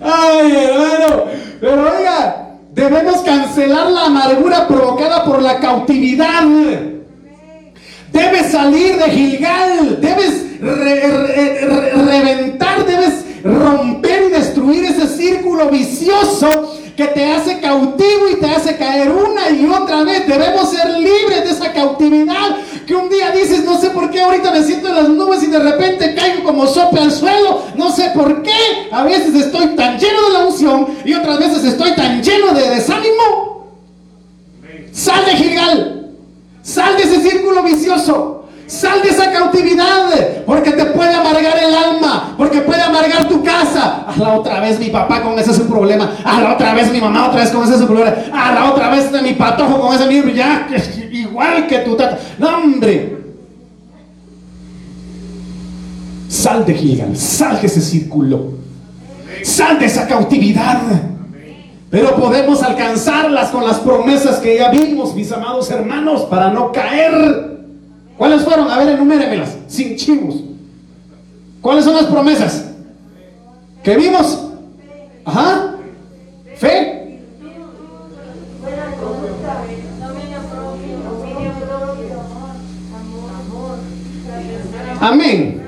Ay, 0.00 0.56
hermano. 0.56 1.24
Pero 1.60 1.82
oiga, 1.82 2.47
Debemos 2.78 3.22
cancelar 3.22 3.90
la 3.90 4.04
amargura 4.04 4.68
provocada 4.68 5.24
por 5.24 5.42
la 5.42 5.58
cautividad. 5.58 6.44
Debes 8.12 8.52
salir 8.52 8.96
de 8.96 9.10
Gilgal. 9.10 10.00
Debes 10.00 10.60
reventar, 12.06 12.86
debes 12.86 13.24
romper 13.42 14.28
y 14.28 14.30
destruir 14.30 14.84
ese 14.84 15.08
círculo 15.08 15.70
vicioso 15.70 16.76
que 16.96 17.06
te 17.06 17.32
hace 17.32 17.58
cautivo 17.58 18.28
y 18.30 18.36
te 18.36 18.46
hace 18.46 18.76
caer 18.76 19.10
una 19.10 19.50
y 19.50 19.66
otra 19.66 20.04
vez. 20.04 20.28
Debemos 20.28 20.70
ser 20.70 20.88
libres 21.00 21.44
de 21.44 21.50
esa 21.50 21.72
cautividad 21.72 22.58
que 22.88 22.96
un 22.96 23.10
día 23.10 23.30
dices, 23.32 23.66
no 23.66 23.78
sé 23.78 23.90
por 23.90 24.10
qué 24.10 24.22
ahorita 24.22 24.50
me 24.50 24.62
siento 24.62 24.88
en 24.88 24.94
las 24.94 25.08
nubes 25.10 25.42
y 25.42 25.48
de 25.48 25.58
repente 25.58 26.14
caigo 26.14 26.42
como 26.42 26.66
sope 26.66 26.98
al 26.98 27.12
suelo. 27.12 27.64
No 27.76 27.92
sé 27.92 28.12
por 28.14 28.42
qué. 28.42 28.88
A 28.90 29.02
veces 29.02 29.34
estoy 29.34 29.76
tan 29.76 29.98
lleno 29.98 30.26
de 30.26 30.32
la 30.32 30.46
unción 30.46 30.86
y 31.04 31.12
otras 31.12 31.38
veces 31.38 31.64
estoy 31.64 31.94
tan 31.94 32.22
lleno 32.22 32.54
de 32.54 32.70
desánimo. 32.70 33.68
Sal 34.90 35.22
de 35.26 35.32
Gilgal. 35.32 36.12
Sal 36.62 36.96
de 36.96 37.02
ese 37.02 37.20
círculo 37.20 37.62
vicioso. 37.62 38.46
Sal 38.66 39.02
de 39.02 39.10
esa 39.10 39.32
cautividad, 39.32 40.44
porque 40.44 40.72
te 40.72 40.84
puede 40.86 41.14
amargar 41.14 41.58
el 41.58 41.74
alma, 41.74 42.34
porque 42.36 42.60
puede 42.60 42.82
amargar 42.82 43.26
tu 43.26 43.42
casa. 43.42 44.04
A 44.06 44.14
la 44.18 44.34
otra 44.34 44.60
vez 44.60 44.78
mi 44.78 44.88
papá 44.88 45.22
con 45.22 45.38
ese 45.38 45.50
es 45.50 45.56
su 45.56 45.66
problema. 45.66 46.10
A 46.24 46.40
la 46.40 46.52
otra 46.54 46.74
vez 46.74 46.90
mi 46.90 47.00
mamá 47.00 47.28
otra 47.28 47.40
vez 47.40 47.50
con 47.50 47.64
ese 47.64 47.74
es 47.74 47.80
su 47.80 47.86
problema. 47.86 48.14
A 48.32 48.52
la 48.52 48.70
otra 48.70 48.90
vez 48.90 49.10
mi 49.22 49.32
patojo 49.32 49.80
con 49.80 49.94
ese 49.94 50.06
mismo, 50.06 50.30
ya 50.30 50.66
igual 51.38 51.66
que 51.66 51.78
tu 51.78 51.96
tata. 51.96 52.18
No, 52.38 52.58
hombre. 52.58 53.16
Sal 56.28 56.64
de 56.64 56.74
Gilgal, 56.74 57.16
sal 57.16 57.60
de 57.60 57.66
ese 57.66 57.80
círculo. 57.80 58.52
Sal 59.42 59.78
de 59.78 59.86
esa 59.86 60.06
cautividad. 60.06 60.80
Pero 61.90 62.16
podemos 62.16 62.62
alcanzarlas 62.62 63.48
con 63.50 63.64
las 63.64 63.78
promesas 63.78 64.38
que 64.40 64.58
ya 64.58 64.70
vimos, 64.70 65.14
mis 65.14 65.32
amados 65.32 65.70
hermanos, 65.70 66.22
para 66.22 66.50
no 66.50 66.70
caer. 66.70 67.58
¿Cuáles 68.18 68.42
fueron? 68.42 68.70
A 68.70 68.78
ver, 68.78 68.90
enuméremelas, 68.90 69.56
sin 69.68 69.96
chivos. 69.96 70.36
¿Cuáles 71.62 71.84
son 71.84 71.94
las 71.94 72.06
promesas? 72.06 72.66
¿Que 73.82 73.96
vimos? 73.96 74.50
Ajá. 75.24 75.76
Fe. 76.56 76.97
Amén. 85.00 85.62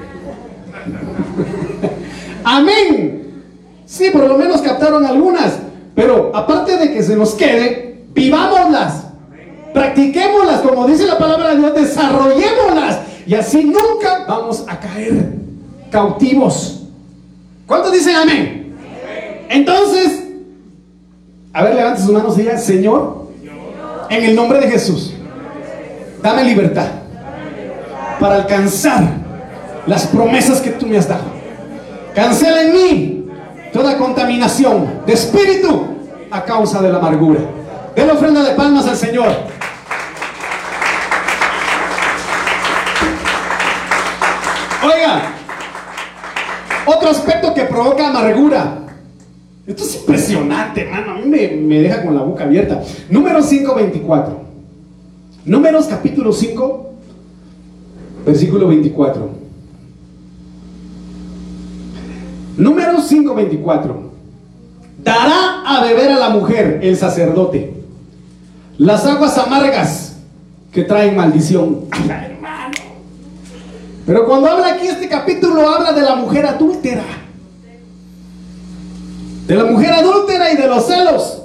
Amén. 2.44 3.44
Sí, 3.86 4.10
por 4.10 4.26
lo 4.26 4.36
menos 4.36 4.60
captaron 4.62 5.04
algunas. 5.04 5.58
Pero 5.94 6.30
aparte 6.34 6.76
de 6.76 6.92
que 6.92 7.02
se 7.02 7.16
nos 7.16 7.34
quede, 7.34 8.04
vivámoslas. 8.14 9.06
Practiquémoslas, 9.74 10.62
como 10.62 10.86
dice 10.86 11.06
la 11.06 11.18
palabra 11.18 11.50
de 11.50 11.58
Dios, 11.58 11.74
desarrollémoslas. 11.74 13.00
Y 13.26 13.34
así 13.34 13.64
nunca 13.64 14.24
vamos 14.26 14.64
a 14.66 14.78
caer 14.78 15.34
cautivos. 15.90 16.82
¿Cuántos 17.66 17.92
dicen 17.92 18.16
amén? 18.16 18.74
Entonces, 19.48 20.24
a 21.52 21.62
ver, 21.64 21.74
levante 21.74 22.02
sus 22.02 22.10
manos 22.10 22.36
y 22.38 22.42
diga, 22.42 22.58
Señor, 22.58 23.28
en 24.08 24.24
el 24.24 24.34
nombre 24.34 24.60
de 24.60 24.68
Jesús, 24.68 25.12
dame 26.22 26.44
libertad 26.44 26.99
para 28.20 28.36
alcanzar 28.36 29.02
las 29.86 30.06
promesas 30.06 30.60
que 30.60 30.70
tú 30.70 30.86
me 30.86 30.98
has 30.98 31.08
dado. 31.08 31.24
Cancela 32.14 32.62
en 32.62 32.72
mí 32.72 33.26
toda 33.72 33.96
contaminación 33.96 35.02
de 35.06 35.14
espíritu 35.14 35.86
a 36.30 36.44
causa 36.44 36.82
de 36.82 36.90
la 36.90 36.98
amargura. 36.98 37.40
Den 37.96 38.10
ofrenda 38.10 38.42
de 38.42 38.54
palmas 38.54 38.86
al 38.86 38.96
Señor. 38.96 39.28
Oiga, 44.82 45.22
otro 46.86 47.10
aspecto 47.10 47.52
que 47.54 47.62
provoca 47.64 48.08
amargura. 48.08 48.76
Esto 49.66 49.84
es 49.84 49.96
impresionante, 49.96 50.82
hermano. 50.82 51.12
A 51.12 51.14
mí 51.16 51.26
me, 51.26 51.80
deja 51.80 52.02
con 52.02 52.14
la 52.14 52.22
boca 52.22 52.44
abierta. 52.44 52.82
Número 53.08 53.40
524. 53.42 54.40
Números 55.44 55.86
capítulo 55.86 56.32
5, 56.32 56.89
versículo 58.24 58.68
24. 58.68 59.30
Número 62.56 63.00
5:24. 63.00 64.10
Dará 65.02 65.62
a 65.64 65.82
beber 65.82 66.12
a 66.12 66.18
la 66.18 66.30
mujer 66.30 66.80
el 66.82 66.96
sacerdote 66.96 67.80
las 68.80 69.04
aguas 69.04 69.36
amargas 69.36 70.14
que 70.72 70.84
traen 70.84 71.14
maldición. 71.14 71.84
hermano. 71.92 72.74
Pero 74.06 74.26
cuando 74.26 74.48
habla 74.48 74.74
aquí 74.74 74.86
este 74.86 75.06
capítulo, 75.06 75.68
habla 75.68 75.92
de 75.92 76.00
la 76.00 76.14
mujer 76.14 76.46
adúltera. 76.46 77.04
De 79.46 79.54
la 79.54 79.64
mujer 79.64 79.92
adúltera 79.92 80.50
y 80.52 80.56
de 80.56 80.66
los 80.66 80.86
celos. 80.86 81.42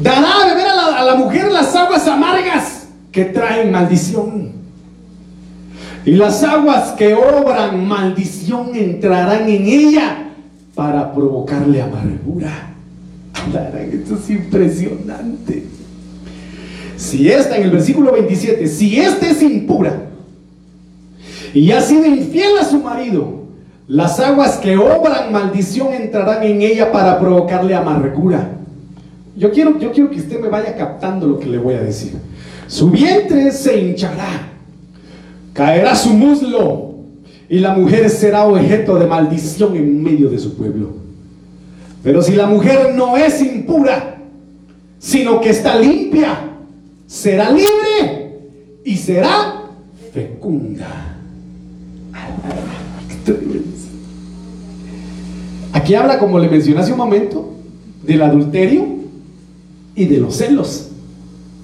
Dará 0.00 0.42
a 0.42 0.46
beber 0.46 0.66
a 0.66 0.74
la, 0.74 0.98
a 0.98 1.04
la 1.04 1.14
mujer 1.14 1.52
las 1.52 1.74
aguas 1.76 2.06
amargas 2.08 2.81
que 3.12 3.26
traen 3.26 3.70
maldición. 3.70 4.52
Y 6.04 6.12
las 6.12 6.42
aguas 6.42 6.92
que 6.92 7.14
obran 7.14 7.86
maldición 7.86 8.74
entrarán 8.74 9.48
en 9.48 9.66
ella 9.66 10.30
para 10.74 11.12
provocarle 11.12 11.80
amargura. 11.80 12.70
Esto 13.92 14.16
es 14.16 14.30
impresionante. 14.30 15.64
Si 16.96 17.28
esta, 17.28 17.56
en 17.56 17.64
el 17.64 17.70
versículo 17.70 18.12
27, 18.12 18.66
si 18.66 18.98
esta 18.98 19.28
es 19.28 19.42
impura 19.42 20.06
y 21.52 21.70
ha 21.72 21.80
sido 21.80 22.06
infiel 22.06 22.58
a 22.58 22.64
su 22.64 22.80
marido, 22.80 23.42
las 23.88 24.18
aguas 24.20 24.56
que 24.56 24.76
obran 24.76 25.32
maldición 25.32 25.92
entrarán 25.92 26.42
en 26.44 26.62
ella 26.62 26.90
para 26.90 27.18
provocarle 27.18 27.74
amargura. 27.74 28.52
Yo 29.36 29.50
quiero, 29.50 29.78
yo 29.78 29.92
quiero 29.92 30.10
que 30.10 30.20
usted 30.20 30.40
me 30.40 30.48
vaya 30.48 30.76
captando 30.76 31.26
lo 31.26 31.38
que 31.38 31.46
le 31.46 31.58
voy 31.58 31.74
a 31.74 31.82
decir. 31.82 32.12
Su 32.72 32.88
vientre 32.88 33.52
se 33.52 33.78
hinchará, 33.78 34.48
caerá 35.52 35.94
su 35.94 36.08
muslo 36.08 36.94
y 37.46 37.58
la 37.58 37.74
mujer 37.74 38.08
será 38.08 38.46
objeto 38.46 38.98
de 38.98 39.06
maldición 39.06 39.76
en 39.76 40.02
medio 40.02 40.30
de 40.30 40.38
su 40.38 40.56
pueblo. 40.56 40.94
Pero 42.02 42.22
si 42.22 42.32
la 42.32 42.46
mujer 42.46 42.94
no 42.94 43.18
es 43.18 43.42
impura, 43.42 44.22
sino 44.98 45.38
que 45.42 45.50
está 45.50 45.78
limpia, 45.78 46.48
será 47.06 47.50
libre 47.50 48.40
y 48.86 48.96
será 48.96 49.64
fecunda. 50.10 51.18
Aquí 55.74 55.94
habla, 55.94 56.18
como 56.18 56.38
le 56.38 56.48
mencioné 56.48 56.80
hace 56.80 56.92
un 56.92 56.98
momento, 56.98 57.52
del 58.02 58.22
adulterio 58.22 58.86
y 59.94 60.06
de 60.06 60.16
los 60.16 60.36
celos. 60.36 60.88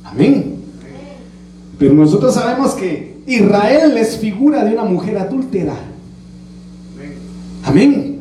Amén. 0.05 0.58
Pero 1.79 1.95
nosotros 1.95 2.35
sabemos 2.35 2.75
que 2.75 3.19
Israel 3.27 3.97
es 3.97 4.19
figura 4.19 4.65
de 4.65 4.73
una 4.73 4.85
mujer 4.85 5.19
adúltera. 5.19 5.75
Amén 7.65 8.19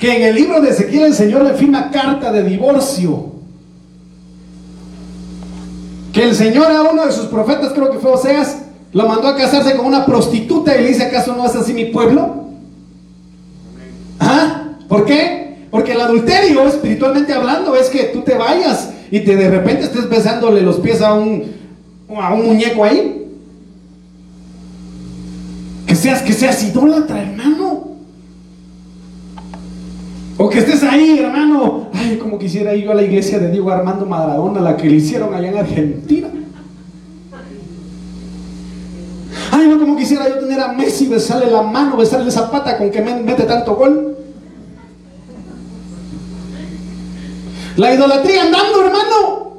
que 0.00 0.16
en 0.16 0.22
el 0.22 0.34
libro 0.34 0.62
de 0.62 0.70
Ezequiel 0.70 1.04
el 1.04 1.14
Señor 1.14 1.44
le 1.44 1.52
firma 1.52 1.90
carta 1.90 2.32
de 2.32 2.42
divorcio. 2.42 3.32
Que 6.14 6.24
el 6.24 6.34
Señor 6.34 6.72
a 6.72 6.82
uno 6.82 7.04
de 7.04 7.12
sus 7.12 7.26
profetas, 7.26 7.72
creo 7.74 7.90
que 7.90 7.98
fue 7.98 8.12
Oseas, 8.12 8.62
lo 8.92 9.06
mandó 9.06 9.28
a 9.28 9.36
casarse 9.36 9.76
con 9.76 9.84
una 9.84 10.06
prostituta 10.06 10.74
y 10.74 10.82
le 10.82 10.88
dice, 10.88 11.04
¿acaso 11.04 11.36
no 11.36 11.44
es 11.44 11.54
así 11.54 11.74
mi 11.74 11.84
pueblo? 11.84 12.46
¿Ah? 14.18 14.70
¿Por 14.88 15.04
qué? 15.04 15.66
Porque 15.70 15.92
el 15.92 16.00
adulterio, 16.00 16.66
espiritualmente 16.66 17.34
hablando, 17.34 17.76
es 17.76 17.90
que 17.90 18.04
tú 18.04 18.22
te 18.22 18.34
vayas 18.34 18.88
y 19.10 19.20
te 19.20 19.36
de 19.36 19.50
repente 19.50 19.84
estés 19.84 20.08
besándole 20.08 20.62
los 20.62 20.76
pies 20.76 21.02
a 21.02 21.12
un, 21.12 21.59
a 22.18 22.34
un 22.34 22.46
muñeco 22.46 22.84
ahí. 22.84 23.16
Que 25.86 25.94
seas, 25.94 26.22
que 26.22 26.32
seas 26.32 26.62
idólatra, 26.64 27.22
hermano. 27.22 27.90
O 30.38 30.48
que 30.48 30.60
estés 30.60 30.82
ahí, 30.82 31.18
hermano. 31.18 31.88
Ay, 31.92 32.16
como 32.16 32.38
quisiera 32.38 32.74
ir 32.74 32.84
yo 32.84 32.92
a 32.92 32.94
la 32.94 33.02
iglesia 33.02 33.38
de 33.38 33.50
Diego 33.50 33.70
Armando 33.70 34.06
Maradona, 34.06 34.60
la 34.60 34.76
que 34.76 34.88
le 34.88 34.96
hicieron 34.96 35.34
allá 35.34 35.48
en 35.48 35.58
Argentina. 35.58 36.28
Ay, 39.52 39.68
no, 39.68 39.78
como 39.78 39.96
quisiera 39.96 40.28
yo 40.28 40.38
tener 40.38 40.60
a 40.60 40.72
Messi, 40.72 41.08
besarle 41.08 41.50
la 41.50 41.62
mano, 41.62 41.96
besarle 41.96 42.28
esa 42.28 42.50
pata 42.50 42.78
con 42.78 42.90
que 42.90 43.02
me 43.02 43.16
mete 43.22 43.42
tanto 43.42 43.74
gol. 43.74 44.16
La 47.76 47.94
idolatría 47.94 48.44
andando, 48.44 48.84
hermano. 48.84 49.52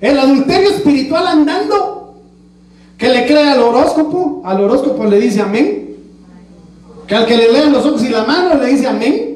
El 0.00 0.18
adulterio 0.18 0.70
espiritual 0.70 1.26
andando. 1.26 1.95
Que 2.98 3.08
le 3.08 3.26
crea 3.26 3.52
al 3.52 3.60
horóscopo. 3.60 4.42
Al 4.44 4.60
horóscopo 4.60 5.04
le 5.06 5.20
dice 5.20 5.40
amén. 5.40 5.96
Que 7.06 7.14
al 7.14 7.26
que 7.26 7.36
le 7.36 7.52
lean 7.52 7.72
los 7.72 7.84
ojos 7.86 8.04
y 8.04 8.08
la 8.08 8.24
mano 8.24 8.60
le 8.60 8.66
dice 8.68 8.86
amén 8.86 9.26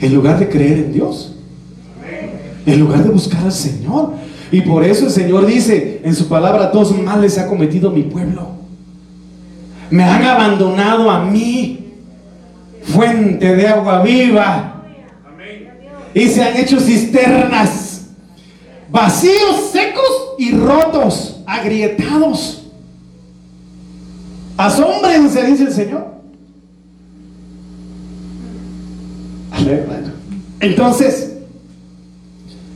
en 0.00 0.14
lugar 0.14 0.38
de 0.38 0.48
creer 0.48 0.78
en 0.78 0.92
Dios, 0.92 1.32
en 2.64 2.80
lugar 2.80 3.02
de 3.02 3.10
buscar 3.10 3.44
al 3.44 3.52
Señor. 3.52 4.12
Y 4.50 4.60
por 4.60 4.84
eso 4.84 5.06
el 5.06 5.10
Señor 5.10 5.46
dice 5.46 6.00
en 6.04 6.14
su 6.14 6.28
palabra, 6.28 6.68
dos 6.68 6.96
males 6.96 7.38
ha 7.38 7.46
cometido 7.46 7.90
mi 7.90 8.02
pueblo. 8.02 8.50
Me 9.90 10.02
han 10.02 10.22
abandonado 10.24 11.10
a 11.10 11.24
mí, 11.24 11.92
fuente 12.82 13.54
de 13.56 13.68
agua 13.68 14.02
viva. 14.02 14.84
Y 16.14 16.28
se 16.28 16.42
han 16.42 16.56
hecho 16.56 16.80
cisternas, 16.80 18.06
vacíos, 18.90 19.70
secos 19.72 20.34
y 20.38 20.52
rotos. 20.52 21.35
Agrietados. 21.60 22.62
Asómbrense, 24.56 25.44
dice 25.44 25.64
el 25.64 25.72
Señor. 25.72 26.16
Entonces, 30.60 31.34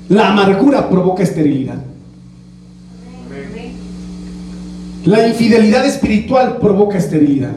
la 0.08 0.30
amargura 0.30 0.88
provoca 0.88 1.22
esterilidad. 1.22 1.78
La 5.04 5.26
infidelidad 5.26 5.86
espiritual 5.86 6.58
provoca 6.58 6.98
esterilidad. 6.98 7.54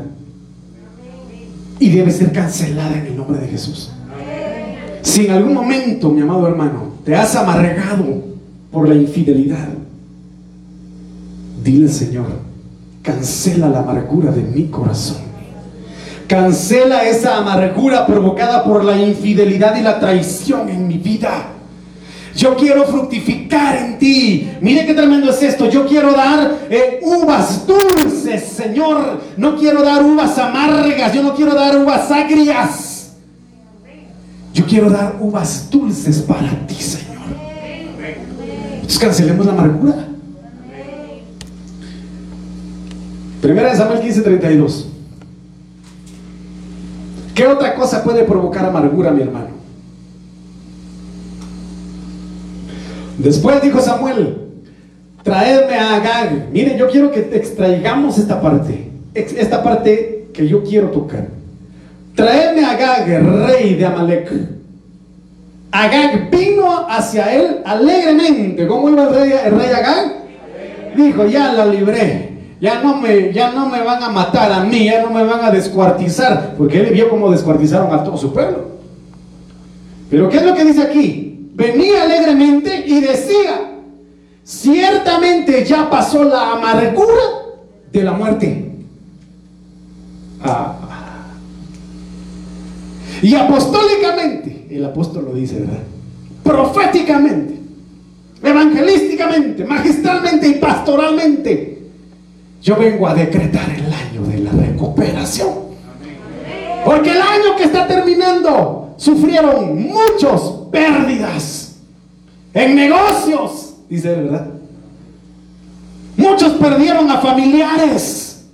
Y 1.80 1.90
debe 1.90 2.12
ser 2.12 2.32
cancelada 2.32 2.98
en 2.98 3.08
el 3.08 3.18
nombre 3.18 3.40
de 3.40 3.48
Jesús. 3.48 3.92
Si 5.02 5.26
en 5.26 5.32
algún 5.32 5.54
momento, 5.54 6.10
mi 6.10 6.22
amado 6.22 6.48
hermano, 6.48 6.94
te 7.04 7.14
has 7.14 7.36
amargado 7.36 8.24
por 8.72 8.88
la 8.88 8.96
infidelidad, 8.96 9.68
dile 11.62 11.90
Señor, 11.90 12.28
cancela 13.02 13.68
la 13.70 13.80
amargura 13.80 14.32
de 14.32 14.42
mi 14.42 14.66
corazón. 14.68 15.18
Cancela 16.28 17.04
esa 17.04 17.38
amargura 17.38 18.06
provocada 18.08 18.64
por 18.64 18.84
la 18.84 18.98
infidelidad 18.98 19.76
y 19.76 19.82
la 19.82 20.00
traición 20.00 20.70
en 20.70 20.88
mi 20.88 20.98
vida. 20.98 21.50
Yo 22.36 22.56
quiero 22.56 22.86
fructificar 22.86 23.78
en 23.78 24.00
ti. 24.00 24.50
Mire 24.62 24.86
qué 24.86 24.94
tremendo 24.94 25.30
es 25.30 25.44
esto. 25.44 25.70
Yo 25.70 25.86
quiero 25.86 26.14
dar 26.14 26.62
eh, 26.70 27.00
uvas 27.04 27.68
dulces, 27.68 28.46
Señor. 28.46 29.22
No 29.38 29.56
quiero 29.56 29.84
dar 29.84 30.04
uvas 30.04 30.38
amargas. 30.40 31.14
Yo 31.14 31.22
no 31.22 31.36
quiero 31.36 31.54
dar 31.54 31.78
uvas 31.78 32.10
agrias. 32.10 33.14
Yo 34.54 34.66
quiero 34.66 34.90
dar 34.90 35.18
uvas 35.20 35.70
dulces 35.70 36.20
para 36.22 36.50
ti, 36.66 36.76
Señor. 36.76 37.24
Entonces 38.76 39.00
cancelemos 39.00 39.46
la 39.46 39.52
amargura. 39.52 40.08
Primera 43.44 43.72
de 43.72 43.76
Samuel 43.76 44.00
15:32. 44.00 44.86
¿Qué 47.36 47.46
otra 47.46 47.76
cosa 47.76 48.02
puede 48.02 48.24
provocar 48.24 48.64
amargura, 48.64 49.12
mi 49.12 49.22
hermano? 49.22 49.48
Después 53.18 53.62
dijo 53.62 53.82
Samuel, 53.82 54.38
traedme 55.24 55.76
a 55.76 55.96
Agag. 55.98 56.52
Miren, 56.54 56.78
yo 56.78 56.88
quiero 56.88 57.12
que 57.12 57.20
extraigamos 57.34 58.18
esta 58.18 58.40
parte, 58.40 58.90
esta 59.14 59.62
parte 59.62 60.30
que 60.34 60.48
yo 60.48 60.64
quiero 60.64 60.88
tocar. 60.92 61.28
Traedme 62.16 62.64
a 62.64 62.72
Agag, 62.72 63.48
rey 63.50 63.76
de 63.76 63.86
Amalek. 63.86 64.32
Agag 65.70 66.30
vino 66.32 66.88
hacia 66.88 67.34
él 67.36 67.58
alegremente. 67.66 68.66
¿Cómo 68.68 68.90
iba 68.90 69.04
el 69.04 69.14
rey, 69.54 69.70
Agag? 69.70 70.14
Dijo, 70.96 71.26
ya 71.26 71.52
la 71.52 71.66
libré. 71.66 72.33
Ya 72.64 72.82
no, 72.82 72.96
me, 72.96 73.34
ya 73.34 73.52
no 73.52 73.68
me 73.68 73.84
van 73.84 74.02
a 74.02 74.08
matar 74.10 74.50
a 74.52 74.64
mí, 74.64 74.86
ya 74.86 75.04
no 75.04 75.10
me 75.10 75.24
van 75.24 75.44
a 75.44 75.52
descuartizar. 75.52 76.56
Porque 76.58 76.80
él 76.80 76.94
vio 76.94 77.10
cómo 77.10 77.30
descuartizaron 77.30 77.94
a 77.94 78.04
todo 78.04 78.18
su 78.18 78.34
pueblo. 78.34 78.70
Pero 80.10 80.30
¿qué 80.30 80.38
es 80.38 80.46
lo 80.46 80.56
que 80.56 80.64
dice 80.64 80.82
aquí? 80.82 81.24
venía 81.54 82.04
alegremente 82.04 82.84
y 82.88 83.00
decía, 83.00 83.72
ciertamente 84.44 85.64
ya 85.66 85.90
pasó 85.90 86.24
la 86.24 86.54
amargura 86.54 87.24
de 87.92 88.04
la 88.04 88.12
muerte. 88.14 88.72
Ah. 90.42 90.76
Y 93.22 93.36
apostólicamente, 93.36 94.68
el 94.70 94.84
apóstol 94.84 95.26
lo 95.26 95.34
dice, 95.34 95.60
¿verdad? 95.60 95.84
Proféticamente, 96.44 97.54
evangelísticamente, 98.42 99.64
magistralmente 99.64 100.48
y 100.48 100.54
pastoralmente, 100.56 101.83
yo 102.64 102.78
vengo 102.78 103.08
a 103.08 103.14
decretar 103.14 103.70
el 103.70 103.92
año 103.92 104.22
de 104.26 104.40
la 104.40 104.52
recuperación. 104.52 105.50
Porque 106.86 107.12
el 107.12 107.22
año 107.22 107.58
que 107.58 107.66
está 107.66 107.86
terminando 107.86 108.96
sufrieron 108.98 109.84
muchos 109.84 110.70
pérdidas 110.72 111.76
en 112.54 112.76
negocios, 112.76 113.76
dice 113.90 114.16
verdad. 114.16 114.48
Muchos 116.16 116.54
perdieron 116.54 117.10
a 117.10 117.20
familiares, 117.20 118.46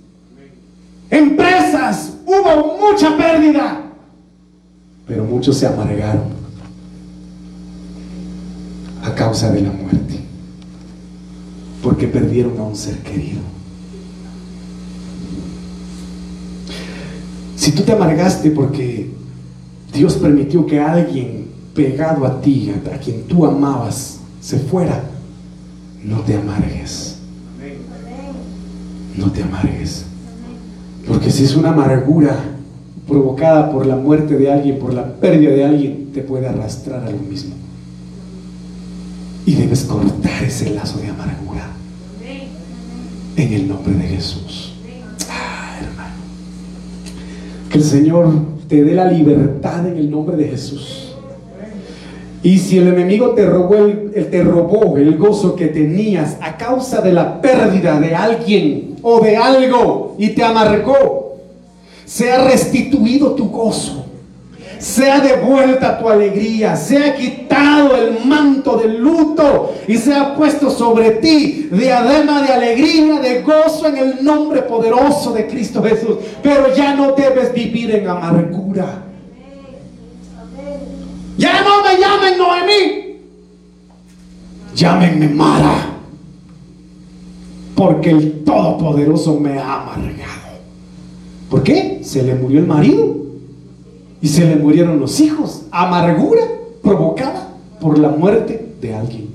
empresas, 1.08 2.14
hubo 2.26 2.78
mucha 2.78 3.16
pérdida, 3.16 3.82
pero 5.06 5.24
muchos 5.24 5.56
se 5.56 5.66
amargaron 5.66 6.40
a 9.04 9.14
causa 9.14 9.52
de 9.52 9.60
la 9.60 9.70
muerte, 9.70 10.20
porque 11.82 12.08
perdieron 12.08 12.58
a 12.58 12.62
un 12.62 12.74
ser 12.74 12.98
querido. 12.98 13.59
Si 17.60 17.72
tú 17.72 17.82
te 17.82 17.92
amargaste 17.92 18.50
porque 18.52 19.10
Dios 19.92 20.14
permitió 20.14 20.64
que 20.64 20.80
alguien 20.80 21.48
pegado 21.74 22.24
a 22.24 22.40
ti, 22.40 22.72
a 22.90 22.96
quien 22.96 23.24
tú 23.24 23.44
amabas, 23.44 24.20
se 24.40 24.58
fuera, 24.58 25.04
no 26.02 26.20
te 26.20 26.38
amargues. 26.38 27.18
No 29.14 29.30
te 29.30 29.42
amargues. 29.42 30.06
Porque 31.06 31.30
si 31.30 31.44
es 31.44 31.54
una 31.54 31.68
amargura 31.68 32.34
provocada 33.06 33.70
por 33.70 33.84
la 33.84 33.96
muerte 33.96 34.38
de 34.38 34.50
alguien, 34.50 34.78
por 34.78 34.94
la 34.94 35.16
pérdida 35.16 35.50
de 35.50 35.62
alguien, 35.66 36.12
te 36.14 36.22
puede 36.22 36.48
arrastrar 36.48 37.04
a 37.06 37.10
lo 37.10 37.18
mismo. 37.18 37.56
Y 39.44 39.52
debes 39.52 39.84
cortar 39.84 40.44
ese 40.44 40.70
lazo 40.70 40.98
de 40.98 41.08
amargura. 41.08 41.68
En 43.36 43.52
el 43.52 43.68
nombre 43.68 43.92
de 43.92 44.08
Jesús. 44.08 44.72
Ah, 45.28 45.76
hermano. 45.78 46.20
Que 47.70 47.78
el 47.78 47.84
Señor 47.84 48.32
te 48.68 48.84
dé 48.84 48.94
la 48.94 49.10
libertad 49.10 49.86
en 49.86 49.96
el 49.96 50.10
nombre 50.10 50.36
de 50.36 50.48
Jesús. 50.48 51.14
Y 52.42 52.58
si 52.58 52.78
el 52.78 52.88
enemigo 52.88 53.30
te 53.30 53.46
robó 53.46 53.76
el, 53.76 54.28
te 54.30 54.42
robó 54.42 54.96
el 54.96 55.16
gozo 55.18 55.54
que 55.54 55.66
tenías 55.66 56.36
a 56.40 56.56
causa 56.56 57.00
de 57.00 57.12
la 57.12 57.40
pérdida 57.40 58.00
de 58.00 58.14
alguien 58.14 58.96
o 59.02 59.20
de 59.20 59.36
algo 59.36 60.16
y 60.18 60.30
te 60.30 60.42
amargó, 60.42 61.36
sea 62.06 62.48
restituido 62.48 63.32
tu 63.32 63.50
gozo, 63.50 63.99
sea 64.80 65.20
devuelta 65.20 65.98
tu 65.98 66.08
alegría, 66.08 66.74
sea 66.74 67.14
quitado 67.14 67.94
el 67.96 68.24
manto 68.24 68.78
del 68.78 68.98
luto 68.98 69.74
y 69.86 69.96
sea 69.98 70.34
puesto 70.34 70.70
sobre 70.70 71.10
ti 71.12 71.68
diadema 71.70 72.42
de 72.42 72.48
alegría, 72.48 73.20
de 73.20 73.42
gozo 73.42 73.86
en 73.86 73.98
el 73.98 74.24
nombre 74.24 74.62
poderoso 74.62 75.32
de 75.32 75.46
Cristo 75.46 75.82
Jesús. 75.82 76.16
Pero 76.42 76.74
ya 76.74 76.94
no 76.94 77.12
debes 77.12 77.52
vivir 77.52 77.94
en 77.94 78.08
amargura. 78.08 79.04
Ya 81.36 81.62
no 81.62 81.82
me 81.82 82.00
llamen 82.00 82.38
Noemí. 82.38 83.20
Llámenme 84.74 85.28
Mara. 85.28 85.90
Porque 87.74 88.10
el 88.10 88.44
Todopoderoso 88.44 89.38
me 89.38 89.58
ha 89.58 89.82
amargado. 89.82 90.40
¿Por 91.50 91.62
qué? 91.62 92.00
Se 92.02 92.22
le 92.22 92.34
murió 92.34 92.60
el 92.60 92.66
marido. 92.66 93.29
Y 94.22 94.28
se 94.28 94.44
le 94.44 94.56
murieron 94.56 95.00
los 95.00 95.20
hijos. 95.20 95.62
Amargura 95.70 96.42
provocada 96.82 97.48
por 97.80 97.98
la 97.98 98.08
muerte 98.08 98.74
de 98.80 98.94
alguien. 98.94 99.30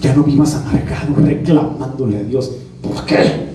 Ya 0.00 0.14
no 0.14 0.24
vivas 0.24 0.54
amargado 0.54 1.14
reclamándole 1.16 2.18
a 2.18 2.22
Dios. 2.22 2.50
¿Por 2.82 3.04
qué? 3.06 3.52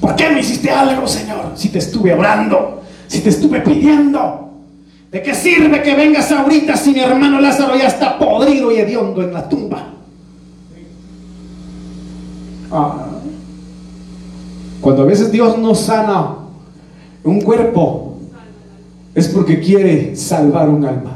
¿Por 0.00 0.16
qué 0.16 0.30
me 0.30 0.40
hiciste 0.40 0.70
algo, 0.70 1.06
Señor? 1.06 1.52
Si 1.54 1.68
te 1.68 1.78
estuve 1.78 2.12
orando, 2.12 2.82
si 3.06 3.20
te 3.20 3.28
estuve 3.28 3.60
pidiendo, 3.60 4.50
¿de 5.10 5.22
qué 5.22 5.34
sirve 5.34 5.82
que 5.82 5.94
vengas 5.94 6.30
ahorita 6.32 6.76
si 6.76 6.92
mi 6.92 7.00
hermano 7.00 7.40
Lázaro 7.40 7.76
ya 7.76 7.86
está 7.86 8.18
podrido 8.18 8.72
y 8.72 8.76
hediondo 8.76 9.22
en 9.22 9.32
la 9.32 9.48
tumba? 9.48 9.92
Ah. 12.72 13.05
Cuando 14.86 15.02
a 15.02 15.06
veces 15.06 15.32
Dios 15.32 15.58
no 15.58 15.74
sana 15.74 16.36
un 17.24 17.40
cuerpo, 17.40 18.18
es 19.16 19.26
porque 19.26 19.58
quiere 19.58 20.14
salvar 20.14 20.68
un 20.68 20.84
alma. 20.84 21.10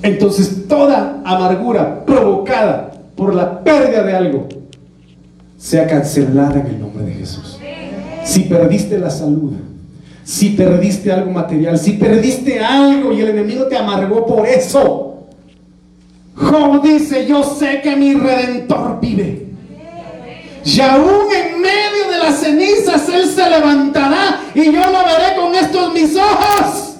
Entonces 0.00 0.68
toda 0.68 1.20
amargura 1.24 2.06
provocada 2.06 2.92
por 3.16 3.34
la 3.34 3.64
pérdida 3.64 4.04
de 4.04 4.14
algo 4.14 4.46
sea 5.58 5.88
cancelada 5.88 6.60
en 6.60 6.66
el 6.68 6.80
nombre 6.80 7.04
de 7.04 7.14
Jesús 7.14 7.58
si 8.22 8.42
perdiste 8.42 8.96
la 8.96 9.10
salud, 9.10 9.54
si 10.22 10.50
perdiste 10.50 11.10
algo 11.10 11.32
material, 11.32 11.80
si 11.80 11.94
perdiste 11.94 12.60
algo 12.60 13.12
y 13.12 13.22
el 13.22 13.30
enemigo 13.30 13.64
te 13.64 13.76
amargó 13.76 14.24
por 14.24 14.46
eso. 14.46 15.24
Job 16.36 16.80
dice, 16.80 17.26
yo 17.26 17.42
sé 17.42 17.80
que 17.82 17.96
mi 17.96 18.14
redentor 18.14 19.00
vive. 19.00 19.49
Y 20.64 20.80
aún 20.80 21.32
en 21.32 21.60
medio 21.60 22.10
de 22.10 22.18
las 22.18 22.40
cenizas 22.40 23.08
Él 23.08 23.26
se 23.34 23.48
levantará 23.48 24.40
y 24.54 24.64
yo 24.66 24.80
lo 24.80 25.04
veré 25.04 25.36
con 25.36 25.54
estos 25.54 25.92
mis 25.92 26.16
ojos. 26.16 26.96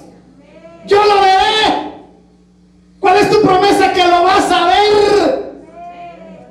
Yo 0.85 1.03
lo 1.05 1.21
veré. 1.21 1.91
¿Cuál 2.99 3.17
es 3.17 3.29
tu 3.29 3.41
promesa 3.41 3.93
que 3.93 4.03
lo 4.03 4.23
vas 4.23 4.51
a 4.51 4.65
ver? 4.65 5.51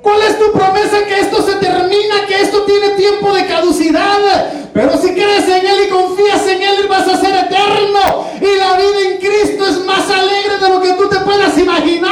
¿Cuál 0.01 0.21
es 0.23 0.39
tu 0.39 0.51
promesa 0.51 1.05
que 1.07 1.19
esto 1.19 1.41
se 1.43 1.55
termina, 1.55 2.25
que 2.27 2.41
esto 2.41 2.63
tiene 2.63 2.89
tiempo 2.91 3.33
de 3.33 3.45
caducidad? 3.45 4.17
Pero 4.73 4.97
si 4.97 5.13
crees 5.13 5.47
en 5.47 5.65
Él 5.65 5.87
y 5.87 5.89
confías 5.89 6.47
en 6.47 6.61
Él, 6.61 6.87
vas 6.89 7.07
a 7.07 7.17
ser 7.17 7.35
eterno. 7.35 8.25
Y 8.39 8.57
la 8.57 8.77
vida 8.77 9.11
en 9.11 9.17
Cristo 9.17 9.67
es 9.67 9.85
más 9.85 10.09
alegre 10.09 10.57
de 10.59 10.69
lo 10.69 10.81
que 10.81 10.93
tú 10.93 11.07
te 11.09 11.19
puedas 11.19 11.57
imaginar. 11.57 12.11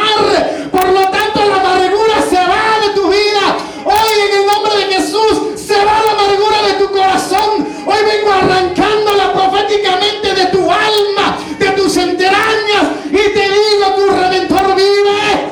Por 0.71 0.89
lo 0.89 1.01
tanto, 1.09 1.45
la 1.47 1.55
amargura 1.55 2.21
se 2.29 2.35
va 2.35 2.87
de 2.87 2.93
tu 2.93 3.07
vida. 3.07 3.57
Hoy 3.91 4.11
en 4.21 4.41
el 4.41 4.45
nombre 4.45 4.77
de 4.77 4.93
Jesús 4.93 5.59
se 5.59 5.73
va 5.83 6.03
la 6.05 6.11
amargura 6.11 6.61
de 6.67 6.73
tu 6.73 6.91
corazón. 6.91 7.67
Hoy 7.87 7.97
vengo 8.05 8.31
arrancándola 8.31 9.33
proféticamente 9.33 10.35
de 10.35 10.45
tu 10.51 10.59
alma, 10.69 11.39
de 11.57 11.69
tus 11.71 11.97
entrañas. 11.97 12.85
Y 13.07 13.33
te 13.33 13.49
digo, 13.49 13.95
tu 13.95 14.05
redentor 14.11 14.75
vive. 14.75 15.49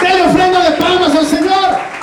Dale 0.00 0.22
ofrenda 0.22 0.70
de 0.70 0.76
palmas 0.76 1.16
al 1.16 1.26
Señor. 1.26 1.94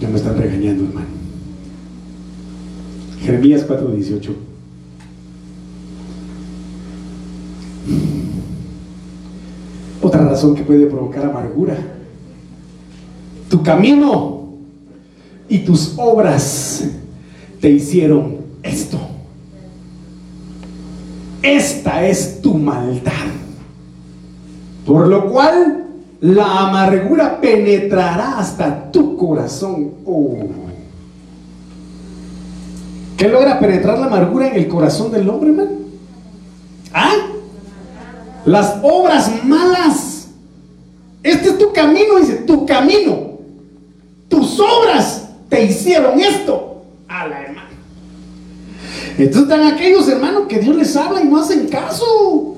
Ya 0.00 0.08
me 0.08 0.16
están 0.16 0.38
regañando, 0.40 0.84
hermano. 0.84 1.07
Jeremías 3.38 3.64
4:18. 3.68 4.34
Otra 10.02 10.24
razón 10.24 10.56
que 10.56 10.62
puede 10.62 10.86
provocar 10.86 11.24
amargura. 11.24 11.76
Tu 13.48 13.62
camino 13.62 14.48
y 15.48 15.58
tus 15.60 15.94
obras 15.96 16.84
te 17.60 17.70
hicieron 17.70 18.38
esto. 18.62 18.98
Esta 21.40 22.06
es 22.06 22.42
tu 22.42 22.54
maldad. 22.54 23.12
Por 24.84 25.06
lo 25.06 25.30
cual 25.30 25.84
la 26.20 26.68
amargura 26.68 27.40
penetrará 27.40 28.40
hasta 28.40 28.90
tu 28.90 29.16
corazón. 29.16 29.92
Oh. 30.04 30.67
¿Qué 33.18 33.28
logra 33.28 33.58
penetrar 33.58 33.98
la 33.98 34.06
amargura 34.06 34.46
en 34.46 34.54
el 34.54 34.68
corazón 34.68 35.10
del 35.10 35.28
hombre, 35.28 35.50
hermano? 35.50 35.70
¿Ah? 36.94 37.16
Las 38.46 38.76
obras 38.80 39.44
malas. 39.44 40.28
Este 41.24 41.48
es 41.48 41.58
tu 41.58 41.72
camino, 41.72 42.16
dice, 42.20 42.34
tu 42.46 42.64
camino. 42.64 43.32
Tus 44.28 44.60
obras 44.60 45.30
te 45.48 45.64
hicieron 45.64 46.20
esto 46.20 46.84
a 47.08 47.26
la 47.26 47.42
hermana. 47.42 47.68
Entonces 49.18 49.42
están 49.42 49.66
aquellos 49.66 50.08
hermanos 50.08 50.44
que 50.48 50.60
Dios 50.60 50.76
les 50.76 50.96
habla 50.96 51.20
y 51.20 51.26
no 51.26 51.40
hacen 51.40 51.66
caso. 51.66 52.54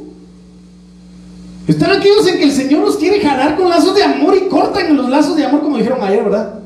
Están 1.66 1.92
aquellos 1.92 2.26
en 2.26 2.36
que 2.36 2.44
el 2.44 2.52
Señor 2.52 2.84
los 2.84 2.98
quiere 2.98 3.20
jalar 3.20 3.56
con 3.56 3.70
lazos 3.70 3.94
de 3.94 4.02
amor 4.02 4.36
y 4.36 4.46
cortan 4.48 4.94
los 4.94 5.08
lazos 5.08 5.36
de 5.36 5.44
amor, 5.46 5.62
como 5.62 5.78
dijeron 5.78 6.02
ayer, 6.02 6.22
¿verdad? 6.22 6.60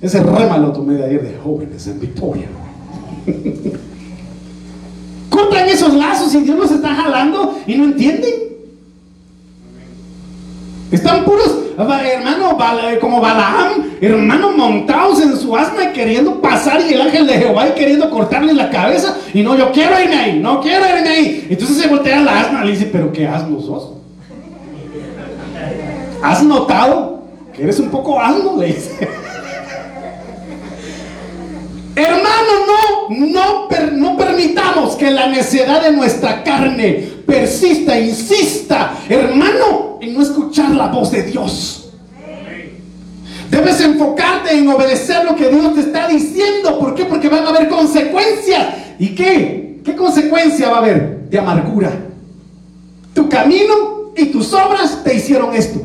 Ese 0.00 0.22
rema 0.22 0.58
lo 0.58 0.70
tomé 0.70 0.94
de 0.94 1.06
ayer 1.06 1.22
de 1.24 1.36
jóvenes 1.42 1.84
en 1.88 1.98
Victoria. 1.98 2.46
cortan 5.30 5.68
esos 5.68 5.94
lazos 5.94 6.34
y 6.34 6.40
Dios 6.40 6.58
los 6.58 6.70
está 6.70 6.94
jalando 6.94 7.58
y 7.66 7.74
no 7.74 7.84
entienden. 7.84 8.46
Están 10.90 11.24
puros, 11.24 11.58
hermano, 11.76 12.56
como 13.00 13.20
Balaam, 13.20 13.90
hermano, 14.00 14.52
montados 14.52 15.20
en 15.20 15.36
su 15.36 15.54
asma 15.56 15.84
y 15.84 15.92
queriendo 15.92 16.40
pasar 16.40 16.80
y 16.88 16.94
el 16.94 17.00
ángel 17.00 17.26
de 17.26 17.34
Jehová 17.34 17.68
y 17.68 17.72
queriendo 17.72 18.08
cortarle 18.08 18.54
la 18.54 18.70
cabeza. 18.70 19.16
Y 19.34 19.42
no, 19.42 19.56
yo 19.56 19.72
quiero 19.72 20.00
irme 20.00 20.16
ahí, 20.16 20.38
no 20.38 20.60
quiero 20.60 20.86
irme 20.86 21.08
ahí. 21.08 21.46
Entonces 21.50 21.78
se 21.78 21.88
voltea 21.88 22.20
la 22.20 22.40
asma 22.40 22.60
y 22.62 22.66
le 22.66 22.72
dice, 22.72 22.88
pero 22.90 23.12
qué 23.12 23.26
asno 23.26 23.60
sos. 23.60 23.90
¿Has 26.22 26.42
notado 26.42 27.24
que 27.54 27.64
eres 27.64 27.78
un 27.80 27.90
poco 27.90 28.20
asno? 28.20 28.56
Le 28.56 28.68
dice. 28.68 29.25
Hermano, 31.96 32.66
no, 33.08 33.16
no, 33.16 33.68
no 33.92 34.16
permitamos 34.18 34.96
que 34.96 35.10
la 35.10 35.28
necedad 35.28 35.80
de 35.82 35.92
nuestra 35.92 36.44
carne 36.44 37.08
persista, 37.26 37.98
insista, 37.98 38.98
hermano, 39.08 39.98
en 40.02 40.12
no 40.12 40.20
escuchar 40.20 40.72
la 40.72 40.88
voz 40.88 41.10
de 41.10 41.22
Dios. 41.22 41.88
Debes 43.50 43.80
enfocarte 43.80 44.58
en 44.58 44.68
obedecer 44.68 45.24
lo 45.24 45.34
que 45.34 45.48
Dios 45.48 45.74
te 45.74 45.80
está 45.80 46.06
diciendo. 46.06 46.78
¿Por 46.78 46.94
qué? 46.94 47.06
Porque 47.06 47.30
van 47.30 47.46
a 47.46 47.48
haber 47.48 47.68
consecuencias. 47.68 48.74
¿Y 48.98 49.14
qué? 49.14 49.80
¿Qué 49.82 49.96
consecuencia 49.96 50.68
va 50.68 50.76
a 50.76 50.80
haber? 50.80 51.28
De 51.30 51.38
amargura. 51.38 51.92
Tu 53.14 53.26
camino 53.26 54.12
y 54.14 54.26
tus 54.26 54.52
obras 54.52 55.02
te 55.02 55.14
hicieron 55.14 55.54
esto. 55.54 55.80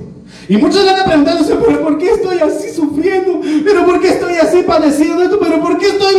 Y 0.51 0.57
muchos 0.57 0.85
van 0.85 1.05
preguntándose, 1.05 1.55
pero 1.65 1.81
¿por 1.81 1.97
qué 1.97 2.09
estoy 2.09 2.39
así 2.39 2.75
sufriendo? 2.75 3.39
¿Pero 3.63 3.85
por 3.85 4.01
qué 4.01 4.09
estoy 4.09 4.33
así 4.33 4.63
padeciendo 4.67 5.23
esto? 5.23 5.39
¿Pero 5.39 5.61
por 5.61 5.77
qué 5.77 5.87
estoy... 5.87 6.15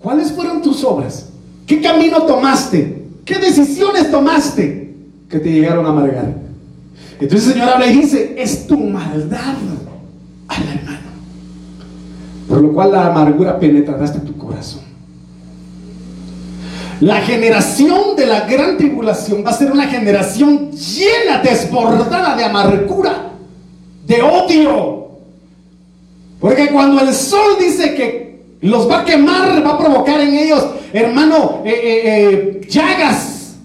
¿Cuáles 0.00 0.32
fueron 0.32 0.60
tus 0.60 0.84
obras? 0.84 1.30
¿Qué 1.66 1.80
camino 1.80 2.24
tomaste? 2.24 3.06
¿Qué 3.24 3.38
decisiones 3.38 4.10
tomaste 4.10 4.94
que 5.30 5.38
te 5.38 5.50
llegaron 5.50 5.86
a 5.86 5.88
amargar? 5.88 6.34
Entonces 7.18 7.46
el 7.46 7.54
Señor 7.54 7.70
habla 7.70 7.86
y 7.86 7.96
dice, 7.96 8.34
es 8.36 8.66
tu 8.66 8.76
maldad 8.76 9.54
al 10.48 10.62
hermano. 10.68 11.08
Por 12.50 12.60
lo 12.60 12.72
cual 12.74 12.92
la 12.92 13.06
amargura 13.06 13.58
penetrará 13.58 14.04
hasta 14.04 14.20
tu 14.20 14.36
corazón. 14.36 14.82
La 17.00 17.22
generación 17.22 18.14
de 18.14 18.26
la 18.26 18.40
gran 18.40 18.76
tribulación 18.76 19.42
va 19.42 19.52
a 19.52 19.54
ser 19.54 19.72
una 19.72 19.86
generación 19.86 20.70
llena, 20.70 21.40
desbordada 21.42 22.36
de 22.36 22.44
amargura 22.44 23.27
de 24.08 24.22
odio. 24.22 25.08
Porque 26.40 26.68
cuando 26.70 27.00
el 27.00 27.14
sol 27.14 27.56
dice 27.60 27.94
que 27.94 28.40
los 28.62 28.90
va 28.90 29.00
a 29.00 29.04
quemar, 29.04 29.64
va 29.64 29.74
a 29.74 29.78
provocar 29.78 30.20
en 30.20 30.34
ellos, 30.34 30.64
hermano, 30.92 31.62
eh, 31.64 31.70
eh, 31.70 32.02
eh, 32.04 32.60
llagas. 32.68 33.56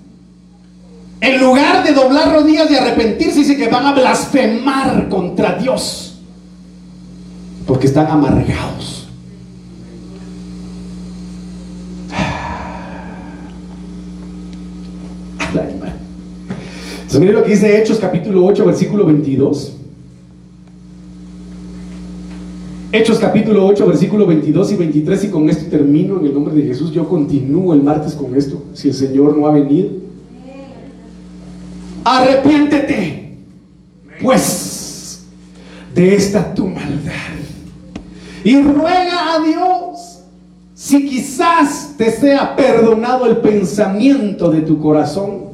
En 1.21 1.39
lugar 1.39 1.83
de 1.85 1.93
doblar 1.93 2.33
rodillas 2.33 2.69
y 2.69 2.75
arrepentirse, 2.75 3.39
dice 3.39 3.55
que 3.55 3.69
van 3.69 3.85
a 3.85 3.93
blasfemar 3.93 5.07
contra 5.07 5.53
Dios. 5.53 6.19
Porque 7.65 7.87
están 7.87 8.07
amargados. 8.07 9.07
Entonces, 15.53 17.19
mire 17.19 17.33
lo 17.33 17.43
que 17.43 17.51
dice 17.51 17.79
Hechos 17.79 17.99
capítulo 17.99 18.43
8, 18.43 18.65
versículo 18.65 19.05
22. 19.05 19.82
Hechos 22.95 23.17
capítulo 23.17 23.65
8, 23.65 23.87
versículo 23.87 24.27
22 24.27 24.73
y 24.73 24.75
23, 24.75 25.23
y 25.23 25.27
con 25.29 25.49
esto 25.49 25.65
termino 25.67 26.19
en 26.19 26.27
el 26.27 26.33
nombre 26.35 26.53
de 26.53 26.61
Jesús. 26.61 26.91
Yo 26.91 27.09
continúo 27.09 27.73
el 27.73 27.81
martes 27.81 28.13
con 28.13 28.35
esto, 28.35 28.65
si 28.75 28.89
el 28.89 28.93
Señor 28.93 29.35
no 29.35 29.47
ha 29.47 29.51
venido. 29.51 29.89
Arrepiéntete, 32.03 33.35
pues, 34.21 35.25
de 35.95 36.13
esta 36.13 36.53
tu 36.53 36.67
maldad. 36.67 37.33
Y 38.43 38.61
ruega 38.61 39.37
a 39.37 39.39
Dios 39.39 40.19
si 40.75 41.09
quizás 41.09 41.95
te 41.97 42.11
sea 42.11 42.55
perdonado 42.55 43.25
el 43.25 43.37
pensamiento 43.37 44.51
de 44.51 44.61
tu 44.61 44.79
corazón. 44.79 45.45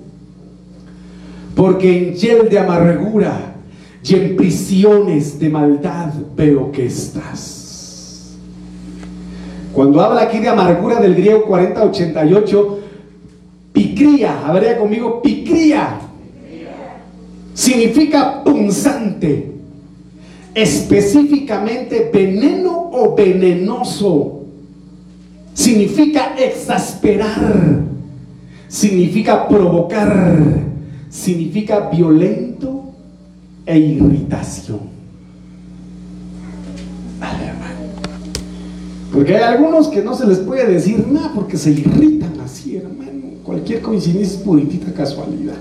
Porque 1.56 2.10
en 2.10 2.16
hiel 2.16 2.50
de 2.50 2.60
amargura 2.60 3.49
y 4.04 4.16
en 4.16 4.36
prisiones 4.36 5.40
de 5.40 5.50
maldad 5.50 6.14
veo 6.36 6.72
que 6.72 6.86
estás. 6.86 8.38
Cuando 9.74 10.02
habla 10.02 10.24
aquí 10.24 10.40
de 10.40 10.50
amargura 10.50 11.00
del 11.00 11.16
griego 11.16 11.44
4088, 11.46 12.80
picría, 13.74 14.48
habría 14.48 14.78
conmigo, 14.78 15.22
picría, 15.22 16.00
significa 17.54 18.44
punzante, 18.44 19.52
específicamente 20.56 22.10
veneno 22.12 22.90
o 22.92 23.16
venenoso, 23.16 24.46
significa 25.54 26.36
exasperar, 26.38 27.82
significa 28.68 29.48
provocar, 29.48 30.38
significa 31.10 31.90
violento 31.90 32.79
e 33.70 33.78
irritación. 33.78 34.80
Porque 39.14 39.36
hay 39.36 39.44
algunos 39.44 39.90
que 39.90 40.02
no 40.02 40.16
se 40.16 40.26
les 40.26 40.40
puede 40.40 40.66
decir 40.66 41.08
nada 41.08 41.34
porque 41.36 41.56
se 41.56 41.70
irritan 41.70 42.40
así, 42.44 42.78
hermano. 42.78 43.36
Cualquier 43.44 43.82
coincidencia 43.82 44.38
es 44.38 44.44
puritita 44.44 44.92
casualidad. 44.92 45.58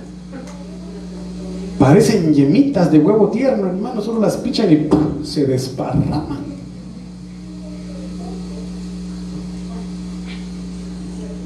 Parecen 1.79 2.33
yemitas 2.33 2.91
de 2.91 2.99
huevo 2.99 3.29
tierno, 3.29 3.67
hermano, 3.67 4.01
solo 4.01 4.21
las 4.21 4.39
pichan 4.39 4.73
y 4.73 4.89
se 5.27 5.47
desparraman. 5.47 6.49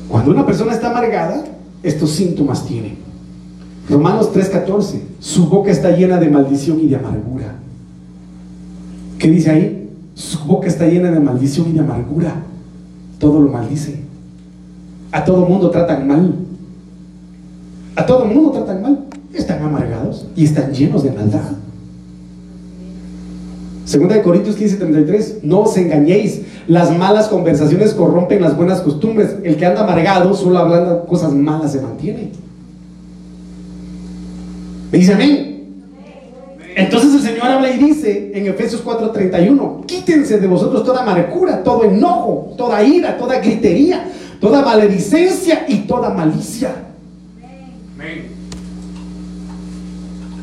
Cuando 0.09 0.31
una 0.31 0.47
persona 0.47 0.75
está 0.75 0.91
amargada, 0.91 1.45
estos 1.83 2.11
síntomas 2.11 2.65
tiene. 2.67 3.12
Romanos 3.89 4.33
3:14, 4.33 5.01
su 5.19 5.49
boca 5.49 5.71
está 5.71 5.91
llena 5.91 6.19
de 6.19 6.29
maldición 6.29 6.81
y 6.81 6.87
de 6.87 6.97
amargura. 6.97 7.55
¿Qué 9.19 9.29
dice 9.29 9.51
ahí? 9.51 9.91
Su 10.15 10.41
boca 10.45 10.69
está 10.69 10.87
llena 10.87 11.11
de 11.11 11.21
maldición 11.21 11.69
y 11.69 11.73
de 11.73 11.81
amargura. 11.81 12.35
Todo 13.19 13.41
lo 13.41 13.51
maldice. 13.51 14.01
A 15.11 15.25
todo 15.25 15.47
mundo 15.47 15.71
tratan 15.71 16.07
mal. 16.07 16.35
A 17.97 18.07
todo 18.07 18.25
mundo 18.25 18.51
tratan 18.51 18.83
mal. 18.83 19.05
Están 19.33 19.63
amargados 19.63 20.27
y 20.37 20.45
están 20.45 20.73
llenos 20.73 21.03
de 21.03 21.13
maldad. 21.13 21.53
Segunda 23.85 24.15
de 24.15 24.23
Corintios 24.23 24.57
15:33, 24.57 25.41
no 25.43 25.61
os 25.61 25.77
engañéis, 25.77 26.43
las 26.69 26.97
malas 26.97 27.29
conversaciones 27.29 27.95
corrompen 27.95 28.41
las 28.41 28.57
buenas 28.57 28.81
costumbres. 28.81 29.37
El 29.43 29.57
que 29.57 29.67
anda 29.67 29.83
amargado, 29.83 30.35
solo 30.35 30.59
hablando 30.59 31.05
cosas 31.07 31.33
malas, 31.33 31.73
se 31.73 31.81
mantiene. 31.81 32.31
¿Me 34.93 34.99
dice 34.99 35.15
amén? 35.15 35.49
Entonces 36.77 37.15
el 37.15 37.23
Señor 37.23 37.47
habla 37.47 37.71
y 37.71 37.79
dice 37.79 38.31
en 38.35 38.47
Efesios 38.47 38.85
4:31, 38.85 39.87
quítense 39.87 40.39
de 40.39 40.47
vosotros 40.47 40.85
toda 40.85 41.03
amargura, 41.03 41.63
todo 41.63 41.85
enojo, 41.85 42.55
toda 42.59 42.83
ira, 42.85 43.17
toda 43.17 43.41
gritería, 43.41 44.07
toda 44.39 44.63
maledicencia 44.63 45.65
y 45.67 45.79
toda 45.87 46.11
malicia. 46.11 46.75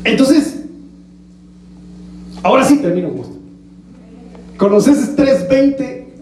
Entonces, 0.02 0.56
ahora 2.42 2.64
sí 2.64 2.78
termino 2.78 3.10
con 3.10 3.20
esto. 3.20 3.36
Colosenses 4.56 5.14
3, 5.14 5.48
20 5.48 6.12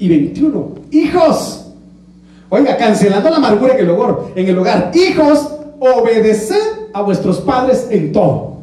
y 0.00 0.08
21. 0.08 0.74
Hijos, 0.90 1.66
oiga, 2.48 2.76
cancelando 2.76 3.30
la 3.30 3.36
amargura 3.36 3.74
en 3.74 3.80
el 3.80 3.90
hogar, 3.90 4.16
en 4.34 4.48
el 4.48 4.58
hogar. 4.58 4.90
Hijos, 4.94 5.50
obedeced 5.78 6.75
a 6.96 7.02
vuestros 7.02 7.40
padres 7.40 7.88
en 7.90 8.10
todo. 8.10 8.56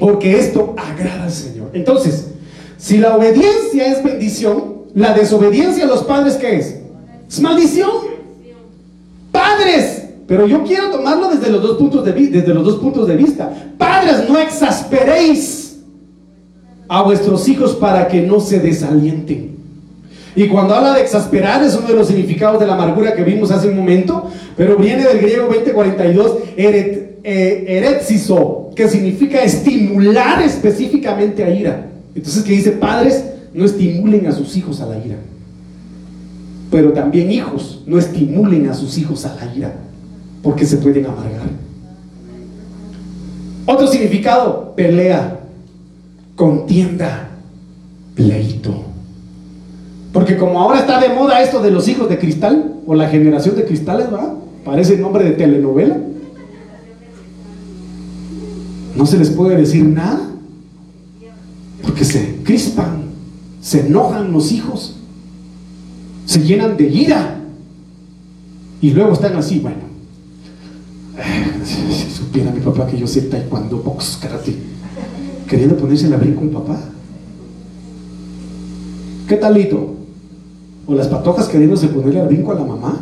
Porque 0.00 0.38
esto 0.38 0.74
agrada 0.78 1.24
al 1.24 1.30
Señor. 1.30 1.68
Entonces, 1.74 2.28
si 2.78 2.96
la 2.96 3.14
obediencia 3.16 3.86
es 3.86 4.02
bendición, 4.02 4.84
la 4.94 5.12
desobediencia 5.12 5.84
a 5.84 5.88
los 5.88 6.04
padres, 6.04 6.36
¿qué 6.36 6.56
es? 6.56 6.76
Es 7.28 7.40
maldición. 7.42 7.90
Padres, 9.30 10.04
pero 10.26 10.46
yo 10.46 10.64
quiero 10.64 10.90
tomarlo 10.90 11.28
desde 11.28 11.50
los 11.50 11.60
dos 11.60 11.76
puntos 11.76 12.02
de, 12.02 12.12
desde 12.12 12.54
los 12.54 12.64
dos 12.64 12.76
puntos 12.76 13.06
de 13.06 13.16
vista. 13.16 13.52
Padres, 13.76 14.26
no 14.26 14.38
exasperéis 14.38 15.80
a 16.88 17.02
vuestros 17.02 17.46
hijos 17.46 17.74
para 17.74 18.08
que 18.08 18.22
no 18.22 18.40
se 18.40 18.58
desalienten. 18.58 19.58
Y 20.34 20.48
cuando 20.48 20.74
habla 20.74 20.94
de 20.94 21.02
exasperar 21.02 21.62
es 21.62 21.76
uno 21.76 21.88
de 21.88 21.94
los 21.94 22.06
significados 22.06 22.58
de 22.58 22.66
la 22.66 22.72
amargura 22.72 23.14
que 23.14 23.22
vimos 23.22 23.50
hace 23.50 23.68
un 23.68 23.76
momento, 23.76 24.30
pero 24.56 24.76
viene 24.76 25.04
del 25.04 25.18
griego 25.18 25.48
2042, 25.48 26.38
eret, 26.56 27.07
eh, 27.30 28.72
que 28.74 28.88
significa 28.88 29.42
estimular 29.42 30.42
específicamente 30.42 31.44
a 31.44 31.50
ira. 31.50 31.86
Entonces 32.14 32.42
que 32.42 32.52
dice, 32.52 32.72
padres, 32.72 33.22
no 33.52 33.66
estimulen 33.66 34.26
a 34.26 34.32
sus 34.32 34.56
hijos 34.56 34.80
a 34.80 34.86
la 34.86 34.96
ira. 35.04 35.16
Pero 36.70 36.92
también 36.92 37.30
hijos, 37.30 37.82
no 37.86 37.98
estimulen 37.98 38.68
a 38.68 38.74
sus 38.74 38.96
hijos 38.96 39.26
a 39.26 39.34
la 39.34 39.54
ira, 39.54 39.74
porque 40.42 40.64
se 40.64 40.78
pueden 40.78 41.04
amargar. 41.04 41.48
Otro 43.66 43.86
significado, 43.86 44.72
pelea 44.74 45.40
contienda, 46.34 47.28
pleito. 48.14 48.84
Porque 50.12 50.38
como 50.38 50.60
ahora 50.60 50.80
está 50.80 50.98
de 50.98 51.10
moda 51.10 51.42
esto 51.42 51.60
de 51.60 51.70
los 51.70 51.88
hijos 51.88 52.08
de 52.08 52.18
cristal, 52.18 52.74
o 52.86 52.94
la 52.94 53.08
generación 53.10 53.54
de 53.54 53.64
cristales, 53.64 54.06
¿va? 54.12 54.34
Parece 54.64 54.96
nombre 54.96 55.24
de 55.24 55.32
telenovela. 55.32 55.98
No 58.98 59.06
se 59.06 59.16
les 59.16 59.30
puede 59.30 59.56
decir 59.56 59.86
nada, 59.86 60.20
porque 61.82 62.04
se 62.04 62.40
crispan, 62.44 63.04
se 63.62 63.86
enojan 63.86 64.32
los 64.32 64.52
hijos, 64.52 64.96
se 66.26 66.42
llenan 66.42 66.76
de 66.76 66.88
ira, 66.88 67.40
y 68.80 68.90
luego 68.90 69.12
están 69.12 69.36
así, 69.36 69.60
bueno. 69.60 69.88
Si 71.64 72.10
supiera 72.10 72.50
mi 72.50 72.60
papá 72.60 72.86
que 72.86 72.98
yo 72.98 73.06
sé 73.06 73.22
taekwondo, 73.22 73.78
box, 73.78 74.18
karate 74.20 74.56
queriendo 75.48 75.76
ponerse 75.76 76.08
la 76.08 76.18
brinca 76.18 76.40
con 76.40 76.50
papá. 76.50 76.78
¿Qué 79.26 79.36
talito? 79.36 79.94
O 80.86 80.94
las 80.94 81.08
patojas 81.08 81.48
queriéndose 81.48 81.88
ponerle 81.88 82.20
al 82.20 82.28
brinco 82.28 82.52
a 82.52 82.54
la 82.54 82.64
mamá. 82.64 83.00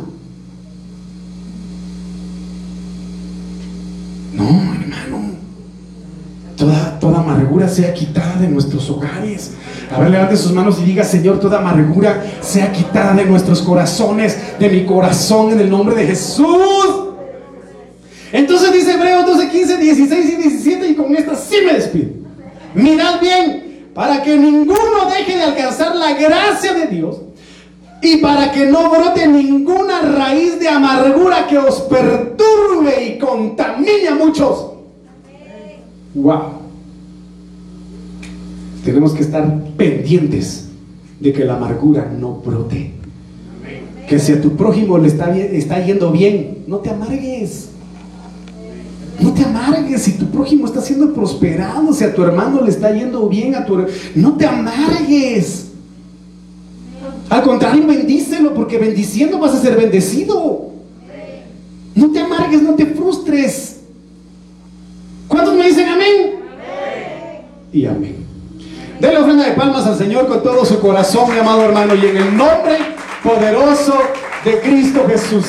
No, 4.33 4.73
hermano. 4.73 5.35
Toda, 6.55 6.99
toda 6.99 7.21
sea 7.67 7.93
quitada 7.93 8.35
de 8.35 8.47
nuestros 8.47 8.89
hogares. 8.89 9.51
A 9.93 9.99
ver, 9.99 10.11
levante 10.11 10.35
sus 10.35 10.51
manos 10.51 10.79
y 10.79 10.83
diga, 10.83 11.03
Señor, 11.03 11.39
toda 11.39 11.59
amargura 11.59 12.23
sea 12.41 12.71
quitada 12.71 13.13
de 13.13 13.25
nuestros 13.25 13.61
corazones, 13.61 14.37
de 14.59 14.69
mi 14.69 14.85
corazón, 14.85 15.51
en 15.51 15.59
el 15.61 15.69
nombre 15.69 15.95
de 15.95 16.07
Jesús. 16.07 17.07
Entonces 18.31 18.73
dice 18.73 18.93
Hebreos 18.93 19.25
12, 19.25 19.49
15, 19.49 19.77
16 19.77 20.29
y 20.29 20.35
17 20.35 20.87
y 20.89 20.95
con 20.95 21.15
esta 21.15 21.35
sí 21.35 21.55
me 21.65 21.73
despido. 21.73 22.09
Mirad 22.73 23.21
bien, 23.21 23.89
para 23.93 24.21
que 24.21 24.35
ninguno 24.35 25.05
deje 25.09 25.37
de 25.37 25.43
alcanzar 25.43 25.95
la 25.95 26.13
gracia 26.13 26.73
de 26.73 26.87
Dios 26.87 27.17
y 28.01 28.17
para 28.17 28.51
que 28.51 28.65
no 28.65 28.89
brote 28.89 29.27
ninguna 29.27 30.01
raíz 30.01 30.59
de 30.59 30.67
amargura 30.67 31.47
que 31.47 31.57
os 31.57 31.81
perturbe 31.81 33.03
y 33.03 33.17
contamine 33.17 34.09
a 34.09 34.15
muchos. 34.15 34.73
Wow. 36.13 36.56
Tenemos 38.87 39.11
que 39.11 39.21
estar 39.21 39.65
pendientes 39.75 40.69
de 41.19 41.33
que 41.33 41.43
la 41.43 41.57
amargura 41.57 42.09
no 42.17 42.35
brote. 42.35 42.93
Que 44.07 44.17
si 44.17 44.31
a 44.31 44.41
tu 44.41 44.55
prójimo 44.55 44.97
le 44.97 45.09
está, 45.09 45.37
está 45.37 45.85
yendo 45.85 46.09
bien, 46.09 46.59
no 46.67 46.77
te 46.77 46.91
amargues. 46.91 47.67
No 49.19 49.33
te 49.33 49.43
amargues 49.43 50.03
si 50.03 50.13
tu 50.13 50.27
prójimo 50.27 50.65
está 50.65 50.79
siendo 50.79 51.13
prosperado, 51.13 51.91
si 51.91 52.05
a 52.05 52.15
tu 52.15 52.23
hermano 52.23 52.61
le 52.61 52.69
está 52.69 52.89
yendo 52.93 53.27
bien, 53.27 53.55
a 53.55 53.65
tu 53.65 53.87
no 54.15 54.37
te 54.37 54.45
amargues. 54.45 55.67
Al 57.29 57.43
contrario, 57.43 57.85
bendícelo, 57.85 58.53
porque 58.53 58.77
bendiciendo 58.77 59.37
vas 59.37 59.53
a 59.53 59.59
ser 59.61 59.75
bendecido. 59.75 60.71
No 61.93 62.11
te 62.13 62.19
amargues, 62.19 62.61
no 62.61 62.73
te 62.75 62.85
frustres. 62.85 63.81
¿Cuántos 65.27 65.55
me 65.57 65.67
dicen 65.67 65.89
amén? 65.89 66.35
Y 67.73 67.85
amén. 67.85 68.26
Denle 68.99 69.19
ofrenda 69.19 69.45
de 69.45 69.51
palmas 69.51 69.85
al 69.85 69.95
Señor 69.95 70.27
con 70.27 70.41
todo 70.41 70.65
su 70.65 70.79
corazón, 70.79 71.31
mi 71.31 71.37
amado 71.37 71.65
hermano, 71.65 71.93
y 71.93 72.07
en 72.07 72.17
el 72.17 72.35
nombre 72.35 72.77
poderoso 73.23 73.95
de 74.43 74.59
Cristo 74.59 75.05
Jesús. 75.07 75.45